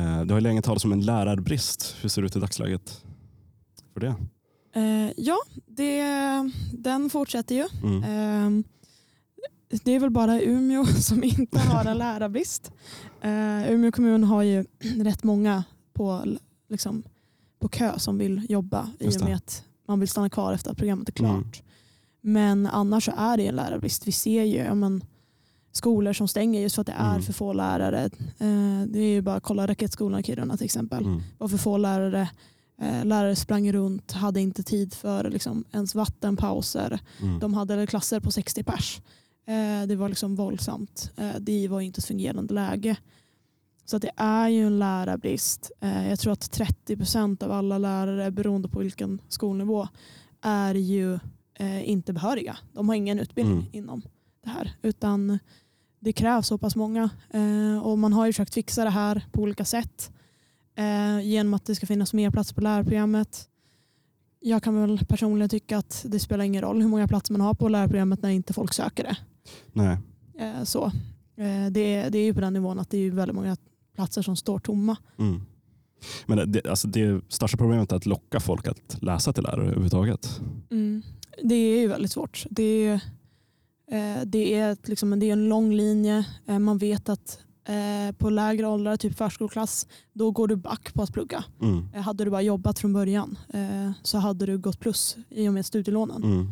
Eh, 0.00 0.20
Det 0.24 0.34
har 0.34 0.40
länge 0.40 0.62
talats 0.62 0.84
om 0.84 0.92
en 0.92 1.00
lärarbrist. 1.04 1.96
Hur 2.00 2.08
ser 2.08 2.22
det 2.22 2.26
ut 2.26 2.36
i 2.36 2.40
dagsläget 2.40 3.04
för 3.92 4.00
det? 4.00 4.14
Eh, 4.72 5.12
ja, 5.16 5.36
det, 5.66 6.02
den 6.72 7.10
fortsätter 7.10 7.54
ju. 7.54 7.68
Mm. 7.82 8.02
Ehm, 8.04 8.64
Det 9.84 9.92
är 9.92 10.00
väl 10.00 10.10
bara 10.10 10.40
Umeå 10.42 10.84
som 11.00 11.24
inte 11.24 11.58
har 11.58 11.84
en 11.84 11.98
lärarbrist. 11.98 12.72
Eh, 13.20 13.70
Umeå 13.72 13.92
kommun 13.92 14.24
har 14.24 14.42
ju 14.42 14.64
rätt 15.04 15.22
många 15.24 15.64
på, 15.92 16.24
liksom, 16.68 17.02
på 17.60 17.68
kö 17.68 17.98
som 17.98 18.18
vill 18.18 18.46
jobba 18.48 18.88
i 19.00 19.08
och 19.08 19.12
det. 19.12 19.24
med 19.24 19.36
att 19.36 19.64
man 19.88 20.00
vill 20.00 20.08
stanna 20.08 20.30
kvar 20.30 20.52
efter 20.52 20.70
att 20.70 20.76
programmet 20.76 21.08
är 21.08 21.24
Mm. 21.24 21.42
klart. 21.42 21.62
Men 22.20 22.66
annars 22.66 23.04
så 23.04 23.12
är 23.16 23.36
det 23.36 23.46
en 23.46 23.56
lärarbrist. 23.56 24.06
Vi 24.08 24.12
ser 24.12 24.42
ju 24.44 24.56
ja, 24.58 24.74
men, 24.74 25.04
skolor 25.72 26.12
som 26.12 26.28
stänger 26.28 26.60
just 26.60 26.74
för 26.74 26.80
att 26.80 26.86
det 26.86 26.92
är 26.98 27.10
Mm. 27.10 27.22
för 27.22 27.32
få 27.32 27.52
lärare. 27.52 28.04
Eh, 28.38 28.82
Det 28.88 28.98
är 28.98 29.12
ju 29.12 29.20
bara 29.22 29.34
att 29.36 29.42
kolla 29.42 29.66
Raketskolan 29.66 30.20
i 30.20 30.22
Kiruna 30.22 30.56
till 30.56 30.64
exempel. 30.64 31.04
Mm. 31.04 31.18
Det 31.18 31.24
var 31.38 31.48
för 31.48 31.58
få 31.58 31.76
lärare. 31.76 32.28
Eh, 32.82 33.04
Lärare 33.04 33.36
sprang 33.36 33.72
runt, 33.72 34.12
hade 34.12 34.40
inte 34.40 34.62
tid 34.62 34.94
för 34.94 35.30
liksom, 35.30 35.64
ens 35.72 35.94
vattenpauser. 35.94 37.00
Mm. 37.22 37.38
De 37.38 37.54
hade 37.54 37.86
klasser 37.86 38.20
på 38.20 38.30
60 38.30 38.62
pers. 38.62 39.00
Eh, 39.46 39.86
Det 39.86 39.96
var 39.96 40.08
liksom 40.08 40.36
våldsamt. 40.36 41.10
Eh, 41.16 41.30
Det 41.40 41.68
var 41.68 41.80
inte 41.80 41.98
ett 41.98 42.04
fungerande 42.04 42.54
läge. 42.54 42.96
Så 43.90 43.98
det 43.98 44.10
är 44.16 44.48
ju 44.48 44.66
en 44.66 44.78
lärarbrist. 44.78 45.70
Eh, 45.80 46.08
Jag 46.08 46.18
tror 46.18 46.32
att 46.32 46.50
30 46.50 46.96
procent 46.96 47.42
av 47.42 47.52
alla 47.52 47.78
lärare, 47.78 48.30
beroende 48.30 48.68
på 48.68 48.78
vilken 48.78 49.20
skolnivå, 49.28 49.88
är 50.42 50.74
ju 50.74 51.14
eh, 51.54 51.88
inte 51.90 52.12
behöriga. 52.12 52.58
De 52.72 52.88
har 52.88 52.96
ingen 52.96 53.18
utbildning 53.18 53.56
Mm. 53.58 53.68
inom 53.72 54.02
det 54.44 54.50
här. 54.50 54.72
Utan 54.82 55.38
det 56.00 56.12
krävs 56.12 56.46
så 56.46 56.58
pass 56.58 56.76
många. 56.76 57.10
Eh, 57.30 57.78
Och 57.82 57.98
man 57.98 58.12
har 58.12 58.26
ju 58.26 58.32
försökt 58.32 58.54
fixa 58.54 58.84
det 58.84 58.90
här 58.90 59.24
på 59.32 59.42
olika 59.42 59.64
sätt. 59.64 60.12
Genom 61.22 61.54
att 61.54 61.64
det 61.64 61.74
ska 61.74 61.86
finnas 61.86 62.12
mer 62.14 62.30
plats 62.30 62.52
på 62.52 62.60
lärarprogrammet. 62.60 63.48
Jag 64.40 64.62
kan 64.62 64.80
väl 64.80 64.98
personligen 65.06 65.48
tycka 65.48 65.78
att 65.78 66.04
det 66.08 66.18
spelar 66.20 66.44
ingen 66.44 66.62
roll 66.62 66.80
hur 66.82 66.88
många 66.88 67.08
platser 67.08 67.32
man 67.32 67.40
har 67.40 67.54
på 67.54 67.68
lärarprogrammet 67.68 68.22
när 68.22 68.30
inte 68.30 68.52
folk 68.52 68.72
söker 68.74 69.04
det. 69.04 69.16
Nej. 69.72 69.96
Så. 70.64 70.92
Det, 71.70 71.94
är, 71.94 72.10
det 72.10 72.18
är 72.18 72.24
ju 72.24 72.34
på 72.34 72.40
den 72.40 72.52
nivån 72.52 72.78
att 72.78 72.90
det 72.90 72.96
är 72.96 73.00
ju 73.00 73.10
väldigt 73.10 73.34
många 73.34 73.56
platser 73.94 74.22
som 74.22 74.36
står 74.36 74.58
tomma. 74.58 74.96
Mm. 75.18 75.42
Men 76.26 76.52
det- 76.52 76.66
alltså 76.66 76.88
det 76.88 77.20
största 77.28 77.56
problemet 77.56 77.92
är 77.92 77.96
att 77.96 78.06
locka 78.06 78.40
folk 78.40 78.66
att 78.68 79.02
läsa 79.02 79.32
till 79.32 79.42
lärare 79.42 79.62
överhuvudtaget. 79.64 80.40
Det 81.42 81.54
är 81.54 81.80
ju 81.80 81.88
väldigt 81.88 82.12
svårt. 82.12 82.46
Det 82.50 82.62
är, 82.62 82.94
eh, 83.90 84.22
det 84.26 84.54
är, 84.54 84.72
ett, 84.72 84.88
liksom, 84.88 85.20
det 85.20 85.26
är 85.26 85.32
en 85.32 85.48
lång 85.48 85.72
linje. 85.74 86.24
Eh, 86.46 86.58
Man 86.58 86.78
vet 86.78 87.08
att 87.08 87.38
eh, 87.64 88.14
på 88.18 88.30
lägre 88.30 88.66
åldrar, 88.66 88.96
typ 88.96 89.16
förskoleklass, 89.16 89.86
då 90.12 90.30
går 90.30 90.48
du 90.48 90.56
back 90.56 90.94
på 90.94 91.02
att 91.02 91.12
plugga. 91.12 91.44
Mm. 91.62 91.92
Hade 92.02 92.24
du 92.24 92.30
bara 92.30 92.42
jobbat 92.42 92.78
från 92.78 92.92
början 92.92 93.38
så 94.02 94.18
hade 94.18 94.46
du 94.46 94.58
gått 94.58 94.80
plus 94.80 95.16
i 95.30 95.48
och 95.48 95.52
med 95.52 95.66
studielånen. 95.66 96.22
Mm. 96.24 96.48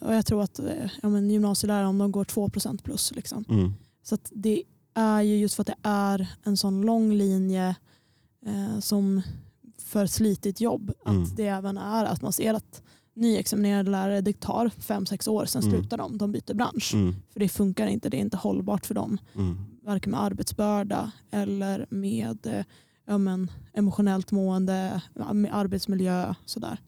Och 0.00 0.14
jag 0.14 0.26
tror 0.26 0.42
att 0.42 0.60
ja, 1.02 1.08
men 1.08 1.30
gymnasielärare 1.30 1.86
om 1.86 1.98
de 1.98 2.12
går 2.12 2.24
2% 2.24 2.82
plus. 2.82 3.12
Liksom. 3.14 3.44
Mm. 3.48 3.72
Så 4.02 4.18
det 4.30 4.62
är 4.98 5.22
ju 5.22 5.36
just 5.36 5.54
för 5.54 5.60
att 5.62 5.66
det 5.66 5.76
är 5.82 6.28
en 6.44 6.56
sån 6.56 6.80
lång 6.82 7.12
linje 7.12 7.76
eh, 8.46 8.78
som 8.80 9.22
för 9.78 10.06
slitigt 10.06 10.60
jobb 10.60 10.92
att 11.04 11.12
Mm. 11.14 11.28
det 11.36 11.46
även 11.46 11.78
är 11.78 12.04
att 12.04 12.22
man 12.22 12.32
ser 12.32 12.54
att 12.54 12.82
nyexaminerade 13.14 13.90
lärare, 13.90 14.20
det 14.20 14.40
tar 14.40 14.68
5-6 14.68 15.28
år, 15.28 15.44
sen 15.46 15.62
Mm. 15.62 15.74
slutar 15.74 15.98
de, 15.98 16.18
de 16.18 16.32
byter 16.32 16.54
bransch. 16.54 16.90
Mm. 16.94 17.14
För 17.32 17.40
det 17.40 17.48
funkar 17.48 17.86
inte, 17.86 18.08
det 18.08 18.16
är 18.16 18.20
inte 18.20 18.36
hållbart 18.36 18.86
för 18.86 18.94
dem. 18.94 19.18
Mm. 19.34 19.56
Varken 19.82 20.10
med 20.10 20.22
arbetsbörda 20.22 21.10
eller 21.30 21.86
med 21.90 22.46
eh, 22.46 22.64
ja, 23.06 23.18
men, 23.18 23.50
emotionellt 23.72 24.30
mående, 24.32 25.02
med 25.32 25.54
arbetsmiljö. 25.54 26.34
Sådär. 26.44 26.80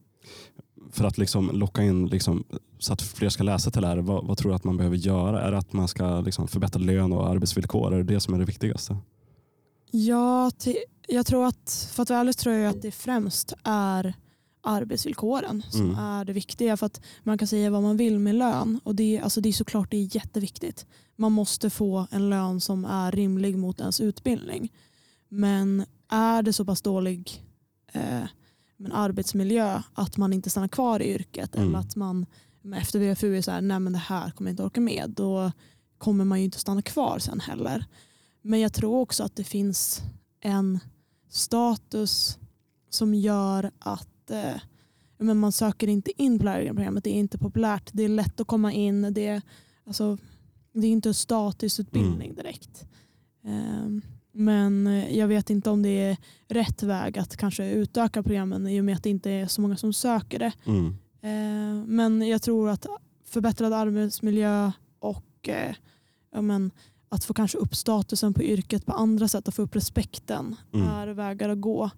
För 0.92 1.04
att 1.04 1.18
liksom 1.18 1.50
locka 1.52 1.82
in 1.82 2.06
liksom, 2.06 2.44
så 2.78 2.92
att 2.92 3.02
fler 3.02 3.28
ska 3.28 3.42
läsa 3.42 3.70
till 3.70 3.82
lärare, 3.82 4.00
vad, 4.00 4.26
vad 4.26 4.38
tror 4.38 4.50
du 4.50 4.56
att 4.56 4.64
man 4.64 4.76
behöver 4.76 4.96
göra? 4.96 5.42
Är 5.42 5.50
det 5.50 5.58
att 5.58 5.72
man 5.72 5.88
ska 5.88 6.20
liksom 6.20 6.48
förbättra 6.48 6.80
lön 6.82 7.12
och 7.12 7.28
arbetsvillkor? 7.28 7.94
Är 7.94 7.98
det 7.98 8.14
det 8.14 8.20
som 8.20 8.34
är 8.34 8.38
det 8.38 8.44
viktigaste? 8.44 8.96
Ja, 9.90 10.50
till, 10.58 10.76
jag 11.08 11.26
tror 11.26 11.46
att, 11.46 11.90
för 11.92 12.02
att 12.02 12.10
vara 12.10 12.20
ärlig 12.20 12.36
tror 12.36 12.54
jag 12.54 12.70
att 12.70 12.82
det 12.82 12.90
främst 12.90 13.52
är 13.64 14.14
arbetsvillkoren 14.62 15.62
som 15.70 15.80
Mm. 15.80 15.98
är 15.98 16.24
det 16.24 16.32
viktiga. 16.32 16.76
För 16.76 16.86
att 16.86 17.00
man 17.22 17.38
kan 17.38 17.48
säga 17.48 17.70
vad 17.70 17.82
man 17.82 17.96
vill 17.96 18.18
med 18.18 18.34
lön 18.34 18.80
och 18.84 18.94
det, 18.94 19.20
alltså 19.20 19.40
det 19.40 19.48
är 19.48 19.52
såklart 19.52 19.90
det 19.90 19.96
är 19.96 20.16
jätteviktigt. 20.16 20.86
Man 21.16 21.32
måste 21.32 21.70
få 21.70 22.06
en 22.10 22.30
lön 22.30 22.60
som 22.60 22.84
är 22.84 23.12
rimlig 23.12 23.58
mot 23.58 23.80
ens 23.80 24.00
utbildning. 24.00 24.72
Men 25.28 25.84
är 26.10 26.42
det 26.42 26.52
så 26.52 26.64
pass 26.64 26.82
dålig 26.82 27.44
eh, 27.92 28.22
men 28.80 28.92
arbetsmiljö 28.92 29.82
att 29.94 30.16
man 30.16 30.32
inte 30.32 30.50
stannar 30.50 30.68
kvar 30.68 31.02
i 31.02 31.14
yrket 31.14 31.56
Mm. 31.56 31.68
eller 31.68 31.78
att 31.78 31.96
man 31.96 32.26
efter 32.74 32.98
VFU 32.98 33.36
är 33.36 33.42
så 33.42 33.50
här, 33.50 33.60
nej 33.60 33.80
men 33.80 33.92
det 33.92 33.98
här 33.98 34.30
kommer 34.30 34.50
jag 34.50 34.52
inte 34.52 34.62
orka 34.62 34.80
med. 34.80 35.10
Då 35.16 35.52
kommer 35.98 36.24
man 36.24 36.38
ju 36.38 36.44
inte 36.44 36.58
stanna 36.58 36.82
kvar 36.82 37.18
sen 37.18 37.40
heller. 37.40 37.84
Men 38.42 38.60
jag 38.60 38.72
tror 38.72 38.98
också 39.00 39.24
att 39.24 39.36
det 39.36 39.44
finns 39.44 40.02
en 40.40 40.78
status 41.28 42.38
som 42.90 43.14
gör 43.14 43.70
att 43.78 44.30
eh, 44.30 44.60
men 45.18 45.38
man 45.38 45.52
söker 45.52 45.88
inte 45.88 46.22
in 46.22 46.38
på 46.38 46.44
lärarprogrammet. 46.44 47.04
Det 47.04 47.10
är 47.10 47.14
inte 47.14 47.38
populärt. 47.38 47.90
Det 47.92 48.02
är 48.02 48.08
lätt 48.08 48.40
att 48.40 48.46
komma 48.46 48.72
in. 48.72 49.14
Det 49.14 49.26
är, 49.26 49.42
alltså, 49.86 50.18
det 50.72 50.86
är 50.86 50.90
inte 50.90 51.08
en 51.08 51.14
statusutbildning 51.14 52.34
direkt. 52.34 52.84
Ehm, 53.44 54.02
men 54.32 54.86
eh, 54.86 55.16
jag 55.18 55.28
vet 55.28 55.50
inte 55.50 55.70
om 55.70 55.82
det 55.82 55.88
är 55.88 56.16
rätt 56.48 56.82
väg 56.82 57.18
att 57.18 57.36
kanske 57.36 57.70
utöka 57.70 58.22
programmen 58.22 58.68
i 58.68 58.80
och 58.80 58.84
med 58.84 58.96
att 58.96 59.02
det 59.02 59.10
inte 59.10 59.30
är 59.30 59.46
så 59.46 59.60
många 59.60 59.76
som 59.76 59.92
söker 59.92 60.38
det. 60.38 60.52
Mm. 60.66 60.86
Eh, 61.22 61.84
Men 61.86 62.28
jag 62.28 62.42
tror 62.42 62.68
att 62.70 62.86
förbättrad 63.24 63.72
arbetsmiljö 63.72 64.72
och 64.98 65.48
eh, 65.48 65.74
ja, 66.32 66.40
men, 66.40 66.70
att 67.08 67.24
få 67.24 67.34
kanske 67.34 67.58
upp 67.58 67.74
statusen 67.76 68.34
på 68.34 68.42
yrket 68.42 68.86
på 68.86 68.92
andra 68.92 69.28
sätt 69.28 69.48
och 69.48 69.54
få 69.54 69.62
upp 69.62 69.76
respekten 69.76 70.56
Mm. 70.74 70.88
är 70.88 71.06
vägar 71.08 71.48
att 71.48 71.60
gå. 71.60 71.90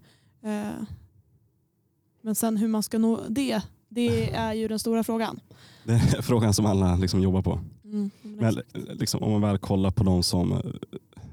Men 2.22 2.34
sen 2.34 2.56
hur 2.56 2.68
man 2.68 2.82
ska 2.82 2.98
nå 2.98 3.20
det, 3.28 3.62
det 3.88 4.30
är 4.34 4.52
ju 4.52 4.68
den 4.68 4.78
stora 4.78 5.04
frågan. 5.04 5.40
Det 5.84 5.92
är 5.92 6.22
frågan 6.22 6.54
som 6.54 6.66
alla 6.66 6.96
liksom 6.96 7.20
jobbar 7.22 7.42
på. 7.42 7.60
Mm. 7.84 8.10
Men 8.22 8.60
liksom, 8.72 9.22
om 9.22 9.32
man 9.32 9.40
väl 9.40 9.58
kollar 9.58 9.90
på 9.90 10.04
de 10.04 10.22
som 10.22 10.62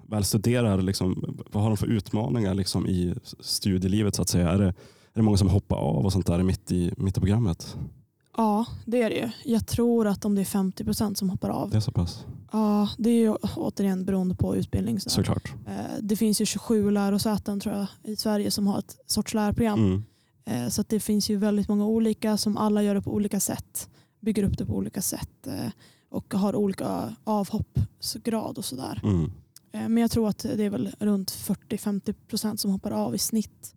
väl 0.10 0.24
studerar, 0.24 0.82
liksom, 0.82 1.38
vad 1.52 1.64
har 1.64 1.70
de 1.70 1.78
för 1.78 1.88
utmaningar 1.88 2.54
liksom, 2.54 2.88
i 2.88 3.14
studielivet? 3.40 4.16
så 4.16 4.22
att 4.22 4.30
säga? 4.30 4.50
Är 4.50 4.58
det, 4.58 4.68
är 4.68 4.74
det 5.14 5.22
många 5.22 5.38
som 5.38 5.50
hoppar 5.50 5.78
av 5.78 6.06
och 6.06 6.12
sånt 6.14 6.28
där 6.28 6.44
mitt 6.44 6.72
i, 6.72 6.94
mitt 6.98 7.18
i 7.18 7.20
programmet? 7.20 7.78
Ja, 8.38 8.66
det 8.86 9.02
är 9.02 9.10
det 9.10 9.16
ju. 9.16 9.30
Jag 9.54 9.68
tror 9.68 10.08
att 10.08 10.26
om 10.26 10.36
det 10.36 10.42
är 10.42 10.46
50 10.46 10.84
procent 10.84 11.18
som 11.18 11.30
hoppar 11.30 11.50
av. 11.50 11.70
Det 11.70 11.78
är 11.78 11.82
så 11.82 11.92
pass? 11.92 12.26
Ja, 12.52 12.90
det 12.98 13.10
är 13.10 13.20
ju 13.20 13.36
återigen 13.56 14.06
beroende 14.06 14.36
på 14.36 14.56
utbildning. 14.56 15.00
Så. 15.00 15.10
Såklart. 15.10 15.54
Eh, 15.68 15.74
Det 16.02 16.16
finns 16.16 16.42
ju 16.42 16.46
27 16.46 16.92
lärosäten 16.92 17.60
tror 17.60 17.76
jag 17.76 17.88
i 18.04 18.16
Sverige 18.16 18.52
som 18.52 18.68
har 18.68 18.80
ett 18.80 18.98
sorts 19.06 19.34
lärprogram. 19.34 19.80
Mm. 19.80 20.04
Eh, 20.64 20.70
Så 20.70 20.84
det 20.88 21.00
finns 21.00 21.30
ju 21.30 21.36
väldigt 21.38 21.68
många 21.70 21.86
olika 21.86 22.38
som 22.38 22.58
alla 22.58 22.84
gör 22.84 22.96
det 22.96 23.02
på 23.02 23.14
olika 23.14 23.40
sätt. 23.40 23.90
Bygger 24.22 24.44
upp 24.44 24.58
det 24.58 24.66
på 24.66 24.76
olika 24.76 25.02
sätt 25.02 25.48
eh, 25.48 25.72
och 26.12 26.34
har 26.34 26.56
olika 26.56 27.14
avhoppsgrad 27.24 28.58
och 28.58 28.66
sådär. 28.66 29.02
Mm. 29.04 29.32
Eh, 29.72 29.90
Men 29.90 29.98
jag 29.98 30.12
tror 30.12 30.30
att 30.30 30.40
det 30.40 30.64
är 30.64 30.70
väl 30.70 30.96
runt 31.00 31.32
40-50 31.32 32.14
procent 32.28 32.60
som 32.60 32.72
hoppar 32.72 32.92
av 32.92 33.16
i 33.16 33.18
snitt. 33.18 33.76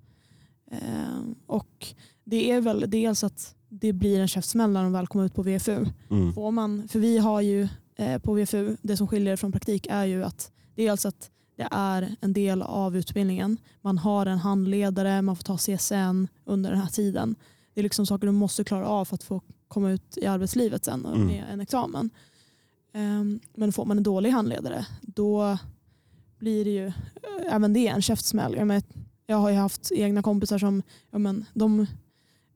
Eh, 0.70 1.20
Och 1.46 1.86
det 2.24 2.50
är 2.50 2.60
väl 2.60 2.84
dels 2.90 3.24
att 3.24 3.54
det 3.68 3.92
blir 3.92 4.20
en 4.20 4.28
käftsmäll 4.28 4.70
när 4.70 4.82
de 4.82 4.92
väl 4.92 5.06
kommer 5.06 5.24
ut 5.24 5.34
på 5.34 5.42
VFU. 5.42 5.86
Mm. 6.10 6.32
Får 6.32 6.50
man, 6.50 6.88
för 6.88 6.98
vi 6.98 7.18
har 7.18 7.40
ju 7.40 7.68
eh, 7.96 8.18
på 8.18 8.34
VFU, 8.34 8.76
det 8.82 8.96
som 8.96 9.08
skiljer 9.08 9.36
från 9.36 9.52
praktik 9.52 9.86
är 9.90 10.04
ju 10.04 10.24
att 10.24 10.52
dels 10.74 11.06
att 11.06 11.30
det 11.56 11.68
är 11.70 12.16
en 12.20 12.32
del 12.32 12.62
av 12.62 12.96
utbildningen. 12.96 13.56
Man 13.80 13.98
har 13.98 14.26
en 14.26 14.38
handledare, 14.38 15.22
man 15.22 15.36
får 15.36 15.42
ta 15.44 15.56
CSN 15.58 16.28
under 16.44 16.70
den 16.70 16.80
här 16.80 16.88
tiden. 16.88 17.34
Det 17.74 17.80
är 17.80 17.82
liksom 17.82 18.06
saker 18.06 18.26
du 18.26 18.32
måste 18.32 18.64
klara 18.64 18.86
av 18.88 19.04
för 19.04 19.14
att 19.14 19.22
få 19.22 19.40
komma 19.68 19.90
ut 19.90 20.16
i 20.18 20.26
arbetslivet 20.26 20.84
sen 20.84 21.06
Mm. 21.06 21.26
med 21.26 21.44
en 21.52 21.60
examen. 21.60 22.10
Ehm, 22.92 23.40
Men 23.54 23.72
får 23.72 23.84
man 23.84 23.96
en 23.96 24.02
dålig 24.02 24.30
handledare 24.30 24.86
då 25.02 25.58
blir 26.42 26.64
det 26.64 26.70
ju 26.70 26.86
eh, 26.86 27.54
även 27.54 27.72
det 27.72 27.86
en 27.88 28.02
käftsmäll. 28.02 28.54
Jag, 28.56 28.66
men, 28.66 28.82
jag 29.26 29.36
har 29.36 29.50
ju 29.50 29.56
haft 29.56 29.92
egna 29.92 30.22
kompisar 30.22 30.58
som 30.58 30.82
men, 31.10 31.44
de 31.54 31.86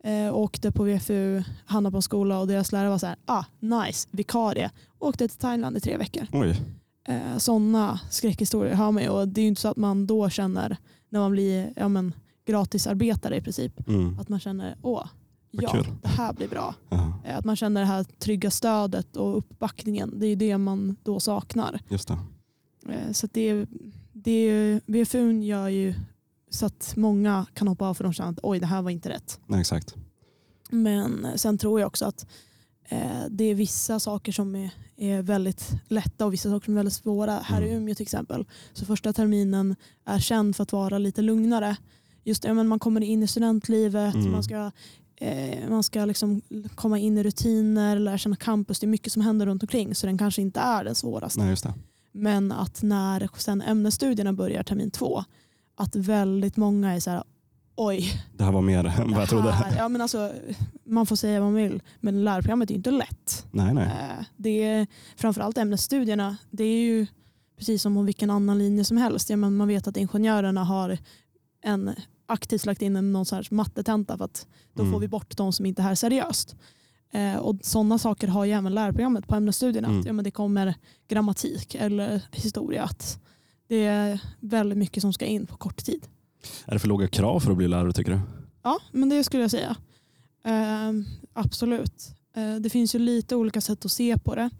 eh, 0.05 0.35
åkte 0.37 0.73
på 0.73 0.83
VFU, 0.85 1.43
hamnade 1.67 1.91
på 1.93 1.97
en 1.99 2.03
skola 2.03 2.41
och 2.41 2.47
deras 2.47 2.73
lärare 2.73 2.91
var 2.91 2.99
så 2.99 3.07
här, 3.07 3.17
ah, 3.25 3.45
nice, 3.61 4.09
vikarie. 4.11 4.71
Åkte 4.99 5.29
till 5.29 5.39
Thailand 5.39 5.77
i 5.77 5.81
tre 5.81 5.97
veckor. 5.97 6.27
Oj. 6.33 6.61
Eh, 7.09 7.37
Sådana 7.39 8.01
skräckhistorier 8.11 8.75
har 8.75 8.93
man 8.93 9.03
ju 9.03 9.09
och 9.09 9.29
det 9.29 9.41
är 9.41 9.43
ju 9.43 9.49
inte 9.49 9.61
så 9.61 9.69
att 9.69 9.77
man 9.77 10.07
då 10.07 10.31
känner 10.31 10.77
när 11.09 11.21
man 11.21 11.31
blir 11.33 11.73
ja, 11.77 11.89
men, 11.89 12.13
gratisarbetare 12.47 13.37
i 13.37 13.41
princip 13.41 13.89
Mm. 13.89 14.19
att 14.19 14.29
man 14.29 14.41
känner 14.41 14.77
åh, 14.83 15.07
ja 15.51 15.69
kul. 15.71 15.87
det 16.03 16.09
här 16.09 16.33
blir 16.33 16.49
bra. 16.49 16.75
Ja, 16.89 17.13
Eh, 17.25 17.39
Att 17.39 17.45
man 17.45 17.57
känner 17.57 17.81
det 17.81 17.87
här 17.87 18.05
trygga 18.05 18.51
stödet 18.51 19.17
och 19.17 19.39
uppbackningen. 19.39 20.13
Det 20.19 20.27
är 20.27 20.29
ju 20.29 20.35
det 20.37 20.59
man 20.59 20.97
då 21.03 21.21
saknar. 21.21 21.81
just 21.89 22.09
det. 22.09 22.19
Eh, 22.91 23.13
Så 23.13 23.29
det, 23.33 23.67
det 24.13 24.31
är, 24.31 24.81
VFU 24.87 25.33
gör 25.43 25.69
ju 25.69 25.95
så 26.51 26.67
att 26.67 26.93
många 26.97 27.47
kan 27.55 27.69
hoppa 27.69 27.87
av 27.89 27.95
för 27.95 28.05
de 28.05 28.13
känner 28.13 28.31
att 28.33 28.39
oj 28.43 28.61
det 28.61 28.67
här 28.67 28.83
var 28.83 28.91
inte 28.91 29.09
rätt. 29.09 29.41
Nej, 29.47 29.61
exakt. 29.61 29.95
Men 30.71 31.27
sen 31.37 31.59
tror 31.59 31.81
jag 31.81 31.87
också 31.87 32.05
att 32.05 32.27
eh, 32.89 33.23
det 33.31 33.45
är 33.45 33.55
vissa 33.55 34.01
saker 34.01 34.33
som 34.33 34.55
är, 34.57 34.71
är 34.97 35.23
väldigt 35.23 35.71
lätta 35.89 36.27
och 36.27 36.33
vissa 36.33 36.51
saker 36.51 36.65
som 36.65 36.75
är 36.75 36.77
väldigt 36.77 36.95
svåra. 36.95 37.33
Här 37.39 37.63
i 37.63 37.65
Mm. 37.69 37.77
Umeå 37.83 37.95
till 37.95 38.03
exempel, 38.03 38.47
så 38.73 38.85
första 38.85 39.13
terminen 39.13 39.77
är 40.05 40.19
känd 40.19 40.57
för 40.57 40.63
att 40.63 40.73
vara 40.73 40.99
lite 40.99 41.23
lugnare. 41.23 41.77
Just 42.25 42.43
det, 42.43 42.55
men 42.55 42.69
man 42.69 42.79
kommer 42.79 43.01
in 43.01 43.23
i 43.23 43.27
studentlivet, 43.27 44.15
Mm. 44.15 44.33
man 44.33 44.43
ska, 44.43 44.71
eh, 45.17 45.69
man 45.71 45.83
ska 45.83 46.05
liksom 46.05 46.43
komma 46.75 46.99
in 46.99 47.19
i 47.19 47.23
rutiner, 47.23 47.99
lära 47.99 48.19
känna 48.19 48.37
campus. 48.37 48.81
Det 48.81 48.87
är 48.87 48.89
mycket 48.89 49.13
som 49.13 49.23
händer 49.23 49.47
runt 49.47 49.63
omkring 49.63 49.95
så 49.95 50.07
den 50.07 50.19
kanske 50.19 50.43
inte 50.43 50.61
är 50.61 50.85
den 50.85 50.95
svåraste. 50.95 51.41
Nej, 51.41 51.51
just 51.51 51.63
det. 51.65 51.75
Men 52.17 52.53
att 52.53 52.83
när 52.83 53.29
sen 53.37 53.63
ämnesstudierna 53.63 54.33
börjar 54.33 54.63
termin 54.63 54.91
två, 54.91 55.25
att 55.75 55.97
väldigt 55.97 56.57
många 56.57 56.95
är 56.95 57.01
så 57.01 57.11
här, 57.11 57.23
oj, 57.77 58.23
Det 58.37 58.45
här 58.45 58.53
var 58.53 58.63
mer 58.63 58.85
än 58.85 59.11
vad 59.13 59.21
jag 59.23 59.29
trodde. 59.29 59.75
ja, 59.79 59.89
men 59.89 60.01
alltså, 60.01 60.33
man 60.85 61.07
får 61.07 61.17
säga 61.17 61.41
vad 61.41 61.53
man 61.53 61.63
vill, 61.63 61.83
men 62.01 62.25
lärprogrammet 62.25 62.71
är 62.71 62.75
inte 62.75 62.91
lätt. 62.91 63.47
Nej, 63.51 63.75
nej. 63.75 63.87
Eh, 63.87 64.25
Det 64.37 64.63
är, 64.65 64.87
framförallt 65.17 65.59
ämnesstudierna, 65.59 66.37
det 66.51 66.65
är 66.65 66.79
ju 66.85 67.07
precis 67.59 67.83
som 67.83 67.97
om 67.97 68.07
vilken 68.07 68.31
annan 68.31 68.59
linje 68.59 68.85
som 68.85 68.97
helst. 68.97 69.31
Ja, 69.31 69.37
men 69.37 69.57
man 69.57 69.69
vet 69.69 69.87
att 69.87 69.97
ingenjörerna 69.97 70.65
har 70.65 70.99
en 71.65 71.91
aktivt 72.27 72.67
lagt 72.67 72.83
in 72.83 72.97
en 72.97 73.13
någon 73.13 73.27
sorts 73.27 73.51
mattetenta 73.51 74.19
för 74.19 74.25
att 74.25 74.47
då 74.75 74.83
Mm. 74.83 74.93
får 74.93 75.01
vi 75.01 75.09
bort 75.09 75.37
de 75.37 75.53
som 75.53 75.67
inte 75.67 75.83
är 75.83 75.85
här 75.85 75.95
seriöst. 75.95 76.57
Eh, 77.11 77.37
och 77.37 77.57
sådana 77.61 77.99
saker 77.99 78.29
har 78.29 78.45
ju 78.45 78.53
även 78.53 78.75
lärprogrammet 78.75 79.29
på 79.29 79.35
ämnesstudierna. 79.35 79.89
Mm. 79.89 80.01
Att, 80.01 80.07
ja, 80.07 80.13
men 80.13 80.25
det 80.25 80.31
kommer 80.31 80.75
grammatik 81.09 81.75
eller 81.75 82.23
historia. 82.33 82.85
Att 82.85 83.21
det 83.69 83.85
är 83.85 84.21
väldigt 84.41 84.79
mycket 84.79 85.01
som 85.01 85.13
ska 85.13 85.25
in 85.25 85.47
på 85.47 85.57
kort 85.57 85.85
tid. 85.85 86.07
Är 86.65 86.73
det 86.73 86.79
för 86.79 86.89
låga 86.89 87.09
krav 87.09 87.41
för 87.41 87.51
att 87.51 87.57
bli 87.57 87.69
lärare 87.69 87.93
tycker 87.93 88.13
du? 88.13 88.21
Ja, 88.63 88.79
men 88.93 89.09
det 89.09 89.25
skulle 89.25 89.43
jag 89.43 89.51
säga. 89.51 89.77
Eh, 90.45 90.93
absolut. 91.33 92.11
Eh, 92.37 92.55
det 92.55 92.71
finns 92.71 92.95
ju 92.95 92.99
lite 92.99 93.37
olika 93.37 93.61
sätt 93.61 93.85
att 93.85 93.93
se 93.93 94.19
på 94.19 94.35
det. 94.35 94.51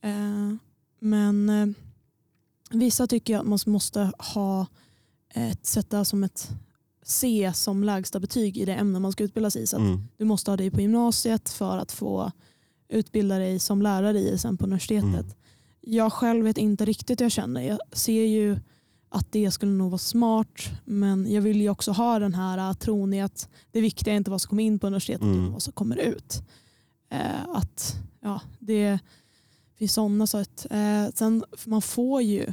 Eh, 0.00 0.54
men 1.00 1.48
eh, 1.48 1.66
vissa 2.70 3.06
tycker 3.06 3.38
att 3.38 3.46
man 3.46 3.58
måste 3.66 4.12
ha 4.18 4.66
ett 5.34 5.66
sätta 5.66 6.04
som 6.04 6.24
ett 6.24 6.50
C 7.04 7.52
som 7.54 7.84
lägsta 7.84 8.20
betyg 8.20 8.58
i 8.58 8.64
det 8.64 8.74
ämne 8.74 8.98
man 8.98 9.12
ska 9.12 9.24
utbilda 9.24 9.50
sig 9.50 9.62
i. 9.62 9.66
Så 9.66 9.76
att 9.76 9.82
Mm. 9.82 10.00
du 10.16 10.24
måste 10.24 10.50
ha 10.50 10.56
det 10.56 10.70
på 10.70 10.80
gymnasiet 10.80 11.48
för 11.48 11.78
att 11.78 11.92
få 11.92 12.32
utbilda 12.88 13.38
dig 13.38 13.58
som 13.58 13.82
lärare 13.82 14.18
i 14.18 14.38
sen 14.38 14.56
på 14.56 14.64
universitetet. 14.64 15.04
Mm. 15.04 15.26
jag 15.80 16.12
själv 16.12 16.44
vet 16.44 16.58
inte 16.58 16.84
riktigt 16.84 17.20
hur 17.20 17.24
jag 17.24 17.32
känner. 17.32 17.60
Jag 17.60 17.78
ser 17.92 18.24
ju 18.24 18.58
att 19.08 19.32
det 19.32 19.50
skulle 19.50 19.72
nog 19.72 19.90
vara 19.90 19.98
smart 19.98 20.70
men 20.84 21.32
jag 21.32 21.42
vill 21.42 21.60
ju 21.60 21.68
också 21.70 21.92
ha 21.92 22.18
den 22.18 22.34
här 22.34 22.58
äh, 22.58 22.72
tron 22.74 23.14
i 23.14 23.22
att 23.22 23.48
det 23.70 23.80
viktiga 23.80 24.12
är 24.14 24.16
inte 24.16 24.30
vad 24.30 24.40
som 24.40 24.48
kommer 24.48 24.62
in 24.62 24.78
på 24.78 24.86
universitetet 24.86 25.22
Mm. 25.22 25.40
utan 25.40 25.52
vad 25.52 25.62
som 25.62 25.72
kommer 25.72 25.96
ut. 25.96 26.42
Eh, 27.10 27.48
att 27.54 27.96
ja, 28.20 28.40
det 28.58 28.98
finns 29.78 29.92
sådana 29.92 30.26
sätt. 30.26 30.66
Eh, 30.70 31.06
sen 31.14 31.44
man 31.66 31.82
får 31.82 32.22
ju 32.22 32.52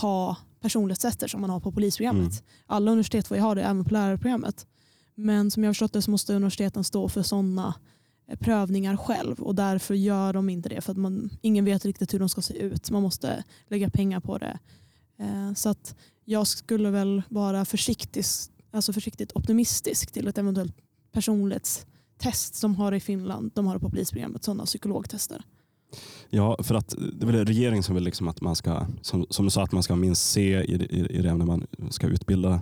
ha 0.00 0.36
personlighetstester 0.60 1.28
som 1.28 1.40
man 1.40 1.50
har 1.50 1.60
på 1.60 1.72
polisprogrammet. 1.72 2.32
Mm. 2.32 2.44
Alla 2.66 2.90
universitet 2.90 3.28
får 3.28 3.36
ju 3.36 3.42
ha 3.42 3.54
det 3.54 3.62
även 3.62 3.84
på 3.84 3.94
lärarprogrammet. 3.94 4.66
Men 5.14 5.50
som 5.50 5.62
jag 5.62 5.68
har 5.68 5.74
förstått 5.74 5.92
det 5.92 6.02
så 6.02 6.10
måste 6.10 6.34
universiteten 6.34 6.84
stå 6.84 7.08
för 7.08 7.22
sådana 7.22 7.74
eh, 8.28 8.38
prövningar 8.38 8.96
själv 8.96 9.40
och 9.40 9.54
därför 9.54 9.94
gör 9.94 10.32
de 10.32 10.48
inte 10.48 10.68
det 10.68 10.80
för 10.80 10.92
att 10.92 10.98
man, 10.98 11.30
ingen 11.40 11.64
vet 11.64 11.84
riktigt 11.84 12.14
hur 12.14 12.18
de 12.18 12.28
ska 12.28 12.42
se 12.42 12.54
ut. 12.58 12.90
Man 12.90 13.02
måste 13.02 13.44
lägga 13.68 13.90
pengar 13.90 14.20
på 14.20 14.38
det. 14.38 14.58
Eh, 15.18 15.54
Så 15.54 15.68
att 15.68 15.94
jag 16.24 16.46
skulle 16.46 16.90
väl 16.90 17.22
vara 17.28 17.64
försiktig, 17.64 18.24
alltså 18.70 18.92
försiktigt 18.92 19.32
optimistisk 19.34 20.12
till 20.12 20.28
ett 20.28 20.38
eventuellt 20.38 20.76
personlighetstest 21.12 22.54
som 22.54 22.76
har 22.76 22.92
i 22.92 23.00
Finland. 23.00 23.52
De 23.54 23.66
har 23.66 23.74
det 23.74 23.80
på 23.80 23.90
polisprogrammet, 23.90 24.44
sådana 24.44 24.64
psykologtester. 24.64 25.42
Ja, 26.30 26.56
för 26.62 26.74
att 26.74 26.94
det 27.12 27.26
är 27.26 27.32
väl 27.32 27.44
regeringen 27.44 27.82
som 27.82 27.94
vill 27.94 28.04
liksom 28.04 28.28
att 28.28 28.40
man 28.40 28.56
ska, 28.56 28.86
som, 29.02 29.26
som 29.30 29.44
du 29.44 29.50
sa, 29.50 29.62
att 29.62 29.72
man 29.72 29.82
ska 29.82 29.92
ha 29.92 29.98
minst 29.98 30.30
C 30.30 30.62
i, 30.62 30.74
i, 30.74 31.06
i 31.18 31.22
det 31.22 31.28
ämne 31.28 31.44
man 31.44 31.66
ska 31.90 32.06
utbilda, 32.06 32.60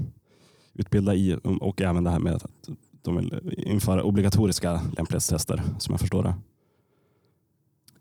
utbilda 0.74 1.14
i 1.14 1.38
och 1.60 1.80
även 1.80 2.04
det 2.04 2.10
här 2.10 2.18
med 2.18 2.34
att 2.34 2.68
de 3.02 3.16
vill 3.16 3.54
införa 3.56 4.02
obligatoriska 4.02 4.80
lämplighetstester 4.96 5.62
som 5.78 5.92
jag 5.92 6.00
förstår 6.00 6.22
det. 6.22 6.34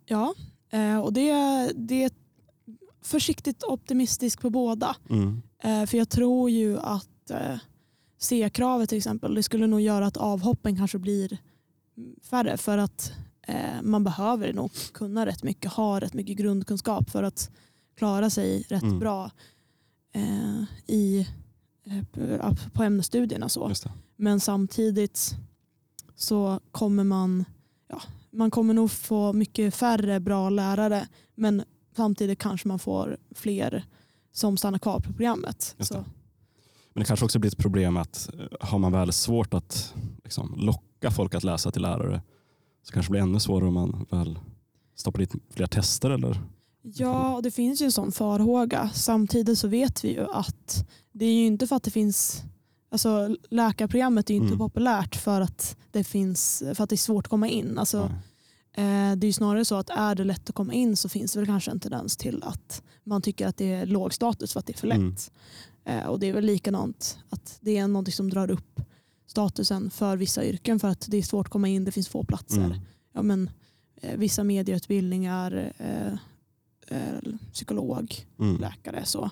Ja, 0.06 0.34
eh, 0.70 1.00
och 1.00 1.14
det, 1.14 1.32
det 1.76 2.04
är 2.04 2.12
försiktigt 3.02 3.64
optimistisk 3.64 4.42
på 4.42 4.50
båda. 4.50 4.96
Mm. 5.10 5.42
Eh, 5.64 5.86
För 5.86 5.98
jag 5.98 6.10
tror 6.10 6.50
ju 6.50 6.80
att 6.80 7.30
eh, 7.30 7.58
C-kravet 8.18 8.90
till 8.90 8.98
exempel, 8.98 9.36
det 9.36 9.44
skulle 9.44 9.68
nog 9.68 9.82
göra 9.82 10.06
att 10.06 10.18
avhoppen 10.18 10.78
kanske 10.78 10.98
blir 10.98 11.38
färre 12.30 12.58
för 12.58 12.78
att 12.78 13.14
man 13.82 14.04
behöver 14.04 14.54
nog 14.54 14.72
kunna 14.94 15.26
rätt 15.26 15.44
mycket, 15.44 15.72
ha 15.74 16.00
rätt 16.00 16.14
mycket 16.14 16.38
grundkunskap 16.38 17.10
för 17.10 17.24
att 17.24 17.52
klara 17.98 18.30
sig 18.30 18.66
rätt 18.70 18.84
Mm. 18.84 19.00
bra 19.00 19.32
eh, 20.12 20.64
i, 20.88 21.28
eh, 21.86 22.54
på 22.74 22.84
ämnesstudierna. 22.84 23.50
Så. 23.50 23.72
Men 24.16 24.40
samtidigt 24.40 25.36
så 26.16 26.60
kommer 26.72 27.04
man, 27.04 27.46
ja, 27.88 28.02
man 28.32 28.52
kommer 28.52 28.74
nog 28.74 28.92
få 28.92 29.34
mycket 29.34 29.76
färre 29.76 30.20
bra 30.20 30.50
lärare 30.50 31.08
men 31.36 31.64
samtidigt 31.96 32.40
kanske 32.40 32.68
man 32.68 32.80
får 32.80 33.18
fler 33.32 33.86
som 34.32 34.58
stannar 34.58 34.80
kvar 34.80 35.00
på 35.00 35.14
programmet. 35.14 35.76
Det. 35.78 35.94
Men 36.94 37.02
det 37.02 37.06
kanske 37.06 37.26
också 37.26 37.40
blir 37.40 37.52
ett 37.52 37.58
problem 37.58 37.98
att 37.98 38.30
eh, 38.34 38.46
har 38.60 38.80
man 38.80 38.92
väl 38.92 39.14
svårt 39.14 39.54
att 39.54 39.94
liksom, 40.24 40.54
locka 40.58 41.12
folk 41.12 41.36
att 41.36 41.44
läsa 41.44 41.72
till 41.72 41.82
lärare 41.82 42.22
så 42.86 42.94
kanske 42.94 43.10
det 43.10 43.12
blir 43.12 43.22
ännu 43.22 43.40
svårare 43.40 43.68
om 43.68 43.74
man 43.74 44.06
väl 44.12 44.40
stoppar 44.96 45.20
dit 45.20 45.32
fler 45.54 45.68
tester 45.68 46.10
eller? 46.10 46.42
ja, 46.82 47.36
och 47.36 47.44
det 47.44 47.52
finns 47.52 47.82
ju 47.82 47.86
en 47.86 47.92
sån 47.92 48.12
farhåga. 48.12 48.90
Samtidigt 48.94 49.60
så 49.60 49.68
vet 49.68 50.04
vi 50.04 50.14
ju 50.14 50.26
att 50.32 50.88
det 51.12 51.26
är 51.26 51.34
ju 51.34 51.46
inte 51.46 51.68
för 51.68 51.76
att 51.76 51.84
det 51.84 51.92
finns 51.92 52.44
Alltså, 52.90 53.36
läkarprogrammet 53.50 54.30
är 54.30 54.34
ju 54.34 54.38
inte 54.40 54.48
Mm. 54.54 54.58
populärt 54.60 55.16
för 55.16 55.42
att, 55.42 55.78
det 55.92 56.04
finns, 56.04 56.64
för 56.76 56.84
att 56.84 56.90
det 56.90 56.96
är 56.96 56.98
svårt 56.98 57.26
att 57.26 57.30
komma 57.30 57.48
in. 57.48 57.78
Alltså. 57.78 57.98
Eh, 58.78 59.16
det 59.16 59.26
är 59.26 59.26
ju 59.26 59.34
snarare 59.34 59.66
så 59.66 59.76
att 59.76 59.90
är 59.90 60.16
det 60.16 60.24
lätt 60.24 60.50
att 60.50 60.56
komma 60.56 60.74
in 60.74 60.96
så 60.98 61.10
finns 61.10 61.34
det 61.34 61.40
väl 61.40 61.48
kanske 61.48 61.72
en 61.72 61.80
tendens 61.80 62.18
till 62.18 62.44
att 62.44 62.84
man 63.04 63.22
tycker 63.22 63.48
att 63.48 63.58
det 63.58 63.74
är 63.74 63.86
låg 63.86 64.14
status 64.14 64.54
för 64.54 64.60
att 64.60 64.66
det 64.66 64.74
är 64.74 64.78
för 64.78 64.88
lätt. 64.88 65.32
Mm. 65.86 66.00
Eh, 66.00 66.06
och 66.06 66.20
det 66.20 66.28
är 66.30 66.34
väl 66.34 66.46
likadant 66.46 67.18
att 67.30 67.58
det 67.62 67.78
är 67.78 67.88
något 67.88 68.14
som 68.14 68.30
drar 68.30 68.52
upp 68.52 68.82
statusen 69.28 69.90
för 69.90 70.18
vissa 70.18 70.46
yrken 70.46 70.80
för 70.80 70.88
att 70.88 71.06
det 71.10 71.18
är 71.18 71.22
svårt 71.22 71.46
att 71.48 71.52
komma 71.52 71.68
in, 71.68 71.84
det 71.86 71.92
finns 71.92 72.08
få 72.08 72.24
platser. 72.24 72.58
Mm. 72.66 72.78
Ja, 73.14 73.22
men, 73.22 73.50
eh, 74.02 74.18
vissa 74.18 74.44
medieutbildningar, 74.44 75.72
eh, 75.78 76.14
eh, 76.98 77.20
psykolog, 77.54 78.16
Mm. 78.40 78.62
läkare. 78.62 79.06
Så. 79.06 79.30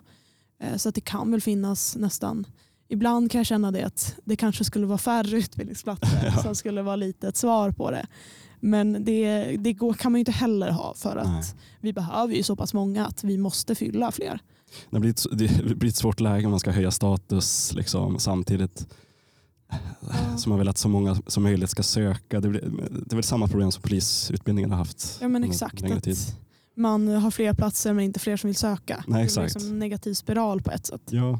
Så 0.77 0.89
att 0.89 0.95
det 0.95 1.01
kan 1.01 1.31
väl 1.31 1.41
finnas 1.41 1.95
nästan 1.95 2.45
Ibland 2.87 3.31
kan 3.31 3.39
jag 3.39 3.45
känna 3.45 3.71
det 3.71 3.83
att 3.83 4.15
det 4.23 4.35
kanske 4.35 4.63
skulle 4.63 4.85
vara 4.85 4.97
färre 4.97 5.37
utbildningsplatser 5.37 6.25
Ja. 6.35 6.43
som 6.43 6.55
skulle 6.55 6.81
vara 6.81 6.95
lite 6.95 7.27
ett 7.27 7.37
svar 7.37 7.71
på 7.71 7.91
det. 7.91 8.05
Men 8.59 9.05
det, 9.05 9.43
det 9.59 9.73
går, 9.73 9.93
kan 9.93 10.11
man 10.11 10.19
ju 10.19 10.21
inte 10.21 10.31
heller 10.31 10.71
ha 10.71 10.93
för 10.93 11.17
att 11.17 11.27
Nej. 11.27 11.43
vi 11.81 11.93
behöver 11.93 12.33
ju 12.35 12.43
så 12.43 12.55
pass 12.55 12.73
många 12.73 13.05
att 13.07 13.23
vi 13.23 13.37
måste 13.37 13.75
fylla 13.75 14.11
fler. 14.11 14.39
Det 14.89 14.99
blir, 14.99 15.09
ett, 15.11 15.25
det 15.31 15.75
blir 15.77 15.89
ett 15.89 15.95
svårt 15.95 16.19
läge 16.19 16.45
om 16.45 16.51
man 16.51 16.59
ska 16.59 16.71
höja 16.71 16.91
status 16.91 17.73
liksom, 17.73 18.19
samtidigt 18.19 18.87
som 20.37 20.49
man 20.49 20.59
vill 20.59 20.67
att 20.67 20.77
så 20.77 20.89
många 20.89 21.15
som 21.27 21.43
möjligt 21.43 21.69
ska 21.69 21.83
söka. 21.83 22.39
Det, 22.41 22.49
blir, 22.49 22.61
det 23.05 23.11
är 23.13 23.15
väl 23.15 23.23
samma 23.23 23.47
problem 23.47 23.71
som 23.71 23.81
polisutbildningen 23.81 24.71
har 24.71 24.77
haft. 24.77 25.17
Ja 25.21 25.27
men 25.27 25.43
exakt. 25.43 25.83
Att 25.83 26.07
man 26.75 27.07
har 27.07 27.31
fler 27.31 27.53
platser 27.53 27.93
men 27.93 28.05
inte 28.05 28.19
fler 28.19 28.37
som 28.37 28.47
vill 28.47 28.55
söka. 28.55 28.95
Nej, 28.95 29.03
Det 29.07 29.11
blir 29.13 29.23
exakt. 29.23 29.53
liksom 29.55 29.71
en 29.71 29.79
negativ 29.79 30.13
spiral 30.13 30.61
på 30.61 30.71
ett 30.71 30.85
sätt. 30.85 31.01
Ja. 31.09 31.31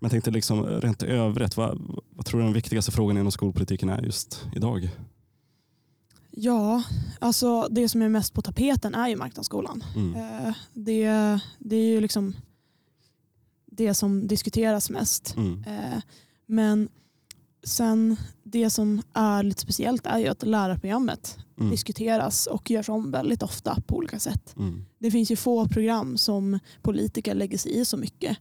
Men 0.00 0.06
jag 0.06 0.10
tänkte 0.10 0.30
liksom, 0.30 0.64
rent 0.66 1.02
övrigt, 1.02 1.56
vad, 1.56 1.78
vad 2.10 2.26
tror 2.26 2.40
du 2.40 2.44
den 2.46 2.54
viktigaste 2.54 2.92
frågan 2.92 3.18
inom 3.18 3.32
skolpolitiken 3.32 3.88
är 3.88 4.02
just 4.02 4.46
idag? 4.56 4.90
Ja, 6.30 6.82
alltså 7.18 7.68
det 7.70 7.88
som 7.88 8.02
är 8.02 8.08
mest 8.08 8.34
på 8.34 8.42
tapeten 8.42 8.94
är 8.94 9.08
ju 9.08 9.16
marknadsskolan. 9.16 9.84
Mm. 9.96 10.14
Eh, 10.46 10.54
Det, 10.74 11.06
det 11.58 11.76
är 11.76 11.88
ju 11.90 12.00
liksom 12.00 12.34
det 13.66 13.94
som 13.94 14.26
diskuteras 14.28 14.90
mest. 14.90 15.36
Mm. 15.36 15.64
Eh, 15.66 16.00
Men 16.46 16.88
sen 17.62 18.16
det 18.42 18.70
som 18.70 19.02
är 19.12 19.42
lite 19.42 19.60
speciellt 19.60 20.06
är 20.06 20.18
ju 20.18 20.28
att 20.28 20.42
lärarprogrammet 20.46 21.38
Mm. 21.58 21.70
diskuteras 21.70 22.46
och 22.46 22.70
görs 22.70 22.88
om 22.88 23.10
väldigt 23.10 23.42
ofta 23.42 23.80
på 23.86 23.96
olika 23.96 24.18
sätt. 24.18 24.54
Mm. 24.56 24.84
Det 24.98 25.10
finns 25.10 25.30
ju 25.30 25.36
få 25.36 25.68
program 25.68 26.18
som 26.18 26.58
politiker 26.82 27.34
lägger 27.34 27.58
sig 27.58 27.78
i 27.80 27.84
så 27.84 27.96
mycket 27.96 28.36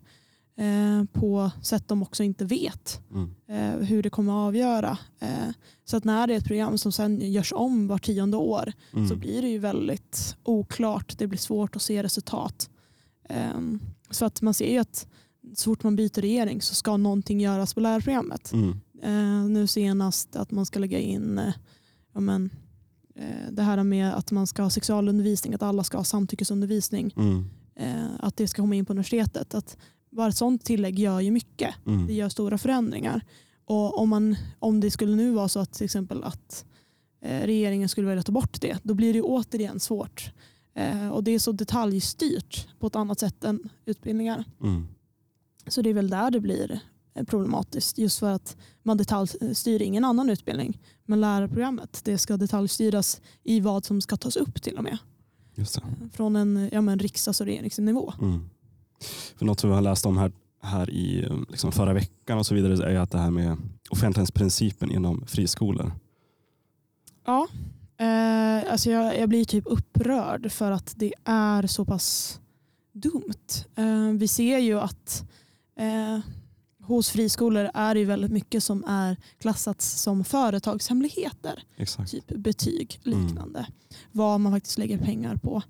eh, 0.57 1.03
på 1.13 1.51
sätt 1.61 1.87
de 1.87 2.01
också 2.03 2.23
inte 2.23 2.45
vet 2.45 3.01
Mm. 3.11 3.35
eh, 3.47 3.87
hur 3.87 4.03
det 4.03 4.09
kommer 4.09 4.31
att 4.33 4.47
avgöra. 4.47 4.97
Eh, 5.19 5.49
så 5.85 5.97
att 5.97 6.03
när 6.03 6.27
det 6.27 6.33
är 6.33 6.37
ett 6.37 6.45
program 6.47 6.77
som 6.77 6.91
sen 6.91 7.31
görs 7.31 7.53
om 7.53 7.87
var 7.87 7.97
tionde 7.97 8.37
år 8.37 8.73
Mm. 8.93 9.07
så 9.09 9.15
blir 9.15 9.41
det 9.41 9.49
ju 9.49 9.57
väldigt 9.59 10.35
oklart. 10.43 11.17
Det 11.17 11.27
blir 11.27 11.39
svårt 11.39 11.75
att 11.75 11.81
se 11.81 12.03
resultat. 12.03 12.69
Ehm, 13.29 13.79
Så 14.09 14.25
att 14.25 14.41
man 14.41 14.53
ser 14.53 14.71
ju 14.71 14.77
att 14.77 15.07
så 15.55 15.63
fort 15.71 15.83
man 15.83 15.95
byter 15.95 16.21
regering 16.21 16.61
så 16.61 16.75
ska 16.75 16.97
någonting 16.97 17.39
göras 17.41 17.73
på 17.73 17.79
lärarprogrammet. 17.79 18.53
Mm. 18.53 18.79
Eh, 19.03 19.43
Nu 19.49 19.67
senast 19.67 20.35
att 20.35 20.51
man 20.51 20.65
ska 20.65 20.79
lägga 20.79 20.99
in 20.99 21.37
eh, 21.37 21.53
ja 22.13 22.19
men, 22.19 22.49
eh, 23.15 23.51
det 23.51 23.61
här 23.63 23.83
med 23.83 24.13
att 24.13 24.31
man 24.31 24.47
ska 24.47 24.61
ha 24.63 24.69
sexualundervisning, 24.69 25.53
att 25.53 25.63
alla 25.63 25.83
ska 25.83 25.97
ha 25.97 26.03
samtyckesundervisning, 26.03 27.13
Mm. 27.17 27.45
eh, 27.75 28.09
att 28.19 28.37
det 28.37 28.47
ska 28.47 28.61
komma 28.61 28.75
in 28.75 28.85
på 28.85 28.93
universitetet. 28.93 29.53
Att 29.55 29.77
bara 30.11 30.27
ett 30.29 30.37
sånt 30.37 30.63
tillägg 30.63 30.99
gör 30.99 31.19
ju 31.19 31.31
mycket 31.31 31.75
det 31.85 31.91
Mm. 31.91 32.09
gör 32.09 32.29
stora 32.29 32.57
förändringar. 32.57 33.21
Och 33.65 33.99
om, 33.99 34.09
man, 34.09 34.35
om 34.59 34.79
det 34.79 34.91
skulle 34.91 35.15
nu 35.15 35.31
vara 35.31 35.47
så 35.47 35.59
att 35.59 35.73
till 35.73 35.85
exempel 35.85 36.23
att 36.23 36.65
eh, 37.21 37.41
regeringen 37.45 37.89
skulle 37.89 38.07
vilja 38.07 38.23
ta 38.23 38.31
bort 38.31 38.61
det, 38.61 38.77
då 38.83 38.93
blir 38.93 39.13
det 39.13 39.21
återigen 39.21 39.79
svårt. 39.79 40.31
Eh, 40.75 41.09
och 41.09 41.23
det 41.23 41.31
är 41.31 41.39
så 41.39 41.51
detaljstyrt 41.51 42.67
på 42.79 42.87
ett 42.87 42.95
annat 42.95 43.19
sätt 43.19 43.43
än 43.43 43.69
utbildningar. 43.85 44.43
Mm. 44.63 44.87
Så 45.67 45.81
det 45.81 45.89
är 45.89 45.93
väl 45.93 46.09
där 46.09 46.31
det 46.31 46.39
blir 46.39 46.79
problematiskt. 47.25 47.97
Just 47.97 48.19
för 48.19 48.31
att 48.31 48.57
man 48.83 48.97
detaljstyr 48.97 49.81
ingen 49.81 50.05
annan 50.05 50.29
utbildning. 50.29 50.79
Men 51.05 51.21
lärarprogrammet 51.21 52.01
det 52.03 52.17
ska 52.17 52.37
detaljstyras 52.37 53.21
i 53.43 53.59
vad 53.59 53.85
som 53.85 54.01
ska 54.01 54.17
tas 54.17 54.35
upp 54.35 54.61
till 54.61 54.77
och 54.77 54.83
med. 54.83 54.97
Just 55.55 55.75
det. 55.75 56.09
Från 56.13 56.35
en 56.35 56.69
ja, 56.71 56.81
men 56.81 56.99
riksdags 56.99 57.41
och 57.41 57.47
regeringsnivå. 57.47 58.13
Mm. 58.21 58.49
För 59.35 59.45
något 59.45 59.59
som 59.59 59.69
vi 59.69 59.75
har 59.75 59.81
läst 59.81 60.05
om 60.05 60.17
här, 60.17 60.31
här 60.61 60.89
i 60.89 61.29
liksom 61.49 61.71
förra 61.71 61.93
veckan 61.93 62.37
och 62.37 62.45
så 62.45 62.55
vidare 62.55 62.93
är 62.93 62.99
att 62.99 63.11
det 63.11 63.17
här 63.17 63.31
med 63.31 63.57
offentlighetsprincipen 63.89 64.91
inom 64.91 65.25
friskolor. 65.27 65.91
Ja, 67.25 67.47
eh, 67.97 68.71
alltså 68.71 68.91
jag, 68.91 69.19
jag 69.19 69.29
blir 69.29 69.45
typ 69.45 69.63
upprörd 69.67 70.51
för 70.51 70.71
att 70.71 70.93
det 70.95 71.13
är 71.25 71.67
så 71.67 71.85
pass 71.85 72.39
dumt. 72.93 73.65
Eh, 73.75 74.11
vi 74.17 74.27
ser 74.27 74.57
ju 74.57 74.79
att 74.79 75.29
eh, 75.79 76.19
hos 76.87 77.09
friskolor 77.09 77.69
är 77.73 77.93
det 77.93 77.99
ju 77.99 78.05
väldigt 78.05 78.31
mycket 78.31 78.63
som 78.63 78.83
är 78.83 79.17
klassat 79.39 79.81
som 79.81 80.23
företagshemligheter. 80.23 81.63
Exakt. 81.75 82.11
Typ 82.11 82.27
betyg, 82.27 82.99
Mm. 83.05 83.25
liknande. 83.27 83.67
Vad 84.11 84.39
man 84.39 84.51
faktiskt 84.51 84.77
lägger 84.77 84.97
pengar 84.97 85.35
på. 85.35 85.61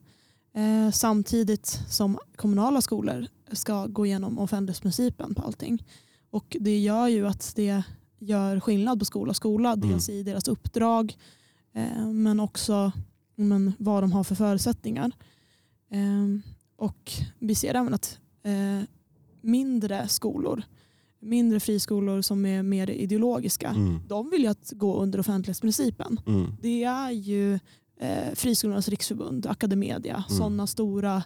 Eh, 0.53 0.91
samtidigt 0.91 1.79
som 1.89 2.19
kommunala 2.35 2.81
skolor 2.81 3.27
ska 3.51 3.85
gå 3.85 4.05
igenom 4.05 4.39
offentlighetsprincipen 4.39 5.35
på 5.35 5.41
allting. 5.41 5.83
Och 6.29 6.57
det 6.59 6.79
gör 6.79 7.07
ju 7.07 7.27
att 7.27 7.53
det 7.55 7.83
gör 8.19 8.59
skillnad 8.59 8.99
på 8.99 9.05
skola 9.05 9.29
och 9.29 9.35
skola. 9.35 9.73
Mm. 9.73 9.89
Dels 9.89 10.09
i 10.09 10.23
deras 10.23 10.47
uppdrag 10.47 11.17
eh, 11.73 12.07
men 12.07 12.39
också 12.39 12.91
men, 13.35 13.73
vad 13.79 14.03
de 14.03 14.11
har 14.11 14.23
för 14.23 14.35
förutsättningar. 14.35 15.11
Ehm, 15.91 16.41
och 16.75 17.11
vi 17.39 17.55
ser 17.55 17.73
även 17.73 17.93
att 17.93 18.19
eh, 18.43 18.81
mindre 19.41 20.07
skolor, 20.07 20.63
mindre 21.19 21.59
friskolor 21.59 22.21
som 22.21 22.45
är 22.45 22.63
mer 22.63 22.89
ideologiska, 22.89 23.69
Mm. 23.69 23.99
de 24.07 24.29
vill 24.29 24.41
ju 24.41 24.47
att 24.47 24.71
gå 24.75 25.01
under 25.01 25.19
offentlighetsprincipen. 25.19 26.19
Mm. 26.27 26.51
Det 26.61 26.83
är 26.83 27.11
ju 27.11 27.53
eh, 27.99 28.33
Friskolornas 28.35 28.87
riksförbund, 28.89 29.45
Academedia, 29.45 30.23
Mm. 30.29 30.37
sådana 30.37 30.67
stora 30.67 31.23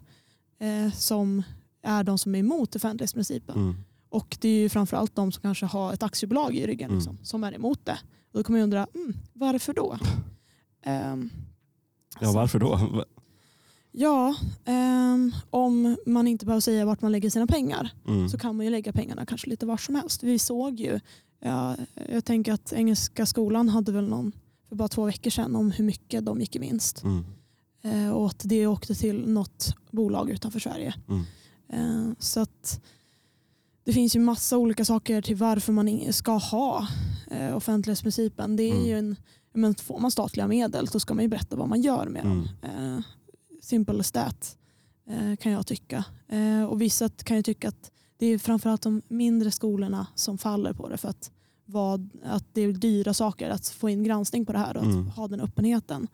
eh, 0.60 0.92
som 0.94 1.44
är 1.84 2.04
de 2.04 2.18
som 2.18 2.36
är 2.36 2.40
emot 2.40 2.76
offentlighetsprincipen. 2.76 3.56
Mm. 3.56 3.76
Och 4.10 4.38
det 4.42 4.50
är 4.50 4.60
ju 4.60 4.70
framförallt 4.70 5.16
de 5.16 5.32
som 5.32 5.42
kanske 5.42 5.66
har 5.66 5.94
ett 5.94 6.04
aktiebolag 6.04 6.56
i 6.56 6.68
ryggen 6.68 6.86
Mm. 6.90 6.98
liksom, 6.98 7.18
som 7.24 7.44
är 7.44 7.54
emot 7.54 7.86
det. 7.86 7.98
Och 8.32 8.38
då 8.40 8.44
kommer 8.44 8.60
jag 8.60 8.64
undra, 8.64 8.88
mm, 8.96 9.14
varför 9.34 9.74
då? 9.74 9.98
Ehm, 10.84 11.30
Ja, 12.20 12.32
varför 12.32 12.60
då? 12.60 13.04
Ja, 13.92 14.36
ehm, 14.66 15.32
om 15.50 15.98
man 16.06 16.28
inte 16.28 16.46
behöver 16.46 16.62
säga 16.62 16.86
vart 16.86 17.02
man 17.02 17.12
lägger 17.12 17.30
sina 17.30 17.48
pengar 17.48 17.92
Mm. 18.08 18.30
så 18.30 18.38
kan 18.38 18.56
man 18.56 18.66
ju 18.66 18.70
lägga 18.72 18.92
pengarna 18.94 19.26
kanske 19.26 19.50
lite 19.50 19.66
var 19.66 19.78
som 19.78 19.96
helst. 19.96 20.24
Vi 20.24 20.40
såg 20.40 20.80
ju, 20.80 21.00
ja, 21.40 21.76
jag 22.10 22.26
tänker 22.26 22.54
att 22.54 22.74
Engelska 22.74 23.26
skolan 23.26 23.70
hade 23.70 23.92
väl 23.92 24.08
någon 24.10 24.32
för 24.70 24.76
bara 24.76 24.88
två 24.88 25.06
veckor 25.06 25.30
sedan 25.32 25.56
om 25.56 25.72
hur 25.72 25.84
mycket 25.86 26.26
de 26.26 26.40
gick 26.40 26.56
i 26.56 26.60
vinst. 26.60 27.04
Mm. 27.04 27.24
Eh, 27.84 28.12
och 28.12 28.26
att 28.28 28.42
det 28.46 28.68
åkte 28.68 28.96
till 28.96 29.28
något 29.30 29.76
bolag 29.92 30.30
utanför 30.30 30.60
Sverige. 30.60 30.94
Mm. 31.10 31.24
Eh, 31.70 32.14
så 32.20 32.40
att 32.40 32.82
det 33.84 33.94
finns 33.94 34.16
ju 34.16 34.20
massa 34.20 34.58
olika 34.58 34.86
saker 34.86 35.22
till 35.22 35.36
varför 35.36 35.74
man 35.74 36.14
ska 36.14 36.32
ha 36.32 36.88
eh, 37.32 37.56
offentlighetsprincipen. 37.56 38.56
Det 38.56 38.64
är 38.64 38.74
Mm. 38.76 38.86
ju 38.88 38.98
en, 38.98 39.16
men 39.54 39.76
får 39.76 40.00
man 40.00 40.12
statliga 40.12 40.48
medel 40.48 40.88
så 40.88 41.00
ska 41.00 41.14
man 41.14 41.24
ju 41.24 41.28
berätta 41.30 41.56
vad 41.56 41.70
man 41.70 41.82
gör 41.82 42.08
med 42.10 42.24
dem. 42.24 42.48
Mm. 42.78 43.04
Simple 43.72 44.00
as 44.00 44.12
that 44.12 44.58
eh, 45.10 45.36
kan 45.36 45.52
jag 45.52 45.68
tycka. 45.68 46.06
Eh, 46.28 46.64
och 46.64 46.82
vissa 46.82 47.10
kan 47.10 47.38
ju 47.38 47.44
tycka 47.44 47.68
att 47.68 47.92
det 48.18 48.26
är 48.26 48.38
framförallt 48.38 48.82
de 48.82 49.02
mindre 49.08 49.52
skolorna 49.52 50.08
som 50.16 50.38
faller 50.38 50.74
på 50.74 50.90
det 50.90 50.98
för 50.98 51.10
att, 51.10 51.32
vad, 51.66 52.10
att 52.24 52.46
det 52.54 52.62
är 52.62 52.72
dyra 52.72 53.14
saker 53.14 53.50
att 53.50 53.68
få 53.68 53.90
in 53.90 54.04
granskning 54.04 54.46
på 54.46 54.52
det 54.52 54.60
här 54.60 54.78
och 54.78 54.84
Mm. 54.84 55.08
att 55.08 55.16
ha 55.16 55.28
den 55.28 55.42
öppenheten. 55.42 56.08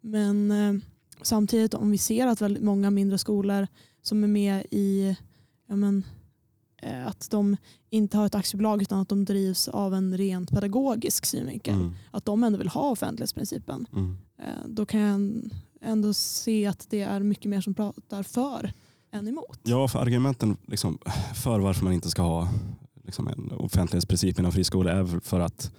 Men 0.00 0.50
eh, 0.50 0.74
samtidigt 1.22 1.74
om 1.74 1.90
vi 1.90 1.98
ser 1.98 2.26
att 2.26 2.40
väldigt 2.40 2.62
många 2.62 2.90
mindre 2.90 3.18
skolor 3.18 3.66
som 4.02 4.24
är 4.24 4.28
med 4.28 4.66
i 4.70 5.16
ja 5.68 5.76
men, 5.76 6.04
att 7.06 7.30
de 7.30 7.56
inte 7.90 8.16
har 8.16 8.26
ett 8.26 8.34
aktiebolag 8.34 8.82
utan 8.82 8.98
att 9.00 9.08
de 9.08 9.24
drivs 9.24 9.68
av 9.68 9.94
en 9.94 10.16
rent 10.18 10.50
pedagogisk 10.50 11.26
synvinkel. 11.26 11.74
Mm. 11.74 11.92
Att 12.10 12.24
de 12.24 12.44
ändå 12.44 12.58
vill 12.58 12.68
ha 12.68 12.90
offentlighetsprincipen. 12.90 13.86
Mm. 13.92 14.16
Då 14.66 14.86
kan 14.86 15.00
jag 15.00 15.20
ändå 15.84 16.14
se 16.14 16.66
att 16.66 16.86
det 16.90 17.00
är 17.00 17.20
mycket 17.20 17.50
mer 17.50 17.60
som 17.60 17.74
pratar 17.74 18.22
för 18.22 18.72
än 19.12 19.28
emot. 19.28 19.60
Ja, 19.62 19.88
för 19.88 19.98
argumenten 19.98 20.56
liksom, 20.66 20.98
för 21.34 21.58
varför 21.60 21.84
man 21.84 21.92
inte 21.92 22.10
ska 22.10 22.22
ha 22.22 22.48
liksom, 23.04 23.28
en 23.28 23.52
offentlighetsprincip 23.52 24.38
inom 24.38 24.52
friskolor 24.52 24.92
är 24.92 25.20
för 25.20 25.40
att 25.40 25.72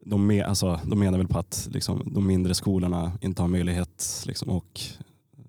de, 0.00 0.26
me, 0.26 0.42
alltså, 0.42 0.80
de 0.84 0.98
menar 0.98 1.18
väl 1.18 1.28
på 1.28 1.38
att 1.38 1.68
liksom, 1.72 2.12
de 2.14 2.26
mindre 2.26 2.54
skolorna 2.54 3.12
inte 3.20 3.42
har 3.42 3.48
möjlighet 3.48 4.24
liksom, 4.26 4.48
och 4.48 4.80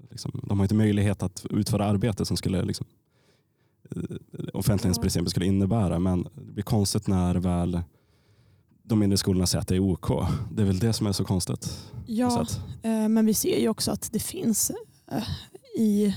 liksom, 0.09 0.41
de 0.43 0.59
har 0.59 0.65
inte 0.65 0.75
möjlighet 0.75 1.23
att 1.23 1.45
utföra 1.49 1.85
arbete 1.85 2.25
som 2.25 2.37
skulle 2.37 2.63
liksom, 2.63 2.85
eh, 3.91 4.17
offentlighetsprincipen 4.53 5.29
skulle 5.29 5.45
innebära. 5.45 5.99
Men 5.99 6.23
det 6.23 6.53
blir 6.53 6.63
konstigt 6.63 7.07
när 7.07 7.35
väl 7.35 7.81
de 8.87 8.99
mindre 8.99 9.17
skolorna 9.17 9.47
säger 9.47 9.61
att 9.61 9.67
det 9.67 9.75
är 9.75 9.79
OK. 9.79 10.07
Det 10.51 10.61
är 10.61 10.65
väl 10.65 10.79
det 10.79 10.93
som 10.93 11.07
är 11.07 11.11
så 11.11 11.25
konstigt. 11.25 11.91
Ja, 12.05 12.45
eh, 12.81 13.07
men 13.09 13.25
vi 13.25 13.33
ser 13.33 13.59
ju 13.59 13.69
också 13.69 13.91
att 13.91 14.11
det 14.11 14.19
finns 14.19 14.71
eh, 15.11 15.23
i 15.77 16.15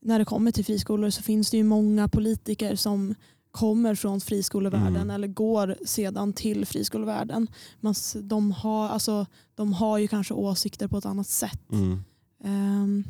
när 0.00 0.18
det 0.18 0.24
kommer 0.24 0.50
till 0.50 0.64
friskolor 0.64 1.10
så 1.10 1.22
finns 1.22 1.50
det 1.50 1.56
ju 1.56 1.64
många 1.64 2.08
politiker 2.08 2.76
som 2.76 3.14
kommer 3.50 3.94
från 3.94 4.20
friskolevärlden 4.20 4.96
Mm. 4.96 5.10
eller 5.10 5.28
går 5.28 5.76
sedan 5.86 6.32
till 6.32 6.66
friskolevärlden. 6.66 7.48
Man, 7.80 7.94
de, 8.22 8.52
har, 8.52 8.88
alltså, 8.88 9.26
de 9.54 9.72
har 9.72 9.98
ju 9.98 10.08
kanske 10.08 10.34
åsikter 10.34 10.88
på 10.88 10.98
ett 10.98 11.06
annat 11.06 11.26
sätt. 11.28 11.72
Mm. 11.72 12.04
Ehm, 12.44 13.04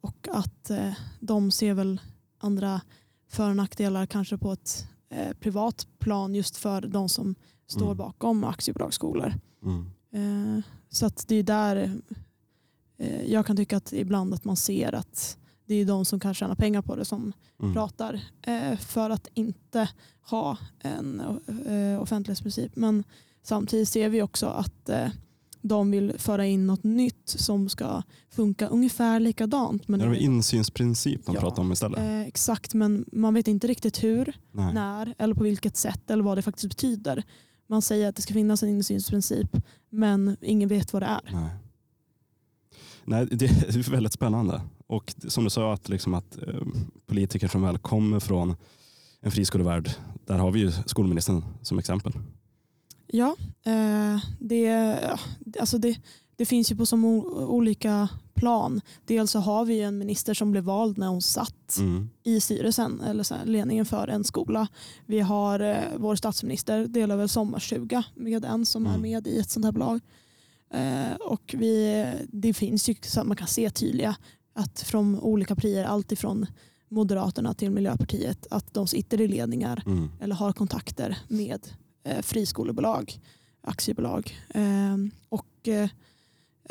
och 0.00 0.28
att 0.30 0.70
eh, 0.70 0.92
de 1.20 1.50
ser 1.50 1.74
väl 1.74 2.00
andra 2.38 2.80
för 3.28 3.50
och 3.50 3.56
nackdelar 3.56 4.06
kanske 4.06 4.38
på 4.38 4.52
ett 4.52 4.86
privat 5.40 5.86
plan 5.98 6.34
just 6.34 6.56
för 6.56 6.80
de 6.80 7.08
som 7.08 7.34
står 7.66 7.84
Mm. 7.84 7.96
bakom 7.96 8.44
aktiebolagsskolor. 8.44 9.34
Mm. 9.62 9.86
Eh, 10.12 10.62
så 10.90 11.06
att 11.06 11.28
det 11.28 11.34
är 11.36 11.42
där 11.42 12.00
eh, 12.98 13.22
jag 13.32 13.46
kan 13.46 13.56
tycka 13.56 13.76
att 13.76 13.92
ibland 13.92 14.34
att 14.34 14.44
man 14.44 14.56
ser 14.56 14.92
att 14.94 15.38
det 15.66 15.74
är 15.74 15.84
de 15.84 16.04
som 16.04 16.20
kan 16.20 16.34
tjäna 16.34 16.54
pengar 16.54 16.82
på 16.82 16.96
det 16.96 17.04
som 17.04 17.32
Mm. 17.62 17.74
pratar 17.74 18.20
eh, 18.42 18.76
för 18.78 19.10
att 19.10 19.28
inte 19.34 19.88
ha 20.30 20.58
en 20.80 21.22
offentlighetsprincip. 22.00 22.76
Men 22.76 23.04
samtidigt 23.42 23.88
ser 23.88 24.08
vi 24.08 24.22
också 24.22 24.46
att 24.46 24.90
de 25.60 25.90
vill 25.90 26.12
föra 26.18 26.46
in 26.46 26.66
något 26.66 26.84
nytt 26.84 27.22
som 27.28 27.68
ska 27.68 28.02
funka 28.30 28.66
ungefär 28.68 29.20
likadant. 29.20 29.88
Men 29.88 30.00
Det 30.00 30.06
är 30.06 30.10
väl 30.10 30.18
insynsprincip 30.22 31.26
de 31.26 31.34
Ja. 31.34 31.40
pratar 31.40 31.62
om 31.62 31.72
istället. 31.72 31.98
eh, 31.98 32.20
exakt, 32.20 32.74
men 32.74 33.04
man 33.12 33.34
vet 33.34 33.48
inte 33.48 33.66
riktigt 33.66 34.02
hur, 34.04 34.36
Nej. 34.52 34.74
när 34.74 35.14
eller 35.18 35.34
på 35.34 35.42
vilket 35.42 35.76
sätt 35.76 36.10
eller 36.10 36.22
vad 36.24 36.38
det 36.38 36.42
faktiskt 36.42 36.68
betyder. 36.68 37.24
Man 37.74 37.82
säger 37.82 38.08
att 38.08 38.16
det 38.16 38.22
ska 38.22 38.34
finnas 38.34 38.62
en 38.62 38.68
insynsprincip 38.68 39.56
men 39.90 40.36
ingen 40.40 40.68
vet 40.68 40.92
vad 40.92 41.02
det 41.02 41.06
är. 41.06 41.30
Nej. 41.32 41.50
Nej, 43.04 43.26
det 43.30 43.46
är 43.46 43.90
väldigt 43.90 44.12
spännande. 44.12 44.60
Och 44.86 45.14
som 45.28 45.44
du 45.44 45.50
sa, 45.50 45.72
att, 45.72 45.88
liksom 45.88 46.14
att 46.14 46.38
eh, 46.42 46.62
politiker 47.06 47.48
som 47.48 47.62
väl 47.62 47.78
kommer 47.78 48.20
från 48.20 48.56
en 49.20 49.30
friskolevärld, 49.30 49.90
där 50.26 50.38
har 50.38 50.50
vi 50.50 50.60
ju 50.60 50.72
skolministern 50.86 51.44
som 51.62 51.78
exempel. 51.78 52.12
Ja, 53.06 53.36
eh, 53.64 54.18
det, 54.40 54.98
alltså 55.60 55.78
det, 55.78 55.98
det 56.36 56.46
finns 56.46 56.72
ju 56.72 56.76
på 56.76 56.86
så 56.86 56.96
olika 57.48 58.08
plan. 58.34 58.80
Dels 59.04 59.30
så 59.30 59.38
har 59.38 59.64
vi 59.64 59.80
en 59.80 59.98
minister 59.98 60.34
som 60.34 60.50
blev 60.50 60.64
vald 60.64 60.98
när 60.98 61.06
hon 61.08 61.22
satt 61.22 61.76
Mm. 61.78 62.10
i 62.22 62.40
styrelsen 62.40 63.00
eller 63.00 63.22
så 63.22 63.34
här, 63.34 63.46
ledningen 63.46 63.84
för 63.86 64.08
en 64.08 64.24
skola. 64.24 64.68
Vi 65.06 65.20
har 65.20 65.60
eh, 65.60 65.76
vår 65.96 66.16
statsminister 66.16 66.86
delar 66.86 67.16
väl 67.16 67.28
sommarstuga 67.28 68.04
med 68.14 68.44
en 68.44 68.66
som 68.66 68.86
är 68.86 68.90
Mm. 68.90 69.02
med 69.02 69.26
i 69.26 69.38
ett 69.38 69.50
sånt 69.50 69.64
här 69.64 69.72
bolag. 69.72 70.00
Eh, 70.74 71.14
och 71.20 71.54
vi, 71.58 72.06
det 72.28 72.54
finns 72.54 72.88
ju 72.88 72.94
så 73.02 73.20
att 73.20 73.26
man 73.26 73.36
kan 73.36 73.48
se 73.48 73.70
tydliga 73.70 74.16
att 74.52 74.80
från 74.80 75.20
olika 75.20 75.54
partier, 75.54 75.84
allt 75.84 76.12
ifrån 76.12 76.46
Moderaterna 76.88 77.54
till 77.54 77.70
Miljöpartiet, 77.70 78.46
att 78.50 78.74
de 78.74 78.86
sitter 78.86 79.20
i 79.20 79.28
ledningar 79.28 79.82
Mm. 79.86 80.10
eller 80.20 80.34
har 80.34 80.52
kontakter 80.52 81.18
med 81.28 81.68
eh, 82.04 82.22
friskolebolag, 82.22 83.20
aktiebolag. 83.60 84.34
Eh, 84.48 84.96
och 85.28 85.46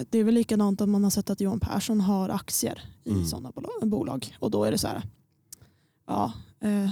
det 0.09 0.17
är 0.19 0.23
väl 0.23 0.33
likadant 0.33 0.81
att 0.81 0.89
man 0.89 1.03
har 1.03 1.11
sett 1.11 1.29
att 1.29 1.41
Johan 1.41 1.59
Persson 1.59 2.01
har 2.01 2.29
aktier 2.29 2.83
i 3.03 3.11
Mm. 3.11 3.25
sådana 3.25 3.51
bolag. 3.81 4.35
Och 4.39 4.51
då 4.51 4.63
är 4.63 4.71
det 4.71 4.77
så 4.77 4.87
här, 4.87 5.03
ja, 6.07 6.33
eh, 6.59 6.89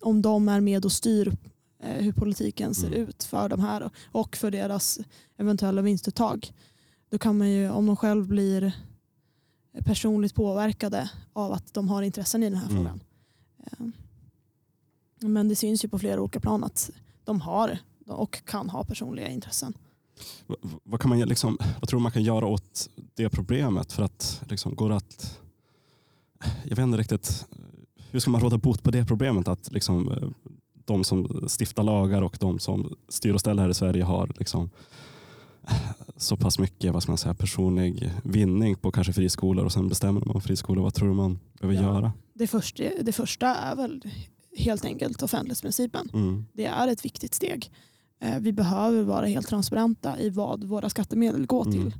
om 0.00 0.22
de 0.22 0.48
är 0.48 0.60
med 0.60 0.84
och 0.84 0.92
styr 0.92 1.36
eh, 1.78 2.02
hur 2.04 2.12
politiken 2.12 2.74
ser 2.74 2.86
Mm. 2.86 3.00
ut 3.08 3.24
för 3.24 3.48
de 3.48 3.60
här 3.60 3.90
och 4.12 4.36
för 4.36 4.50
deras 4.50 4.98
eventuella 5.36 5.82
vinstuttag. 5.82 6.52
Då 7.10 7.18
kan 7.18 7.38
man 7.38 7.50
ju, 7.50 7.70
om 7.70 7.86
de 7.86 7.96
själv 7.96 8.26
blir 8.28 8.72
personligt 9.84 10.34
påverkade 10.34 11.10
av 11.32 11.52
att 11.52 11.74
de 11.74 11.88
har 11.88 12.02
intressen 12.02 12.42
i 12.42 12.50
den 12.50 12.58
här 12.58 12.68
Mm. 12.70 12.76
frågan. 12.76 13.00
Eh, 13.66 13.86
Men 15.28 15.48
det 15.48 15.56
syns 15.56 15.84
ju 15.84 15.88
på 15.88 15.98
flera 15.98 16.20
olika 16.20 16.40
plan 16.40 16.64
att 16.64 16.90
de 17.24 17.40
har 17.40 17.78
och 18.06 18.44
kan 18.44 18.70
ha 18.70 18.84
personliga 18.84 19.28
intressen. 19.28 19.74
Vad, 20.82 21.00
kan 21.00 21.08
man, 21.08 21.20
liksom, 21.20 21.58
vad 21.80 21.88
tror 21.88 22.00
man 22.00 22.12
kan 22.12 22.22
göra 22.22 22.46
åt 22.46 22.90
det 23.14 23.28
problemet? 23.28 23.92
För 23.92 24.02
att 24.02 24.42
liksom, 24.48 24.74
går 24.74 24.92
att... 24.92 25.40
Jag 26.64 26.76
vet 26.76 26.82
inte 26.84 26.98
riktigt. 26.98 27.46
Hur 28.10 28.20
ska 28.20 28.30
man 28.30 28.40
råda 28.40 28.58
bot 28.58 28.82
på 28.82 28.90
det 28.90 29.04
problemet? 29.04 29.48
Att 29.48 29.72
liksom, 29.72 30.34
de 30.84 31.04
som 31.04 31.48
stiftar 31.60 31.82
lagar 31.82 32.22
och 32.22 32.36
de 32.40 32.58
som 32.58 32.96
styr 33.08 33.32
och 33.34 33.40
ställer 33.40 33.62
här 33.62 33.70
i 33.70 33.74
Sverige 33.74 34.04
har 34.04 34.32
liksom, 34.38 34.70
så 36.16 36.36
pass 36.36 36.58
mycket 36.58 36.92
vad 36.92 37.02
ska 37.02 37.12
man 37.12 37.18
säga, 37.18 37.34
personlig 37.34 38.12
vinning 38.24 38.76
på 38.76 38.90
kanske 38.90 39.12
friskolor 39.12 39.64
och 39.64 39.72
sen 39.72 39.88
bestämmer 39.88 40.20
de 40.20 40.30
om 40.30 40.40
friskolor. 40.40 40.82
Vad 40.82 40.94
tror 40.94 41.08
du 41.08 41.14
man 41.14 41.38
behöver 41.60 41.82
Ja. 41.82 41.94
göra? 41.94 42.12
Det 42.34 42.46
första, 42.46 42.84
det 43.02 43.12
första 43.12 43.54
är 43.54 43.76
väl 43.76 44.02
helt 44.56 44.84
enkelt 44.84 45.22
offentlighetsprincipen. 45.22 46.08
Mm. 46.12 46.44
Det 46.52 46.66
är 46.66 46.88
ett 46.88 47.04
viktigt 47.04 47.34
steg. 47.34 47.70
Eh, 48.24 48.38
Vi 48.40 48.52
behöver 48.52 49.02
vara 49.02 49.26
helt 49.26 49.48
transparenta 49.48 50.18
i 50.18 50.30
vad 50.30 50.64
våra 50.64 50.90
skattemedel 50.90 51.46
går 51.46 51.64
till. 51.64 51.94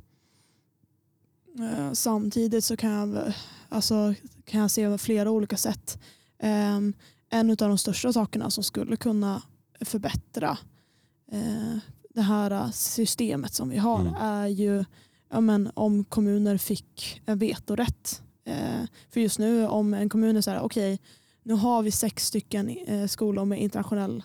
Eh, 1.59 1.91
Samtidigt 1.91 2.63
så 2.65 2.77
kan 2.77 2.91
jag, 2.91 3.33
alltså, 3.69 4.13
kan 4.45 4.61
jag 4.61 4.71
se 4.71 4.97
flera 4.97 5.31
olika 5.31 5.57
sätt. 5.57 5.99
Eh, 6.39 6.79
En 7.29 7.49
av 7.49 7.55
de 7.55 7.77
största 7.77 8.13
sakerna 8.13 8.49
som 8.49 8.63
skulle 8.63 8.95
kunna 8.97 9.41
förbättra 9.81 10.57
eh, 11.31 11.77
det 12.09 12.21
här 12.21 12.71
systemet 12.71 13.53
som 13.53 13.69
vi 13.69 13.77
har 13.77 13.99
Mm. 14.01 14.13
är 14.19 14.47
ju 14.47 14.85
ja, 15.29 15.41
men, 15.41 15.71
om 15.73 16.03
kommuner 16.03 16.57
fick 16.57 17.21
en 17.25 17.37
vetorätt 17.37 18.21
för 19.09 19.19
just 19.21 19.39
nu 19.39 19.67
om 19.67 19.93
en 19.93 20.09
kommun 20.09 20.37
är 20.37 20.41
så 20.41 20.51
här, 20.51 20.59
okej 20.61 20.93
okay, 20.93 21.05
nu 21.43 21.53
har 21.53 21.81
vi 21.83 21.91
sex 21.91 22.25
stycken 22.27 22.77
skolor 23.09 23.45
med 23.45 23.61
internationell 23.61 24.23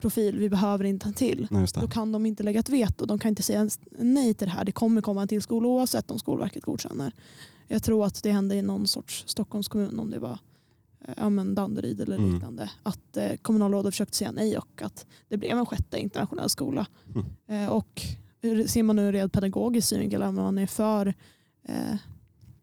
profil, 0.00 0.38
vi 0.38 0.48
behöver 0.48 0.84
inte 0.84 1.08
en 1.08 1.14
till. 1.14 1.48
Nej, 1.50 1.66
Då 1.74 1.88
kan 1.88 2.12
de 2.12 2.26
inte 2.26 2.42
lägga 2.42 2.60
ett 2.60 2.68
veto. 2.68 3.06
De 3.06 3.18
kan 3.18 3.28
inte 3.28 3.42
säga 3.42 3.68
nej 3.98 4.34
till 4.34 4.46
det 4.46 4.52
här. 4.52 4.64
Det 4.64 4.72
kommer 4.72 5.00
komma 5.00 5.22
en 5.22 5.28
till 5.28 5.42
skola 5.42 5.68
oavsett 5.68 6.10
om 6.10 6.18
Skolverket 6.18 6.64
godkänner. 6.64 7.12
Jag 7.68 7.82
tror 7.82 8.06
att 8.06 8.22
det 8.22 8.32
hände 8.32 8.54
i 8.54 8.62
någon 8.62 8.86
sorts 8.86 9.24
Stockholms 9.26 9.68
kommun 9.68 9.98
om 9.98 10.10
det 10.10 10.18
var 10.18 10.38
eh, 11.04 11.14
ja, 11.16 11.28
men 11.28 11.54
Danderyd 11.54 12.00
eller 12.00 12.16
mm. 12.16 12.32
liknande. 12.32 12.70
Att 12.82 13.16
eh, 13.16 13.36
kommunalrådet 13.42 13.94
försökte 13.94 14.16
säga 14.16 14.32
nej 14.32 14.58
och 14.58 14.82
att 14.82 15.06
det 15.28 15.36
blev 15.36 15.58
en 15.58 15.66
sjätte 15.66 15.98
internationell 15.98 16.48
skola. 16.48 16.86
Mm. 17.14 17.64
Eh, 17.64 17.70
och 17.70 18.02
ser 18.66 18.82
man 18.82 18.96
nu 18.96 19.12
rent 19.12 19.32
pedagogiskt 19.32 19.88
synvinkel, 19.88 20.22
om 20.22 20.34
man 20.34 20.58
är 20.58 20.66
för 20.66 21.14
eh, 21.62 21.94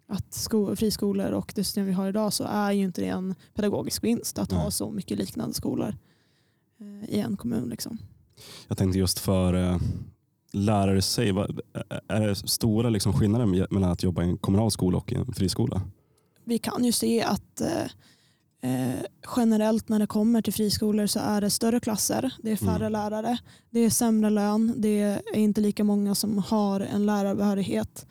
att 0.08 0.34
sko- 0.34 0.76
friskolor 0.76 1.32
och 1.32 1.52
det 1.56 1.64
system 1.64 1.86
vi 1.86 1.94
har 1.94 2.10
idag 2.10 2.34
så 2.34 2.44
är 2.44 2.72
ju 2.72 2.84
inte 2.84 3.02
det 3.02 3.08
en 3.08 3.36
pedagogisk 3.54 4.04
vinst 4.04 4.40
att 4.40 4.52
Nej. 4.52 4.60
ha 4.60 4.72
så 4.72 4.92
mycket 4.92 5.18
liknande 5.18 5.54
skolor 5.54 5.96
i 7.08 7.20
en 7.20 7.38
kommun. 7.38 7.70
Liksom. 7.70 7.98
Jag 8.68 8.78
tänkte 8.78 9.00
just 9.00 9.20
för 9.20 9.54
eh, 9.54 9.78
lärare 10.52 10.98
i 10.98 11.02
sig, 11.02 11.30
är 12.08 12.28
det 12.28 12.36
stora 12.36 12.90
liksom 12.90 13.14
skillnader 13.14 13.68
mellan 13.74 13.92
att 13.92 14.04
jobba 14.04 14.24
i 14.24 14.26
en 14.26 14.38
kommunal 14.38 14.72
skola 14.72 14.98
och 14.98 15.12
i 15.12 15.16
en 15.16 15.34
friskola? 15.34 15.82
Vi 16.46 16.58
kan 16.58 16.86
ju 16.86 16.92
se 16.92 17.22
att 17.24 17.62
eh, 17.62 17.84
eh, 18.72 19.00
generellt 19.36 19.90
när 19.90 20.00
det 20.00 20.08
kommer 20.08 20.42
till 20.42 20.54
friskolor 20.54 21.08
så 21.08 21.20
är 21.20 21.42
det 21.42 21.50
större 21.50 21.80
klasser, 21.80 22.34
det 22.44 22.52
är 22.52 22.56
färre 22.56 22.86
mm. 22.86 22.92
lärare, 22.92 23.38
det 23.70 23.80
är 23.80 23.90
sämre 23.90 24.30
lön, 24.30 24.74
det 24.78 25.02
är 25.02 25.36
inte 25.36 25.62
lika 25.62 25.84
många 25.84 26.16
som 26.16 26.38
har 26.38 26.80
en 26.80 27.06
lärarbehörighet. 27.06 28.08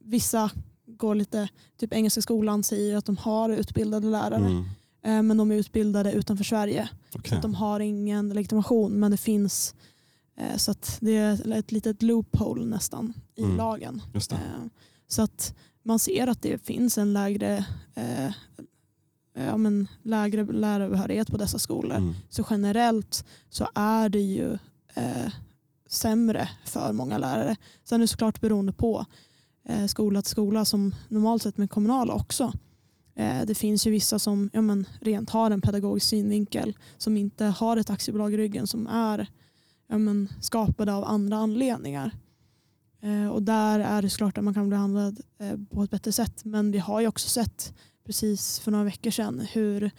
Vissa 0.00 0.50
går 0.86 1.14
lite, 1.14 1.48
typ 1.80 1.92
Engelska 1.92 2.22
skolan 2.22 2.62
säger 2.62 2.96
att 2.96 3.06
de 3.06 3.16
har 3.16 3.50
utbildade 3.50 4.06
lärare. 4.06 4.46
Mm. 4.46 4.64
Eh, 5.04 5.22
men 5.22 5.36
de 5.36 5.50
är 5.50 5.54
utbildade 5.54 6.12
utanför 6.12 6.44
Sverige. 6.44 6.88
Okay. 7.18 7.38
Så 7.38 7.42
de 7.42 7.54
har 7.54 7.80
ingen 7.80 8.28
legitimation 8.28 8.92
men 8.92 9.10
det 9.10 9.16
finns 9.16 9.74
eh, 10.36 10.56
så 10.56 10.70
att 10.70 10.98
det 11.00 11.16
är 11.16 11.52
ett 11.52 11.72
litet 11.72 12.02
loophole 12.02 12.64
nästan 12.64 13.12
i 13.34 13.42
mm. 13.42 13.56
lagen. 13.56 14.02
Eh, 14.14 14.38
så 15.08 15.22
att 15.22 15.54
man 15.82 15.98
ser 15.98 16.26
att 16.26 16.42
det 16.42 16.66
finns 16.66 16.98
en 16.98 17.12
lägre, 17.12 17.66
ja, 19.34 19.56
men 19.56 19.88
lägre 20.02 20.44
lärarbehörighet 20.44 21.30
på 21.30 21.36
dessa 21.36 21.58
skolor. 21.58 21.96
Mm. 21.96 22.14
Så 22.28 22.44
generellt 22.50 23.24
så 23.50 23.68
är 23.74 24.08
det 24.08 24.20
ju 24.20 24.58
eh, 24.94 25.32
sämre 25.88 26.48
för 26.64 26.92
många 26.92 27.18
lärare. 27.18 27.56
Sen 27.84 28.00
är 28.00 28.04
det 28.04 28.08
såklart 28.08 28.40
beroende 28.40 28.72
på 28.72 29.06
eh, 29.68 29.86
skola 29.86 30.22
till 30.22 30.30
skola 30.30 30.64
som 30.64 30.94
normalt 31.08 31.42
sett 31.42 31.56
med 31.56 31.70
kommunala 31.70 32.14
också. 32.14 32.52
Eh, 33.16 33.42
det 33.46 33.54
finns 33.54 33.86
ju 33.86 33.90
vissa 33.90 34.18
som 34.18 34.50
ja, 34.52 34.62
men, 34.62 34.86
rent 35.00 35.30
har 35.30 35.50
en 35.50 35.60
pedagogisk 35.60 36.06
synvinkel 36.06 36.76
som 36.98 37.16
inte 37.16 37.44
har 37.44 37.76
ett 37.76 37.90
aktiebolag 37.90 38.34
i 38.34 38.36
ryggen 38.36 38.66
som 38.66 38.86
är 38.86 39.26
ja, 39.88 39.98
men, 39.98 40.28
skapade 40.40 40.94
av 40.94 41.04
andra 41.04 41.36
anledningar. 41.36 42.10
Eh, 43.02 43.28
och 43.28 43.42
där 43.42 43.80
är 43.80 44.02
det 44.02 44.10
såklart 44.10 44.38
att 44.38 44.44
man 44.44 44.54
kan 44.54 44.64
bli 44.64 44.70
behandlad 44.70 45.20
eh, 45.38 45.58
på 45.70 45.82
ett 45.82 45.90
bättre 45.90 46.12
sätt. 46.12 46.44
Men 46.44 46.70
vi 46.70 46.78
har 46.78 47.00
ju 47.00 47.08
också 47.08 47.28
sett 47.28 47.74
precis 48.06 48.58
för 48.58 48.70
några 48.70 48.84
veckor 48.84 49.10
sedan 49.10 49.46
hur 49.52 49.90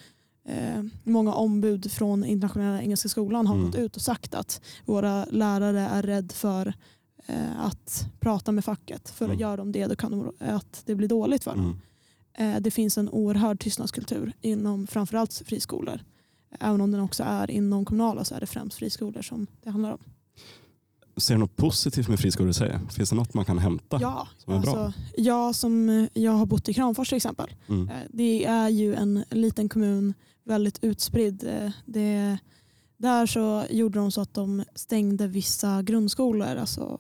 många 1.04 1.34
ombud 1.34 1.92
från 1.92 2.26
internationella 2.26 2.82
engelska 2.82 3.10
skolan 3.10 3.48
har 3.48 3.56
mm. 3.56 3.66
gått 3.66 3.76
ut 3.76 3.96
och 3.96 4.02
sagt 4.02 4.34
att 4.34 4.62
våra 4.86 5.26
lärare 5.26 5.80
är 5.80 6.04
rädd 6.04 6.32
för 6.32 6.74
att 7.58 8.08
prata 8.20 8.52
med 8.52 8.66
facket. 8.66 9.10
För 9.10 9.26
mm. 9.26 9.40
gör 9.40 9.58
de 9.58 9.72
det 9.72 9.88
då 9.88 9.96
kan 9.96 10.12
de, 10.12 10.32
att 10.40 10.84
det 10.86 10.96
blir 10.96 11.08
dåligt 11.08 11.44
för 11.44 11.52
dem. 11.52 11.66
Mm. 11.66 11.78
Eh, 12.38 12.60
det 12.60 12.72
finns 12.72 12.98
en 12.98 13.10
oerhörd 13.10 13.60
tystnadskultur 13.60 14.34
inom 14.42 14.88
framförallt 14.88 15.42
friskolor. 15.46 16.00
Även 16.60 16.82
om 16.82 16.92
den 16.92 17.02
också 17.02 17.24
är 17.24 17.52
inom 17.52 17.86
kommunala 17.86 18.24
så 18.24 18.36
är 18.36 18.40
det 18.40 18.46
främst 18.46 18.78
friskolor 18.78 19.22
som 19.22 19.48
det 19.64 19.70
handlar 19.70 19.92
om. 19.92 20.00
Ser 21.18 21.34
du 21.34 21.40
något 21.40 21.56
positivt 21.56 22.08
med 22.08 22.20
friskolor 22.20 22.50
i 22.50 22.54
sig? 22.54 22.80
Finns 22.90 23.10
det 23.10 23.16
något 23.16 23.34
man 23.34 23.46
kan 23.46 23.58
hämta 23.58 23.98
ja, 24.02 24.28
som 24.38 24.54
är 24.54 24.58
alltså, 24.58 24.74
bra? 24.74 24.94
Jag, 25.18 25.56
som, 25.56 26.08
jag 26.14 26.32
har 26.32 26.46
bott 26.46 26.70
i 26.70 26.74
Kramfors 26.74 27.10
till 27.10 27.16
exempel. 27.16 27.50
Mm. 27.68 27.90
Eh, 27.90 27.96
det 28.10 28.46
är 28.46 28.70
ju 28.70 28.96
en 28.96 29.24
liten 29.30 29.70
kommun, 29.70 30.14
väldigt 30.44 30.84
utspridd. 30.84 31.44
Eh, 31.44 31.72
det 31.86 32.38
där 32.98 33.26
så 33.26 33.66
gjorde 33.70 34.00
de 34.00 34.12
så 34.12 34.22
att 34.22 34.34
de 34.34 34.64
stängde 34.76 35.28
vissa 35.28 35.82
grundskolor, 35.82 36.56
alltså 36.56 37.00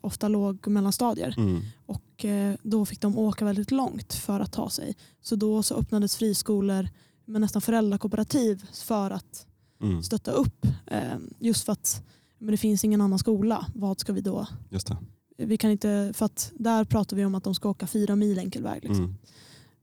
ofta 0.00 0.28
låg 0.28 0.58
och 0.66 0.72
mellanstadier. 0.72 1.34
Mm. 1.36 1.62
Och 1.86 2.24
eh, 2.24 2.54
då 2.62 2.84
fick 2.84 3.00
de 3.00 3.18
åka 3.18 3.44
väldigt 3.44 3.70
långt 3.70 4.14
för 4.14 4.40
att 4.40 4.52
ta 4.52 4.70
sig. 4.70 4.96
Så 5.20 5.36
då 5.36 5.62
så 5.62 5.74
öppnades 5.74 6.16
friskolor 6.16 6.88
med 7.24 7.40
nästan 7.40 7.62
föräldrakooperativ 7.62 8.64
för 8.72 9.10
att 9.10 9.46
mm. 9.82 10.02
stötta 10.02 10.30
upp. 10.30 10.66
Eh, 10.86 11.18
just 11.38 11.64
för 11.64 11.72
att 11.72 12.04
men 12.38 12.50
det 12.50 12.56
finns 12.56 12.84
ingen 12.84 13.00
annan 13.00 13.18
skola. 13.18 13.66
Vad 13.74 14.00
ska 14.00 14.12
vi 14.12 14.20
då? 14.20 14.46
Just 14.70 14.86
det. 14.86 14.96
Vi 15.36 15.56
kan 15.56 15.70
inte, 15.70 16.12
för 16.14 16.26
att 16.26 16.52
där 16.54 16.84
pratar 16.84 17.16
vi 17.16 17.24
om 17.24 17.34
att 17.34 17.44
de 17.44 17.54
ska 17.54 17.68
åka 17.68 17.86
fyra 17.86 18.16
mil 18.16 18.38
enkel 18.38 18.62
väg. 18.62 18.84
Liksom. 18.84 19.14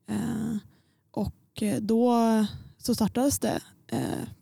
Mm. 0.07 0.51
Eh, 0.51 0.57
och 1.11 1.63
då 1.81 2.13
så 2.77 2.95
startades 2.95 3.39
det 3.39 3.49
eh, 3.49 3.61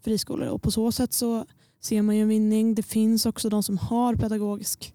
friskolor 0.01 0.47
och 0.47 0.61
på 0.61 0.71
så 0.71 0.91
sätt 0.91 1.13
så 1.13 1.45
ser 1.81 2.01
man 2.01 2.15
ju 2.15 2.21
en 2.21 2.27
vinning. 2.27 2.75
Det 2.75 2.83
finns 2.83 3.25
också 3.25 3.49
de 3.49 3.63
som 3.63 3.77
har 3.77 4.15
pedagogisk 4.15 4.93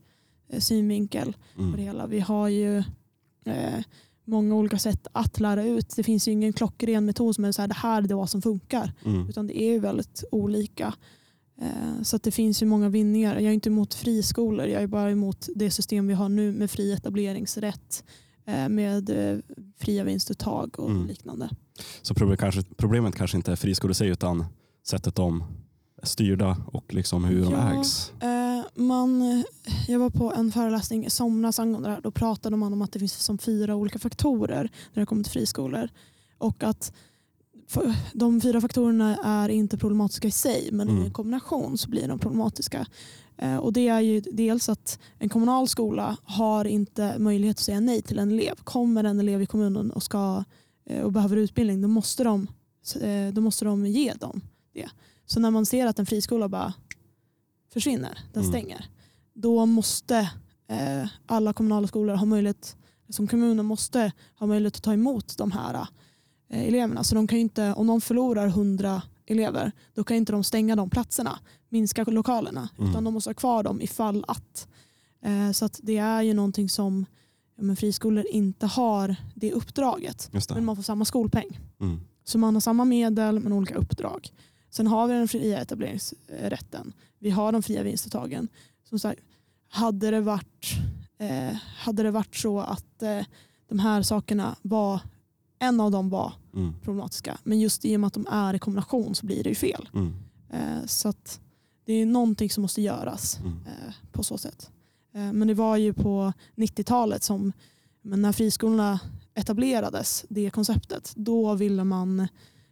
eh, 0.49 0.61
synvinkel 0.61 1.37
mm. 1.59 1.71
på 1.71 1.77
det 1.77 1.83
hela. 1.83 2.07
Vi 2.07 2.21
har 2.21 2.49
ju 2.49 2.79
eh, 3.45 3.83
många 4.25 4.55
olika 4.55 4.79
sätt 4.79 5.07
att 5.13 5.41
lära 5.41 5.65
ut. 5.65 5.97
Det 5.97 6.03
finns 6.03 6.29
ju 6.29 6.33
ingen 6.33 6.53
klockren 6.53 7.05
metod 7.05 7.35
som 7.35 7.45
är 7.45 7.53
så 7.53 7.63
här, 7.63 7.69
det 7.69 7.75
här 7.75 8.03
är 8.03 8.15
vad 8.15 8.31
som 8.31 8.43
funkar. 8.43 8.93
Mm. 9.05 9.29
Utan 9.29 9.47
det 9.47 9.63
är 9.63 9.73
ju 9.73 9.79
väldigt 9.79 10.25
olika. 10.31 10.95
Eh, 11.61 12.03
så 12.03 12.19
det 12.19 12.31
finns 12.31 12.63
ju 12.63 12.67
många 12.67 12.89
vinningar. 12.89 13.35
Jag 13.35 13.45
är 13.45 13.53
inte 13.53 13.69
emot 13.69 13.95
friskolor. 13.95 14.67
Jag 14.67 14.83
är 14.83 14.87
bara 14.87 15.11
emot 15.11 15.49
det 15.55 15.71
system 15.71 16.07
vi 16.07 16.15
har 16.15 16.29
nu 16.29 16.53
med 16.53 16.71
fri 16.71 16.93
etableringsrätt. 16.93 18.05
Eh, 18.45 18.69
med 18.69 19.11
eh, 19.11 19.39
fria 19.77 20.05
vinstuttag 20.05 20.81
och 20.81 20.91
mm. 20.91 21.07
liknande. 21.07 21.49
Så 22.03 22.15
problemet 22.15 22.41
kanske, 22.41 22.63
problemet 22.77 23.15
kanske 23.15 23.37
inte 23.37 23.53
är 23.53 23.57
friskolor 23.57 23.93
i 23.93 23.95
sig 23.95 24.09
utan 24.09 24.45
sättet 24.87 25.15
de 25.15 25.45
är 26.03 26.07
styrda 26.07 26.57
och 26.67 26.95
liksom 26.95 27.25
hur 27.25 27.43
ja, 27.43 27.51
de 27.51 27.79
ägs? 27.79 28.13
Eh, 28.21 28.65
man, 28.75 29.45
jag 29.89 29.99
var 29.99 30.11
på 30.11 30.33
en 30.33 30.53
föreläsning 30.53 31.07
i 31.07 31.11
somras 31.11 31.59
angående 31.59 31.89
det 31.89 31.95
här. 31.95 32.01
Då 32.01 32.11
pratade 32.11 32.57
man 32.57 32.73
om 32.73 32.83
att 32.83 32.93
det 32.93 32.99
finns 32.99 33.25
som 33.25 33.39
fyra 33.39 33.75
olika 33.75 33.99
faktorer 33.99 34.71
när 34.93 35.03
det 35.03 35.07
kommer 35.07 35.23
till 35.23 35.33
friskolor. 35.33 35.89
Och 36.39 36.63
att 36.63 36.93
de 38.13 38.41
fyra 38.41 38.61
faktorerna 38.61 39.17
är 39.17 39.49
inte 39.49 39.79
problematiska 39.79 40.29
i 40.29 40.31
sig 40.31 40.69
men 40.73 40.89
mm. 40.89 41.03
i 41.03 41.07
en 41.07 41.13
kombination 41.13 41.79
så 41.79 41.91
blir 41.91 42.09
de 42.09 42.19
problematiska. 42.19 42.87
Eh, 43.37 43.57
och 43.57 43.73
det 43.73 43.89
är 43.89 44.01
ju 44.01 44.21
dels 44.21 44.69
att 44.69 44.99
en 45.19 45.29
kommunal 45.29 45.69
skola 45.69 46.17
har 46.25 46.65
inte 46.65 47.19
möjlighet 47.19 47.57
att 47.57 47.65
säga 47.65 47.81
nej 47.81 48.03
till 48.03 48.19
en 48.19 48.31
elev. 48.31 48.55
Kommer 48.65 49.05
en 49.05 49.21
elev 49.21 49.43
i 49.43 49.47
kommunen 49.47 49.91
och, 49.91 50.03
ska, 50.03 50.45
och 51.03 51.13
behöver 51.13 51.37
utbildning 51.37 51.83
då 51.83 51.89
måste, 51.89 52.25
de, 52.25 52.47
eh, 53.01 53.33
då 53.33 53.41
måste 53.41 53.65
de 53.65 53.87
ge 53.87 54.13
dem 54.13 54.41
det. 54.73 54.89
Så 55.27 55.41
när 55.41 55.51
man 55.51 55.67
ser 55.67 55.87
att 55.87 55.99
en 55.99 56.07
friskola 56.07 56.49
bara 56.49 56.75
försvinner, 57.73 58.19
den 58.33 58.43
mm. 58.43 58.53
stänger, 58.53 58.87
då 59.35 59.67
måste 59.67 60.31
alla 61.27 61.53
kommunala 61.53 61.89
skolor 61.89 62.15
ha 62.15 62.27
möjlighet, 62.27 62.77
som 63.09 63.29
kommunen 63.29 63.67
måste 63.67 64.13
ha 64.39 64.47
möjlighet 64.47 64.77
att 64.77 64.83
ta 64.83 64.93
emot 64.93 65.39
de 65.39 65.53
här 65.53 65.87
eleverna. 66.49 67.05
Så 67.05 67.15
de 67.15 67.27
kan 67.27 67.39
inte, 67.39 67.75
om 67.75 67.87
de 67.87 68.01
förlorar 68.01 68.47
100 68.47 69.03
elever, 69.27 69.73
då 69.95 70.05
kan 70.05 70.17
inte 70.17 70.33
de 70.33 70.45
stänga 70.45 70.77
de 70.77 70.91
platserna, 70.91 71.39
minska 71.69 72.05
lokalerna, 72.05 72.69
mm. 72.79 72.91
utan 72.91 73.05
de 73.05 73.15
måste 73.15 73.31
ha 73.31 73.35
kvar 73.35 73.63
dem 73.63 73.81
ifall 73.81 74.25
att. 74.29 74.69
Eh, 75.23 75.51
så 75.53 75.65
att 75.65 75.81
det 75.83 75.97
är 75.97 76.23
ju 76.23 76.35
någonting 76.35 76.69
som 76.69 77.07
ja, 77.59 77.65
men 77.65 77.77
friskolor 77.77 78.25
inte 78.31 78.67
har 78.67 79.17
det 79.35 79.53
uppdraget. 79.53 80.29
Det. 80.33 80.55
Men 80.55 80.65
man 80.65 80.77
får 80.77 80.83
samma 80.83 81.05
skolpeng. 81.05 81.61
Mm. 81.81 82.01
Så 82.25 82.39
man 82.39 82.55
har 82.55 82.61
samma 82.61 82.85
medel 82.85 83.41
men 83.41 83.53
olika 83.53 83.75
uppdrag. 83.75 84.33
Sen 84.71 84.87
har 84.87 85.07
vi 85.07 85.15
den 85.15 85.29
fria 85.29 85.61
etableringsrätten. 85.61 86.93
Vi 87.19 87.31
har 87.31 87.53
de 87.53 87.63
fria 87.63 87.83
vinstuttagen. 87.83 88.49
Som 88.89 88.99
sagt, 88.99 89.21
hade 89.69 90.11
det 90.11 90.21
varit, 90.21 90.67
eh, 91.19 91.57
hade 91.79 92.03
det 92.03 92.11
varit 92.11 92.37
så 92.37 92.61
att 92.61 93.03
eh, 93.03 93.21
de 93.69 93.79
här 93.79 94.03
sakerna 94.03 94.57
var 94.63 95.01
en 95.59 95.81
av 95.81 95.91
dem 95.91 96.09
var 96.09 96.33
mm. 96.55 96.75
problematiska. 96.83 97.39
Men 97.45 97.61
just 97.61 97.85
i 97.85 97.97
och 97.97 98.01
med 98.01 98.07
att 98.07 98.15
de 98.15 98.27
är 98.31 98.55
i 98.55 98.59
kombination 98.59 99.15
så 99.15 99.27
blir 99.27 99.43
det 99.43 99.49
ju 99.49 99.55
fel. 99.55 99.89
Mm. 99.95 100.15
Eh, 100.51 100.87
så 100.87 101.13
det 101.85 101.93
är 101.93 102.07
någonting 102.07 102.51
som 102.51 102.63
måste 102.63 102.83
göras 102.83 103.39
mm. 103.39 103.53
eh, 103.67 103.95
på 104.13 104.23
så 104.23 104.39
sätt. 104.39 104.71
Eh, 105.15 105.33
men 105.33 105.49
det 105.49 105.55
var 105.55 105.77
ju 105.77 105.93
på 105.93 106.33
90-talet 106.57 107.23
som 107.23 107.53
men 108.03 108.23
när 108.23 108.33
friskolorna 108.33 109.01
etablerades, 109.35 110.25
det 110.29 110.51
konceptet, 110.51 111.13
då 111.17 111.55
ville 111.55 111.85
man 111.85 112.29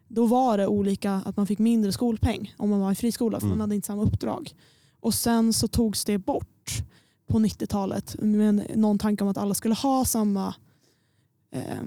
då 0.09 0.26
var 0.26 0.59
det 0.59 0.66
olika 0.66 1.12
att 1.12 1.37
man 1.37 1.47
fick 1.47 1.59
mindre 1.59 1.93
skolpeng 1.93 2.55
om 2.57 2.70
man 2.70 2.80
var 2.80 2.93
i 2.93 2.95
friskola 2.95 3.41
för 3.41 3.47
man 3.47 3.53
mm. 3.53 3.61
hade 3.61 3.74
inte 3.74 3.87
samma 3.87 4.03
uppdrag. 4.03 4.55
Och 5.01 5.14
sen 5.14 5.53
så 5.53 5.68
togs 5.68 6.05
det 6.05 6.18
bort 6.18 6.82
på 7.26 7.39
90-talet 7.39 8.16
med 8.22 8.70
någon 8.76 8.99
tanke 8.99 9.24
om 9.24 9.30
att 9.30 9.39
alla 9.39 9.55
skulle 9.55 9.74
ha 9.74 10.05
samma 10.05 10.55
eh, 11.51 11.82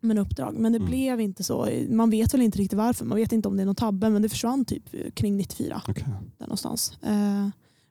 med 0.00 0.18
uppdrag. 0.18 0.54
Men 0.58 0.72
det 0.72 0.78
Mm. 0.78 0.90
blev 0.90 1.20
inte 1.20 1.44
så. 1.44 1.68
Man 1.88 2.10
vet 2.10 2.34
väl 2.34 2.42
inte 2.42 2.58
riktigt 2.58 2.76
varför. 2.78 3.04
Man 3.04 3.16
vet 3.16 3.32
inte 3.32 3.48
om 3.48 3.56
det 3.56 3.62
är 3.62 3.66
någon 3.66 3.74
tabbe 3.74 4.10
men 4.10 4.22
det 4.22 4.28
försvann 4.28 4.64
typ 4.64 5.14
kring 5.14 5.36
94. 5.36 5.82
Okej. 5.88 6.04
Där 6.38 6.46
någonstans. 6.46 6.98
Eh, 7.02 7.48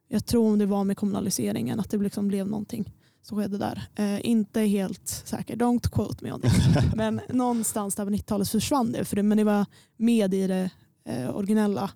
jag 0.08 0.26
tror 0.26 0.52
om 0.52 0.60
det 0.60 0.66
var 0.66 0.84
med 0.84 0.98
kommunaliseringen 0.98 1.80
att 1.80 1.90
det 1.90 1.98
liksom 1.98 2.28
blev 2.28 2.48
någonting 2.48 2.94
som 3.22 3.38
skedde 3.38 3.58
där. 3.58 3.84
Eh, 3.96 4.30
inte 4.30 4.62
helt 4.62 5.08
säker, 5.08 5.56
don't 5.56 5.90
quote 5.90 6.24
me 6.24 6.32
on 6.32 6.42
it. 6.46 6.54
Men 6.96 7.22
någonstans 7.30 7.96
där 7.96 8.06
på 8.06 8.12
90-talet 8.12 8.50
försvann 8.50 8.92
det, 8.92 9.06
för 9.06 9.16
det. 9.16 9.24
Men 9.24 9.38
det 9.38 9.44
var 9.44 9.66
med 9.98 10.34
i 10.34 10.48
det 10.48 10.70
eh, 11.06 11.36
originella 11.36 11.92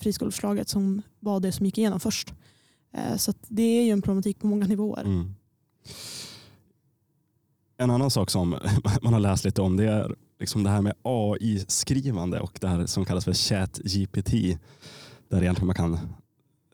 friskoleförslaget 0.00 0.68
som 0.68 1.02
var 1.20 1.40
det 1.40 1.52
som 1.52 1.66
gick 1.66 1.78
igenom 1.78 2.00
först. 2.00 2.34
Eh, 2.92 3.16
så 3.16 3.32
det 3.48 3.62
är 3.62 3.84
ju 3.84 3.90
en 3.90 4.02
problematik 4.02 4.38
på 4.38 4.46
många 4.46 4.66
nivåer. 4.66 5.04
Mm. 5.04 5.34
En 7.78 7.90
annan 7.90 8.10
sak 8.10 8.30
som 8.30 8.50
man 9.02 9.12
har 9.12 9.20
läst 9.20 9.44
lite 9.44 9.62
om 9.62 9.76
det 9.76 9.84
är 9.84 10.14
liksom 10.40 10.62
det 10.62 10.70
här 10.70 10.82
med 10.82 10.94
AI-skrivande 11.02 12.40
och 12.40 12.58
det 12.60 12.68
här 12.68 12.86
som 12.86 13.04
kallas 13.04 13.24
för 13.24 13.32
ChatGPT. 13.32 14.58
Där 15.28 15.42
egentligen 15.42 15.66
man 15.66 15.76
kan, 15.76 15.94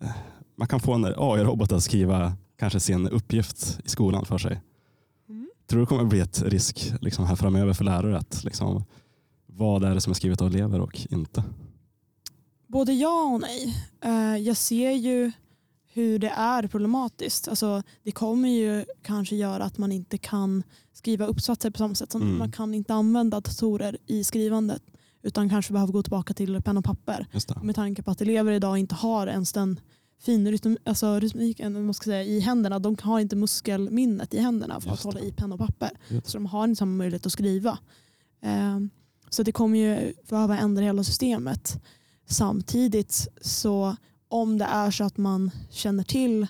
eh, 0.01 0.11
man 0.63 0.69
kan 0.69 0.81
få 0.81 0.93
en 0.93 1.05
AI-robot 1.05 1.73
att 1.73 1.83
skriva 1.83 2.33
kanske 2.59 2.81
sin 2.81 3.09
uppgift 3.09 3.81
i 3.85 3.89
skolan 3.89 4.25
för 4.25 4.39
sig. 4.39 4.61
Mm. 5.29 5.51
Tror 5.67 5.79
du 5.79 5.85
det 5.85 5.89
kommer 5.89 6.05
bli 6.05 6.21
ett 6.21 6.43
risk 6.43 6.93
liksom 7.01 7.25
här 7.25 7.37
framöver 7.37 7.73
för 7.73 7.85
lärare 7.85 8.19
att 8.19 8.45
liksom, 8.45 8.85
vad 9.47 9.85
är 9.85 9.95
det 9.95 10.01
som 10.01 10.11
är 10.11 10.15
skrivet 10.15 10.43
av 10.43 10.49
elever 10.49 10.81
och 10.81 11.07
inte? 11.11 11.45
Både 12.67 12.93
ja 12.93 13.23
och 13.35 13.41
nej. 13.41 13.77
Eh, 14.01 14.37
jag 14.37 14.57
ser 14.57 14.91
ju 14.91 15.33
hur 15.93 16.19
det 16.19 16.29
är 16.29 16.67
problematiskt. 16.67 17.49
Alltså, 17.49 17.83
det 18.03 18.13
kommer 18.13 18.49
ju 18.49 18.85
kanske 19.03 19.37
göra 19.37 19.65
att 19.65 19.79
man 19.79 19.93
inte 19.93 20.19
kan 20.19 20.63
skriva 20.93 21.27
uppsatser 21.27 21.71
på 21.71 21.79
samma 21.79 21.95
sätt. 21.95 22.13
Som 22.13 22.23
Mm. 22.23 22.39
Man 22.39 22.53
kan 22.53 22.75
inte 22.75 22.95
använda 22.95 23.41
datorer 23.41 23.99
i 24.07 24.25
skrivandet 24.25 24.83
utan 25.23 25.49
kanske 25.49 25.73
behöver 25.73 25.93
gå 25.93 26.03
tillbaka 26.03 26.35
till 26.35 26.63
penna 26.63 26.79
och 26.79 26.85
papper. 26.85 27.27
Med 27.63 27.75
tanke 27.75 28.03
på 28.03 28.11
att 28.11 28.21
elever 28.21 28.53
idag 28.53 28.79
inte 28.79 28.95
har 28.95 29.27
ens 29.27 29.53
den 29.53 29.81
fin 30.23 30.51
rytm, 30.51 30.77
alltså 30.85 31.21
rytmiken 31.21 31.85
man 31.85 31.95
ska 31.95 32.05
säga, 32.05 32.23
i 32.25 32.41
händerna. 32.41 32.79
De 32.79 32.97
har 33.03 33.21
inte 33.21 33.37
muskelminnet 33.37 34.35
i 34.35 34.39
händerna 34.39 34.81
för 34.81 34.91
Just 34.91 35.01
att 35.01 35.05
hålla 35.05 35.21
det. 35.21 35.27
i 35.27 35.33
penna 35.33 35.55
och 35.55 35.61
papper. 35.61 35.91
Just 36.09 36.27
Så 36.29 36.39
de 36.39 36.47
har 36.47 36.65
inte 36.65 36.79
samma 36.79 36.97
möjlighet 36.97 37.27
att 37.27 37.33
skriva. 37.33 37.79
Eh, 38.43 38.79
Så 39.31 39.43
det 39.43 39.53
kommer 39.53 39.79
ju 39.79 40.13
behöva 40.29 40.59
ändra 40.59 40.83
hela 40.85 41.05
systemet. 41.05 41.83
Samtidigt 42.29 43.29
så 43.41 43.97
om 44.29 44.59
det 44.59 44.65
är 44.65 44.91
så 44.91 45.05
att 45.05 45.17
man 45.17 45.51
känner 45.71 46.03
till 46.05 46.47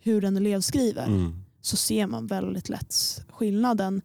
hur 0.00 0.24
en 0.24 0.36
elev 0.36 0.60
skriver 0.60 1.06
Mm. 1.06 1.32
så 1.60 1.76
ser 1.76 2.06
man 2.06 2.26
väldigt 2.26 2.68
lätt 2.68 2.94
skillnaden. 3.28 4.02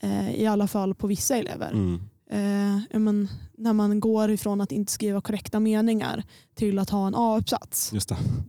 eh, 0.00 0.30
I 0.40 0.46
alla 0.46 0.66
fall 0.68 0.94
på 0.94 1.06
vissa 1.06 1.36
elever. 1.36 1.70
Mm. 1.72 2.00
Eh, 2.30 2.78
ja, 2.90 2.98
men, 2.98 3.28
när 3.56 3.72
man 3.72 4.00
går 4.00 4.30
ifrån 4.30 4.60
att 4.60 4.72
inte 4.72 4.92
skriva 4.92 5.20
korrekta 5.20 5.60
meningar 5.60 6.24
till 6.54 6.78
att 6.78 6.90
ha 6.90 7.06
en 7.06 7.14
A-uppsats. 7.16 7.92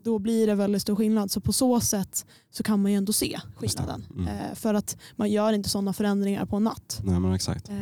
Då 0.03 0.19
blir 0.19 0.47
det 0.47 0.55
väldigt 0.55 0.81
stor 0.81 0.95
skillnad. 0.95 1.31
Så 1.31 1.41
på 1.41 1.53
så 1.53 1.79
sätt 1.79 2.25
så 2.51 2.63
kan 2.63 2.81
man 2.81 2.91
ju 2.91 2.97
ändå 2.97 3.13
se 3.13 3.39
skillnaden. 3.55 4.05
Mm. 4.15 4.27
Eh, 4.27 4.55
för 4.55 4.73
att 4.73 4.97
man 5.15 5.31
gör 5.31 5.53
inte 5.53 5.69
sådana 5.69 5.93
förändringar 5.93 6.45
på 6.45 6.55
en 6.55 6.63
natt. 6.63 6.99
Nej, 7.03 7.19
men 7.19 7.33
exakt. 7.33 7.69
Eh, 7.69 7.75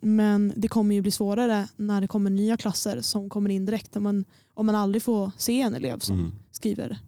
Men 0.00 0.52
det 0.56 0.68
kommer 0.68 0.94
ju 0.94 1.00
bli 1.02 1.10
svårare 1.10 1.68
när 1.76 2.00
det 2.00 2.06
kommer 2.08 2.30
nya 2.30 2.56
klasser 2.56 3.00
som 3.00 3.30
kommer 3.30 3.50
in 3.50 3.66
direkt. 3.66 3.96
Om 3.96 4.02
man, 4.02 4.24
om 4.54 4.66
man 4.66 4.74
aldrig 4.74 5.02
får 5.02 5.30
se 5.38 5.60
en 5.60 5.74
elev 5.74 5.98
som 5.98 6.18
Mm. 6.18 6.32
skriver 6.52 6.98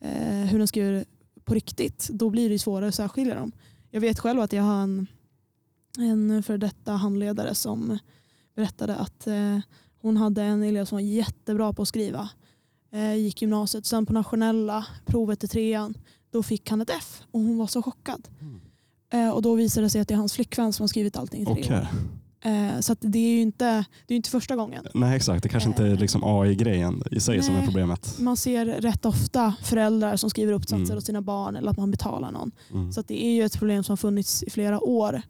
eh, 0.00 0.44
hur 0.46 0.58
den 0.58 0.68
skriver 0.68 1.04
på 1.44 1.54
riktigt. 1.54 2.08
Då 2.12 2.30
blir 2.30 2.50
det 2.50 2.58
svårare 2.58 2.88
att 2.88 2.94
särskilja 2.94 3.34
dem. 3.34 3.52
Jag 3.90 4.00
vet 4.00 4.18
själv 4.20 4.40
att 4.40 4.52
jag 4.52 4.62
har 4.62 4.82
en, 4.82 5.06
en 5.98 6.42
för 6.42 6.58
detta 6.58 6.92
handledare 6.92 7.54
som 7.54 7.98
berättade 8.56 8.96
att 8.96 9.26
eh, 9.26 9.58
hon 10.02 10.16
hade 10.16 10.42
en 10.42 10.62
elev 10.62 10.84
som 10.84 10.96
var 10.96 11.00
jättebra 11.02 11.72
på 11.72 11.82
att 11.82 11.88
skriva. 11.88 12.28
Eh, 12.92 13.14
gick 13.14 13.42
gymnasiet, 13.42 13.86
sen 13.86 14.06
på 14.06 14.12
nationella 14.12 14.86
provet 15.06 15.44
i 15.44 15.48
trean 15.48 15.94
då 16.30 16.42
fick 16.42 16.70
han 16.70 16.80
ett 16.80 16.90
F 16.98 17.22
och 17.30 17.40
hon 17.40 17.58
var 17.58 17.66
så 17.66 17.82
chockad. 17.82 18.28
Mm. 18.40 18.60
Eh, 19.12 19.30
och 19.34 19.42
då 19.42 19.54
visade 19.54 19.86
det 19.86 19.90
sig 19.90 20.00
att 20.00 20.08
det 20.08 20.14
är 20.14 20.18
hans 20.18 20.32
flickvän 20.32 20.72
som 20.72 20.82
har 20.82 20.88
skrivit 20.88 21.16
allting 21.16 21.42
i 21.42 21.44
tre 21.44 21.54
Okej. 21.60 21.76
år. 21.76 21.88
Så 22.80 22.92
att 22.92 22.98
det 23.00 23.18
är 23.18 23.34
ju 23.34 23.40
inte, 23.40 23.84
det 24.06 24.14
är 24.14 24.16
inte 24.16 24.30
första 24.30 24.56
gången. 24.56 24.86
Nej, 24.94 25.16
exakt. 25.16 25.42
Det 25.42 25.48
kanske 25.48 25.68
inte 25.68 25.84
är 25.86 25.96
liksom 25.96 26.24
AI-grejen 26.24 27.02
i 27.10 27.20
sig 27.20 27.42
som 27.42 27.54
är 27.54 27.58
Nej. 27.58 27.66
problemet. 27.66 28.16
Man 28.20 28.36
ser 28.36 28.66
rätt 28.66 29.04
ofta 29.06 29.54
föräldrar 29.62 30.16
som 30.16 30.30
skriver 30.30 30.52
uppsatser 30.52 30.84
Mm. 30.84 30.96
åt 30.98 31.04
sina 31.04 31.22
barn 31.22 31.56
eller 31.56 31.70
att 31.70 31.76
man 31.76 31.90
betalar 31.90 32.32
någon. 32.32 32.50
Mm. 32.72 32.92
Så 32.92 33.00
att 33.00 33.08
det 33.08 33.24
är 33.24 33.30
ju 33.30 33.44
ett 33.44 33.58
problem 33.58 33.84
som 33.84 33.92
har 33.92 33.96
funnits 33.96 34.42
i 34.42 34.50
flera 34.50 34.80
år. 34.80 35.22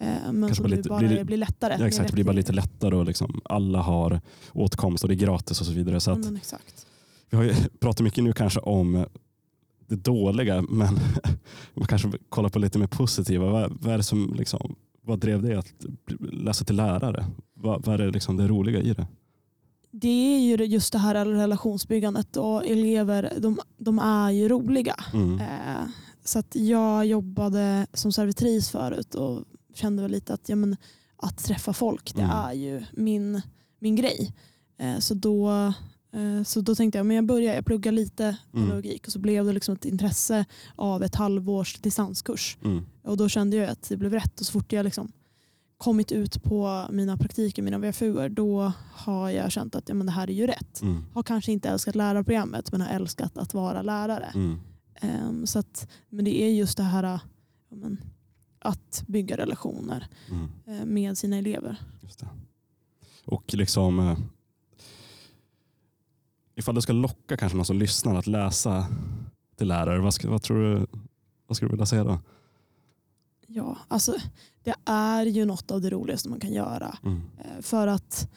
Eh, 0.00 0.06
men 0.32 0.40
Kanske 0.42 0.54
som 0.62 0.66
lite- 0.70 0.88
bara 0.88 0.98
blir 0.98 1.16
det- 1.16 1.24
blir 1.24 1.36
lättare. 1.36 1.76
Ja, 1.78 1.86
exakt, 1.86 2.08
det 2.08 2.14
blir 2.14 2.24
bara 2.24 2.32
lite 2.32 2.52
lättare 2.52 2.94
och 2.96 3.04
liksom 3.04 3.40
alla 3.44 3.82
har 3.82 4.20
åtkomst 4.52 5.04
och 5.04 5.08
det 5.08 5.14
är 5.14 5.16
gratis 5.16 5.60
och 5.60 5.66
så 5.66 5.72
vidare. 5.72 6.00
Så 6.00 6.10
Ja, 6.10 6.14
att 6.14 6.24
men 6.24 6.36
exakt. 6.36 6.86
vi 7.30 7.36
har 7.36 7.44
ju 7.44 7.54
pratat 7.80 8.00
mycket 8.04 8.24
nu 8.24 8.32
kanske 8.32 8.60
om 8.60 9.04
det 9.86 9.96
dåliga 9.96 10.62
men 10.62 10.98
man 11.74 11.86
kanske 11.88 12.12
kollar 12.28 12.48
på 12.48 12.58
lite 12.58 12.78
mer 12.78 12.86
positiva. 12.86 13.46
Vad, 13.50 13.72
vad 13.80 13.92
är 13.94 13.96
det 13.96 14.02
som 14.04 14.34
liksom, 14.38 14.74
vad 15.02 15.18
drev 15.18 15.42
dig 15.42 15.54
att 15.54 15.66
läsa 16.32 16.64
till 16.64 16.76
lärare? 16.76 17.26
Vad, 17.54 17.86
vad 17.86 17.94
är 18.00 18.06
det, 18.06 18.10
liksom 18.10 18.36
det 18.36 18.48
roliga 18.48 18.80
i 18.80 18.94
det? 18.94 19.06
Det 19.92 20.08
är 20.36 20.38
ju 20.40 20.64
just 20.64 20.92
det 20.92 20.98
här 20.98 21.24
relationsbyggandet 21.26 22.36
och 22.36 22.66
elever 22.66 23.32
de, 23.38 23.58
de 23.78 23.98
är 23.98 24.30
ju 24.30 24.48
roliga. 24.48 24.94
Mm. 25.12 25.40
Eh, 25.40 25.86
så 26.24 26.42
jag 26.52 27.06
jobbade 27.06 27.86
som 27.92 28.12
servitris 28.12 28.70
förut 28.70 29.14
och 29.14 29.42
kände 29.80 30.02
väl 30.02 30.10
lite 30.10 30.34
att 30.34 30.48
ja, 30.48 30.56
men, 30.56 30.76
att 31.16 31.44
träffa 31.44 31.72
folk 31.72 32.14
det 32.14 32.22
Mm. 32.22 32.36
är 32.36 32.52
ju 32.52 32.84
min, 32.92 33.42
min 33.78 33.96
grej. 33.96 34.32
Eh, 34.78 34.98
så, 34.98 35.14
då, 35.14 35.50
eh, 36.12 36.42
så 36.44 36.60
då 36.60 36.74
tänkte 36.74 36.98
jag 36.98 37.06
men 37.06 37.16
jag 37.16 37.26
börjar, 37.26 37.54
jag 37.54 37.64
pluggar 37.66 37.92
lite 37.92 38.24
Mm. 38.54 38.66
pedagogik 38.68 39.06
och 39.06 39.12
så 39.12 39.18
blev 39.18 39.44
det 39.44 39.52
liksom 39.52 39.74
ett 39.74 39.84
intresse 39.84 40.44
av 40.76 41.02
ett 41.02 41.14
halvårs 41.14 41.78
distanskurs. 41.80 42.58
Mm. 42.64 42.86
Och 43.02 43.16
då 43.16 43.28
kände 43.28 43.56
jag 43.56 43.68
att 43.70 43.88
det 43.88 43.96
blev 43.96 44.12
rätt 44.12 44.40
och 44.40 44.46
så 44.46 44.52
fort 44.52 44.72
jag 44.72 44.84
liksom 44.84 45.12
kommit 45.78 46.12
ut 46.12 46.42
på 46.42 46.86
mina 46.92 47.16
praktiker, 47.16 47.62
mina 47.62 47.78
VFUer, 47.78 48.28
då 48.28 48.72
har 48.92 49.30
jag 49.30 49.52
känt 49.52 49.74
att 49.74 49.88
ja, 49.88 49.94
men 49.94 50.06
det 50.06 50.12
här 50.12 50.30
är 50.30 50.34
ju 50.34 50.46
rätt. 50.46 50.82
Mm. 50.82 51.04
Har 51.14 51.22
kanske 51.22 51.52
inte 51.52 51.68
älskat 51.68 51.94
lärarprogrammet 51.94 52.72
men 52.72 52.80
har 52.80 52.88
älskat 52.88 53.38
att 53.38 53.54
vara 53.54 53.82
lärare. 53.82 54.32
Mm. 54.34 54.58
Ehm, 55.00 55.46
så 55.46 55.58
att, 55.58 55.88
men 56.08 56.24
det 56.24 56.42
är 56.42 56.50
just 56.50 56.76
det 56.76 56.82
här 56.82 57.02
ja, 57.04 57.20
men, 57.76 58.00
att 58.60 59.04
bygga 59.06 59.36
relationer 59.36 60.06
Mm. 60.30 60.48
eh, 60.66 60.84
med 60.84 61.18
sina 61.18 61.36
elever. 61.36 61.76
Och 63.24 63.54
liksom 63.54 63.98
eh, 63.98 64.18
ifall 66.54 66.74
du 66.74 66.80
ska 66.80 66.92
locka 66.92 67.36
kanske 67.36 67.56
någon 67.56 67.64
som 67.66 67.78
lyssnar 67.78 68.14
att 68.14 68.26
läsa 68.26 68.86
till 69.56 69.68
lärare, 69.68 69.98
vad, 70.00 70.24
vad 70.24 70.42
tror 70.42 70.62
du 70.62 70.86
vad 71.46 71.56
skulle 71.56 71.68
du 71.68 71.72
vilja 71.72 71.86
säga 71.86 72.04
då? 72.04 72.18
Ja, 73.46 73.78
alltså, 73.88 74.14
det 74.62 74.74
är 74.84 75.26
ju 75.26 75.44
något 75.44 75.70
av 75.70 75.80
det 75.80 75.90
roligaste 75.90 76.28
man 76.28 76.40
kan 76.40 76.52
göra. 76.52 76.98
Mm. 77.04 77.20
Eh, 77.38 77.60
för 77.62 77.86
att 77.86 78.30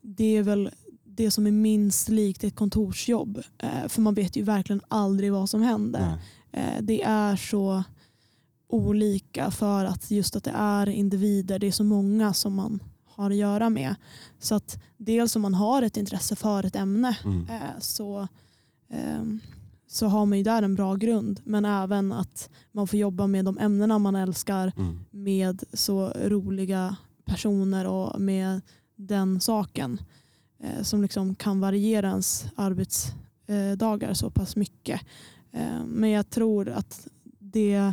det 0.00 0.36
är 0.36 0.42
väl 0.42 0.70
det 1.04 1.30
som 1.30 1.46
är 1.46 1.50
minst 1.50 2.08
likt 2.08 2.44
ett 2.44 2.56
kontorsjobb. 2.56 3.42
För 3.88 4.00
man 4.00 4.14
vet 4.14 4.36
ju 4.36 4.42
verkligen 4.42 4.80
aldrig 4.88 5.32
vad 5.32 5.50
som 5.50 5.62
händer. 5.62 6.18
Nej. 6.50 6.78
Det 6.82 7.02
är 7.02 7.36
så 7.36 7.84
olika 8.72 9.50
för 9.50 9.84
att 9.84 10.10
just 10.10 10.36
att 10.36 10.44
det 10.44 10.52
är 10.56 10.88
individer, 10.88 11.58
det 11.58 11.66
är 11.66 11.72
så 11.72 11.84
många 11.84 12.32
som 12.34 12.54
man 12.54 12.82
har 13.06 13.30
att 13.30 13.36
göra 13.36 13.70
med. 13.70 13.94
Så 14.38 14.54
att 14.54 14.82
dels 14.96 15.36
om 15.36 15.42
man 15.42 15.54
har 15.54 15.82
ett 15.82 15.96
intresse 15.96 16.36
för 16.36 16.66
ett 16.66 16.76
ämne 16.76 17.16
Mm. 17.24 17.46
eh, 17.50 17.78
så, 17.80 18.28
ehm, 18.90 19.40
så 19.86 20.06
har 20.06 20.26
man 20.26 20.38
ju 20.38 20.44
där 20.44 20.62
en 20.62 20.74
bra 20.74 20.94
grund. 20.94 21.40
Men 21.44 21.64
även 21.64 22.12
att 22.12 22.50
man 22.72 22.86
får 22.86 22.98
jobba 22.98 23.26
med 23.26 23.44
de 23.44 23.58
ämnena 23.58 23.98
man 23.98 24.16
älskar 24.16 24.72
Mm. 24.76 24.98
med 25.10 25.62
så 25.72 26.08
roliga 26.08 26.96
personer 27.24 27.86
och 27.86 28.20
med 28.20 28.60
den 28.96 29.40
saken 29.40 30.00
eh, 30.60 30.82
som 30.82 31.02
liksom 31.02 31.34
kan 31.34 31.60
variera 31.60 32.08
ens 32.08 32.44
arbetsdagar 32.56 34.14
så 34.14 34.30
pass 34.30 34.56
mycket. 34.56 35.00
Eh, 35.52 35.84
men 35.86 36.10
jag 36.10 36.30
tror 36.30 36.68
att 36.68 37.06
det, 37.38 37.92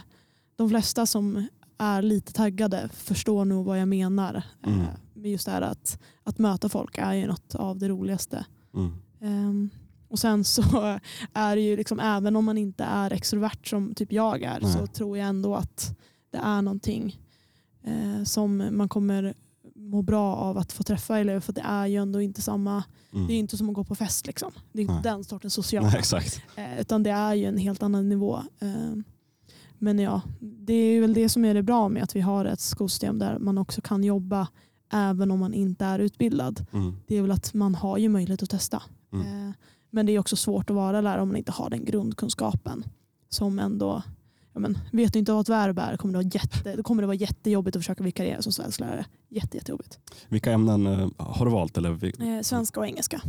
de 0.60 0.70
flesta 0.70 1.06
som 1.06 1.48
är 1.78 2.02
lite 2.02 2.34
taggade 2.34 2.90
förstår 2.94 3.46
nog 3.46 3.66
vad 3.66 3.80
jag 3.82 3.88
menar. 3.88 4.36
Eh, 4.66 4.74
Mm. 4.74 4.86
med 5.14 5.32
just 5.32 5.46
det 5.46 5.52
här 5.52 5.62
att, 5.62 6.00
att 6.24 6.38
möta 6.38 6.70
folk 6.70 6.98
är 6.98 7.14
ju 7.14 7.28
något 7.28 7.56
av 7.56 7.78
det 7.80 7.90
roligaste. 7.90 8.46
Mm. 8.76 8.92
Ehm, 9.22 9.70
och 10.10 10.20
sen 10.20 10.44
så 10.44 10.62
är 11.34 11.56
det 11.56 11.62
ju 11.62 11.78
liksom, 11.78 12.00
även 12.00 12.36
om 12.36 12.46
man 12.46 12.58
inte 12.58 12.84
är 12.84 13.14
extrovert 13.14 13.68
som 13.68 13.94
typ 13.96 14.12
jag 14.12 14.42
är 14.44 14.60
Nej. 14.62 14.74
så 14.74 14.88
tror 14.88 15.18
jag 15.18 15.28
ändå 15.28 15.56
att 15.56 15.98
det 16.32 16.38
är 16.38 16.62
någonting 16.62 17.20
eh, 17.84 18.24
som 18.24 18.64
man 18.72 18.90
kommer 18.90 19.34
må 19.76 20.02
bra 20.02 20.36
av 20.36 20.58
att 20.58 20.72
få 20.72 20.84
träffa 20.84 21.20
elever 21.20 21.40
för 21.40 21.54
det 21.54 21.62
är 21.62 21.86
ju 21.88 21.96
ändå 21.96 22.22
inte 22.22 22.42
samma, 22.42 22.84
Mm. 23.14 23.28
det 23.28 23.34
är 23.34 23.38
inte 23.40 23.58
som 23.58 23.70
att 23.70 23.76
gå 23.76 23.84
på 23.84 23.96
fest 23.96 24.28
liksom. 24.28 24.52
Det 24.72 24.80
är 24.80 24.82
inte 24.82 24.94
Nej. 24.94 25.04
den 25.04 25.24
sortens 25.24 25.54
sociala. 25.54 25.92
Nej. 26.12 26.26
Eh, 26.56 26.82
utan 26.82 27.04
det 27.04 27.10
är 27.12 27.34
ju 27.34 27.46
en 27.46 27.58
helt 27.58 27.84
annan 27.84 28.10
nivå. 28.10 28.38
Eh, 28.60 28.94
Men 29.80 30.00
ja, 30.00 30.22
det 30.40 30.74
är 30.74 31.02
väl 31.02 31.14
det 31.14 31.30
som 31.30 31.46
är 31.46 31.54
det 31.54 31.64
bra 31.64 31.90
med 31.90 32.04
att 32.04 32.16
vi 32.16 32.22
har 32.22 32.46
ett 32.46 32.60
skolsystem 32.60 33.20
där 33.20 33.40
man 33.40 33.58
också 33.58 33.82
kan 33.82 34.04
jobba 34.04 34.48
även 34.92 35.32
om 35.32 35.40
man 35.40 35.54
inte 35.54 35.86
är 35.86 36.00
utbildad. 36.00 36.66
Mm. 36.74 36.96
Det 37.08 37.18
är 37.18 37.22
väl 37.22 37.32
att 37.32 37.54
man 37.54 37.76
har 37.76 37.98
ju 37.98 38.10
möjlighet 38.10 38.44
att 38.44 38.50
testa. 38.50 38.84
Mm. 39.14 39.48
Eh, 39.48 39.54
Men 39.90 40.06
det 40.06 40.12
är 40.12 40.20
också 40.20 40.36
svårt 40.36 40.70
att 40.70 40.76
vara 40.76 41.02
lärare 41.02 41.22
om 41.22 41.28
man 41.28 41.38
inte 41.38 41.52
har 41.52 41.70
den 41.70 41.86
grundkunskapen. 41.86 42.84
Som 43.30 43.60
ändå, 43.60 44.04
ja 44.54 44.60
men, 44.60 44.78
vet 44.92 45.14
du 45.14 45.20
inte 45.20 45.32
vad 45.32 45.42
ett 45.42 45.50
verb 45.50 45.80
är 45.80 45.98
kommer 45.98 46.12
det, 46.14 46.18
vara 46.18 46.32
jätte, 46.34 46.76
då 46.76 46.84
kommer 46.84 47.04
det 47.04 47.08
vara 47.08 47.16
jättejobbigt 47.16 47.76
att 47.76 47.80
försöka 47.82 48.04
vikariera 48.04 48.42
som 48.42 48.52
svensklärare. 48.52 49.06
Jätte, 49.30 49.58
jättejobbigt. 49.58 50.00
Vilka 50.28 50.52
ämnen 50.52 50.88
eh, 50.88 51.10
har 51.18 51.46
du 51.46 51.52
valt? 51.52 51.78
Eller, 51.78 52.22
Eh, 52.22 52.42
svenska 52.42 52.80
och 52.80 52.88
engelska. 52.88 53.22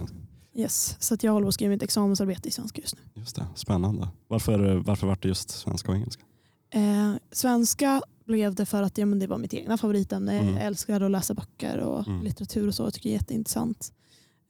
Yes. 0.55 0.96
Så 1.01 1.14
att 1.14 1.22
jag 1.22 1.32
håller 1.32 1.44
på 1.44 1.48
att 1.48 1.55
skriva 1.55 1.70
mitt 1.70 1.82
examensarbete 1.82 2.48
i 2.48 2.51
svenska 2.51 2.80
just 2.80 2.96
nu. 2.96 3.03
Just 3.14 3.36
det, 3.36 3.46
spännande. 3.55 4.09
Varför, 4.28 4.74
varför 4.86 5.07
var 5.07 5.18
det 5.20 5.28
just 5.28 5.51
svenska 5.51 5.92
och 5.92 5.96
engelska? 5.96 6.22
Eh, 6.70 7.14
svenska 7.32 8.02
blev 8.24 8.54
det 8.54 8.66
för 8.66 8.82
att 8.82 8.98
ja, 8.98 9.06
men 9.06 9.18
det 9.18 9.26
var 9.26 9.38
mitt 9.38 9.54
egna 9.54 9.78
favoritämne. 9.78 10.38
Mm. 10.38 10.54
Jag 10.54 10.64
älskar 10.66 11.00
att 11.00 11.10
läsa 11.10 11.34
böcker 11.34 11.78
och 11.78 12.08
Mm. 12.08 12.22
litteratur 12.24 12.68
och 12.68 12.74
så. 12.74 12.82
Jag 12.82 12.94
tycker 12.94 13.08
det 13.08 13.12
är 13.14 13.18
jätteintressant. 13.18 13.92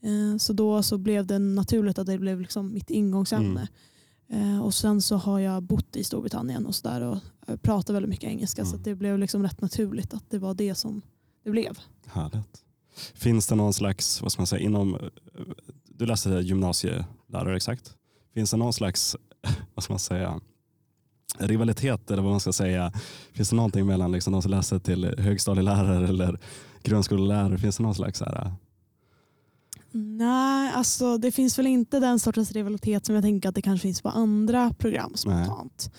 Eh, 0.02 0.36
så 0.38 0.52
då 0.52 0.82
så 0.82 0.98
blev 0.98 1.26
det 1.26 1.38
naturligt 1.38 1.98
att 1.98 2.06
det 2.06 2.18
blev 2.18 2.40
liksom 2.40 2.72
mitt 2.74 2.90
ingångsämne. 2.90 3.68
Mm. 4.30 4.54
Eh, 4.54 4.62
och 4.62 4.74
sen 4.74 5.02
så 5.02 5.16
har 5.16 5.38
jag 5.40 5.62
bott 5.62 5.96
i 5.96 6.04
Storbritannien 6.04 6.66
och, 6.66 6.74
så 6.74 6.88
där 6.88 7.00
och 7.00 7.18
eh, 7.46 7.56
pratar 7.56 7.94
väldigt 7.94 8.10
mycket 8.10 8.30
engelska. 8.30 8.64
Så 8.64 8.70
Mm. 8.74 8.82
det 8.82 8.94
blev 8.94 9.18
liksom 9.18 9.42
rätt 9.42 9.60
naturligt 9.60 10.14
att 10.14 10.30
det 10.30 10.38
var 10.38 10.54
det 10.54 10.74
som 10.74 11.02
det 11.44 11.50
blev. 11.50 11.78
Härligt. 12.06 12.64
Finns 13.14 13.46
det 13.46 13.54
någon 13.54 13.72
slags, 13.72 14.22
vad 14.22 14.32
ska 14.32 14.40
man 14.42 14.46
säga, 14.46 14.62
inom, 14.62 14.94
eh, 14.94 15.00
du 15.88 16.06
läste 16.06 16.30
gymnasielärare 16.30 17.56
exakt. 17.56 17.94
Finns 18.34 18.50
det 18.50 18.56
någon 18.56 18.72
slags, 18.72 19.16
vad 19.74 19.84
ska 19.84 19.92
man 19.92 19.98
säga, 20.00 20.40
rivalitet 21.38 22.10
eller 22.10 22.22
vad 22.22 22.30
man 22.30 22.40
ska 22.40 22.52
säga. 22.52 22.92
Finns 23.32 23.50
det 23.50 23.56
någonting 23.56 23.86
mellan 23.86 24.12
liksom 24.12 24.32
de 24.32 24.42
som 24.42 24.50
läser 24.50 24.78
till 24.78 25.14
högstadielärare 25.18 26.08
eller 26.08 26.38
grundskolelärare? 26.82 27.58
Finns 27.58 27.76
det 27.76 27.82
någon 27.82 27.94
slags 27.94 28.18
så 28.18 28.24
här, 28.24 28.52
Nej, 29.92 30.72
alltså 30.74 31.18
det 31.18 31.32
finns 31.32 31.58
väl 31.58 31.66
inte 31.66 32.00
den 32.00 32.18
sortens 32.18 32.52
rivalitet 32.52 33.06
som 33.06 33.14
jag 33.14 33.24
tänker 33.24 33.48
att 33.48 33.54
det 33.54 33.62
kanske 33.62 33.82
finns 33.82 34.02
på 34.02 34.08
andra 34.08 34.72
program 34.78 35.12
spontant. 35.16 35.90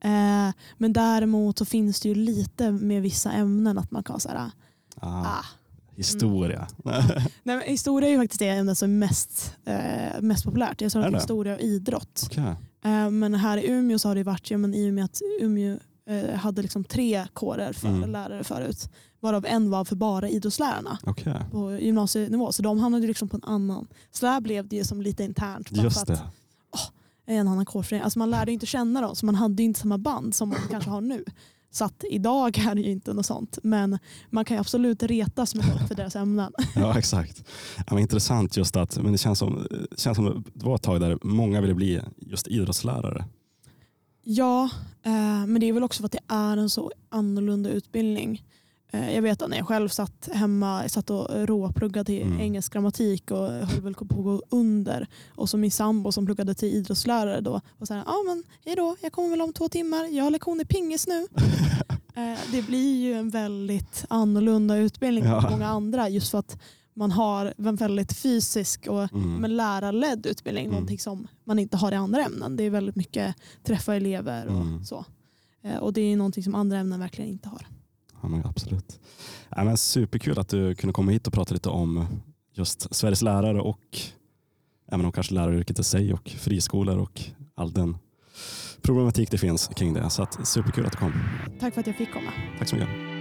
Eh, 0.00 0.50
men 0.78 0.92
däremot 0.92 1.58
så 1.58 1.64
finns 1.64 2.00
det 2.00 2.08
ju 2.08 2.14
lite 2.14 2.70
med 2.70 3.02
vissa 3.02 3.32
ämnen 3.32 3.78
att 3.78 3.90
man 3.90 4.02
kan 4.02 4.20
säga 4.20 4.52
ah, 4.96 5.08
ah. 5.08 5.44
historia? 5.96 6.68
Nej, 7.42 7.62
historia 7.66 8.08
är 8.08 8.12
ju 8.12 8.18
faktiskt 8.18 8.38
det 8.38 8.48
ämne 8.48 8.74
som 8.74 8.90
är 8.90 8.98
mest, 8.98 9.56
eh, 9.64 10.20
mest 10.20 10.44
populärt. 10.44 10.80
Jag 10.80 10.94
Är 10.94 11.08
att 11.08 11.14
historia 11.14 11.54
och 11.54 11.60
idrott. 11.60 12.22
Okej. 12.26 12.54
Eh, 12.84 13.10
men 13.10 13.34
här 13.34 13.58
i 13.58 13.70
Umeå 13.70 13.98
så 13.98 14.08
har 14.08 14.14
det 14.14 14.22
varit, 14.22 14.50
ja, 14.50 14.58
men 14.58 14.74
i 14.74 14.90
och 14.90 14.94
med 14.94 15.04
att 15.04 15.20
Umeå 15.40 15.78
eh, 16.06 16.34
hade 16.34 16.62
liksom 16.62 16.84
tre 16.84 17.26
kårer 17.32 17.72
för 17.72 17.88
Mm. 17.88 18.10
lärare 18.10 18.44
förut. 18.44 18.88
Varav 19.20 19.46
en 19.46 19.70
var 19.70 19.84
för 19.84 19.96
bara 19.96 20.28
idrottslärarna 20.28 20.98
Okej. 21.04 21.36
på 21.50 21.72
gymnasienivå. 21.72 22.52
Så 22.52 22.62
de 22.62 22.78
hamnade 22.78 23.06
liksom 23.06 23.28
på 23.28 23.36
en 23.36 23.44
annan. 23.44 23.86
Så 24.10 24.26
där 24.26 24.40
blev 24.40 24.68
det 24.68 24.84
som 24.84 25.02
lite 25.02 25.24
internt. 25.24 25.68
Just 25.72 25.96
att 26.02 26.06
det. 26.06 26.20
En 27.26 27.48
annan 27.48 27.64
kårförening. 27.66 28.04
Alltså 28.04 28.18
man 28.18 28.30
lärde 28.30 28.52
inte 28.52 28.66
känna 28.66 29.00
dem 29.00 29.14
så 29.16 29.26
man 29.26 29.34
hade 29.34 29.62
inte 29.62 29.80
samma 29.80 29.98
band 29.98 30.34
som 30.34 30.48
man 30.48 30.58
kanske 30.70 30.90
har 30.90 31.00
nu. 31.00 31.24
Så 31.74 31.84
att 31.84 32.04
idag 32.10 32.58
är 32.58 32.74
det 32.74 32.80
ju 32.80 32.90
inte 32.90 33.12
något 33.12 33.26
sånt. 33.26 33.58
Men 33.62 33.98
man 34.30 34.44
kan 34.44 34.56
ju 34.56 34.60
absolut 34.60 35.02
retas 35.02 35.54
med 35.54 35.64
folk 35.64 35.88
för 35.88 35.94
deras 35.94 36.16
ämnen. 36.16 36.52
Ja, 36.74 36.98
exakt. 36.98 37.44
Ja, 37.76 37.84
men 37.90 37.98
intressant 37.98 38.56
just 38.56 38.76
att 38.76 38.98
men 39.02 39.12
det 39.12 39.18
känns 39.18 39.38
som, 39.38 39.66
känns 39.96 40.16
som 40.16 40.44
det 40.54 40.66
var 40.66 40.74
ett 40.74 40.82
tag 40.82 41.00
där 41.00 41.18
många 41.22 41.60
ville 41.60 41.74
bli 41.74 42.00
just 42.16 42.48
idrottslärare. 42.48 43.24
Ja, 44.22 44.70
eh, 45.02 45.46
men 45.46 45.60
det 45.60 45.68
är 45.68 45.72
väl 45.72 45.82
också 45.82 46.02
för 46.02 46.06
att 46.06 46.12
det 46.12 46.34
är 46.34 46.56
en 46.56 46.70
så 46.70 46.92
annorlunda 47.08 47.70
utbildning. 47.70 48.42
Eh, 48.94 49.14
jag 49.14 49.22
vet 49.22 49.42
att 49.42 49.50
när 49.50 49.56
jag 49.56 49.66
själv 49.68 49.88
satt 49.88 50.28
hemma, 50.32 50.82
jag 50.82 50.90
satt 50.90 51.10
och 51.10 51.28
råpluggade 51.48 52.04
till 52.04 52.22
Mm. 52.22 52.40
engelsk 52.40 52.72
grammatik 52.72 53.30
och 53.30 53.38
höll 53.50 53.80
väl 53.80 53.94
på 53.94 54.04
att 54.04 54.10
gå 54.10 54.42
under. 54.50 55.06
Och 55.34 55.48
så 55.50 55.56
min 55.56 55.70
sambo 55.70 56.12
som 56.12 56.26
pluggade 56.26 56.54
till 56.54 56.68
idrottslärare 56.68 57.40
då 57.40 57.60
var 57.78 57.86
så 57.86 57.94
här, 57.94 58.02
ja 58.06 58.14
men 58.26 58.42
hejdå, 58.64 58.96
jag 59.02 59.12
kommer 59.12 59.30
väl 59.30 59.40
om 59.42 59.52
två 59.52 59.68
timmar, 59.68 60.04
jag 60.04 60.24
har 60.24 60.30
lektion 60.30 60.60
i 60.60 60.64
pingis 60.64 61.06
nu. 61.06 61.26
Eh, 62.16 62.38
det 62.52 62.62
blir 62.62 62.96
ju 63.02 63.12
en 63.14 63.30
väldigt 63.30 64.04
annorlunda 64.08 64.76
utbildning 64.76 65.24
Ja. 65.24 65.46
än 65.46 65.50
många 65.52 65.66
andra 65.68 66.08
just 66.08 66.30
för 66.30 66.38
att 66.38 66.58
man 66.96 67.12
har 67.12 67.54
en 67.58 67.76
väldigt 67.76 68.12
fysisk 68.12 68.86
och 68.86 69.12
Mm. 69.14 69.34
men 69.36 69.56
lärarledd 69.56 70.26
utbildning, 70.26 70.64
Mm. 70.64 70.72
någonting 70.74 70.98
som 70.98 71.26
man 71.44 71.58
inte 71.58 71.76
har 71.76 71.92
i 71.92 71.94
andra 71.94 72.22
ämnen. 72.24 72.56
Det 72.56 72.64
är 72.64 72.70
väldigt 72.70 72.96
mycket 72.96 73.34
träffa 73.62 73.94
elever 73.94 74.46
och 74.46 74.60
Mm. 74.60 74.84
så. 74.84 75.04
Eh, 75.62 75.76
Och 75.76 75.92
det 75.92 76.00
är 76.00 76.16
någonting 76.16 76.44
som 76.44 76.54
andra 76.54 76.78
ämnen 76.78 77.00
verkligen 77.00 77.30
inte 77.30 77.48
har. 77.48 77.66
Ja, 78.24 78.28
men 78.28 78.46
absolut. 78.46 79.00
Ja, 79.56 79.64
men 79.64 79.76
superkul 79.76 80.38
att 80.38 80.48
du 80.48 80.74
kunde 80.74 80.92
komma 80.92 81.12
hit 81.12 81.26
och 81.26 81.32
prata 81.32 81.54
lite 81.54 81.68
om 81.68 82.06
just 82.54 82.94
Sveriges 82.94 83.22
lärare 83.22 83.60
och 83.60 83.98
även 84.92 85.06
om 85.06 85.12
kanske 85.12 85.34
läraryrket 85.34 85.78
i 85.78 85.84
sig 85.84 86.12
och 86.12 86.28
friskolor 86.28 86.98
och 86.98 87.20
all 87.54 87.72
den 87.72 87.96
problematik 88.82 89.30
det 89.30 89.38
finns 89.38 89.68
kring 89.68 89.94
det. 89.94 90.10
Så 90.10 90.22
att, 90.22 90.46
superkul 90.46 90.86
att 90.86 90.92
du 90.92 90.98
kom. 90.98 91.12
Tack 91.60 91.74
för 91.74 91.80
att 91.80 91.86
jag 91.86 91.96
fick 91.96 92.12
komma. 92.12 92.30
Tack 92.58 92.68
så 92.68 92.76
mycket. 92.76 93.14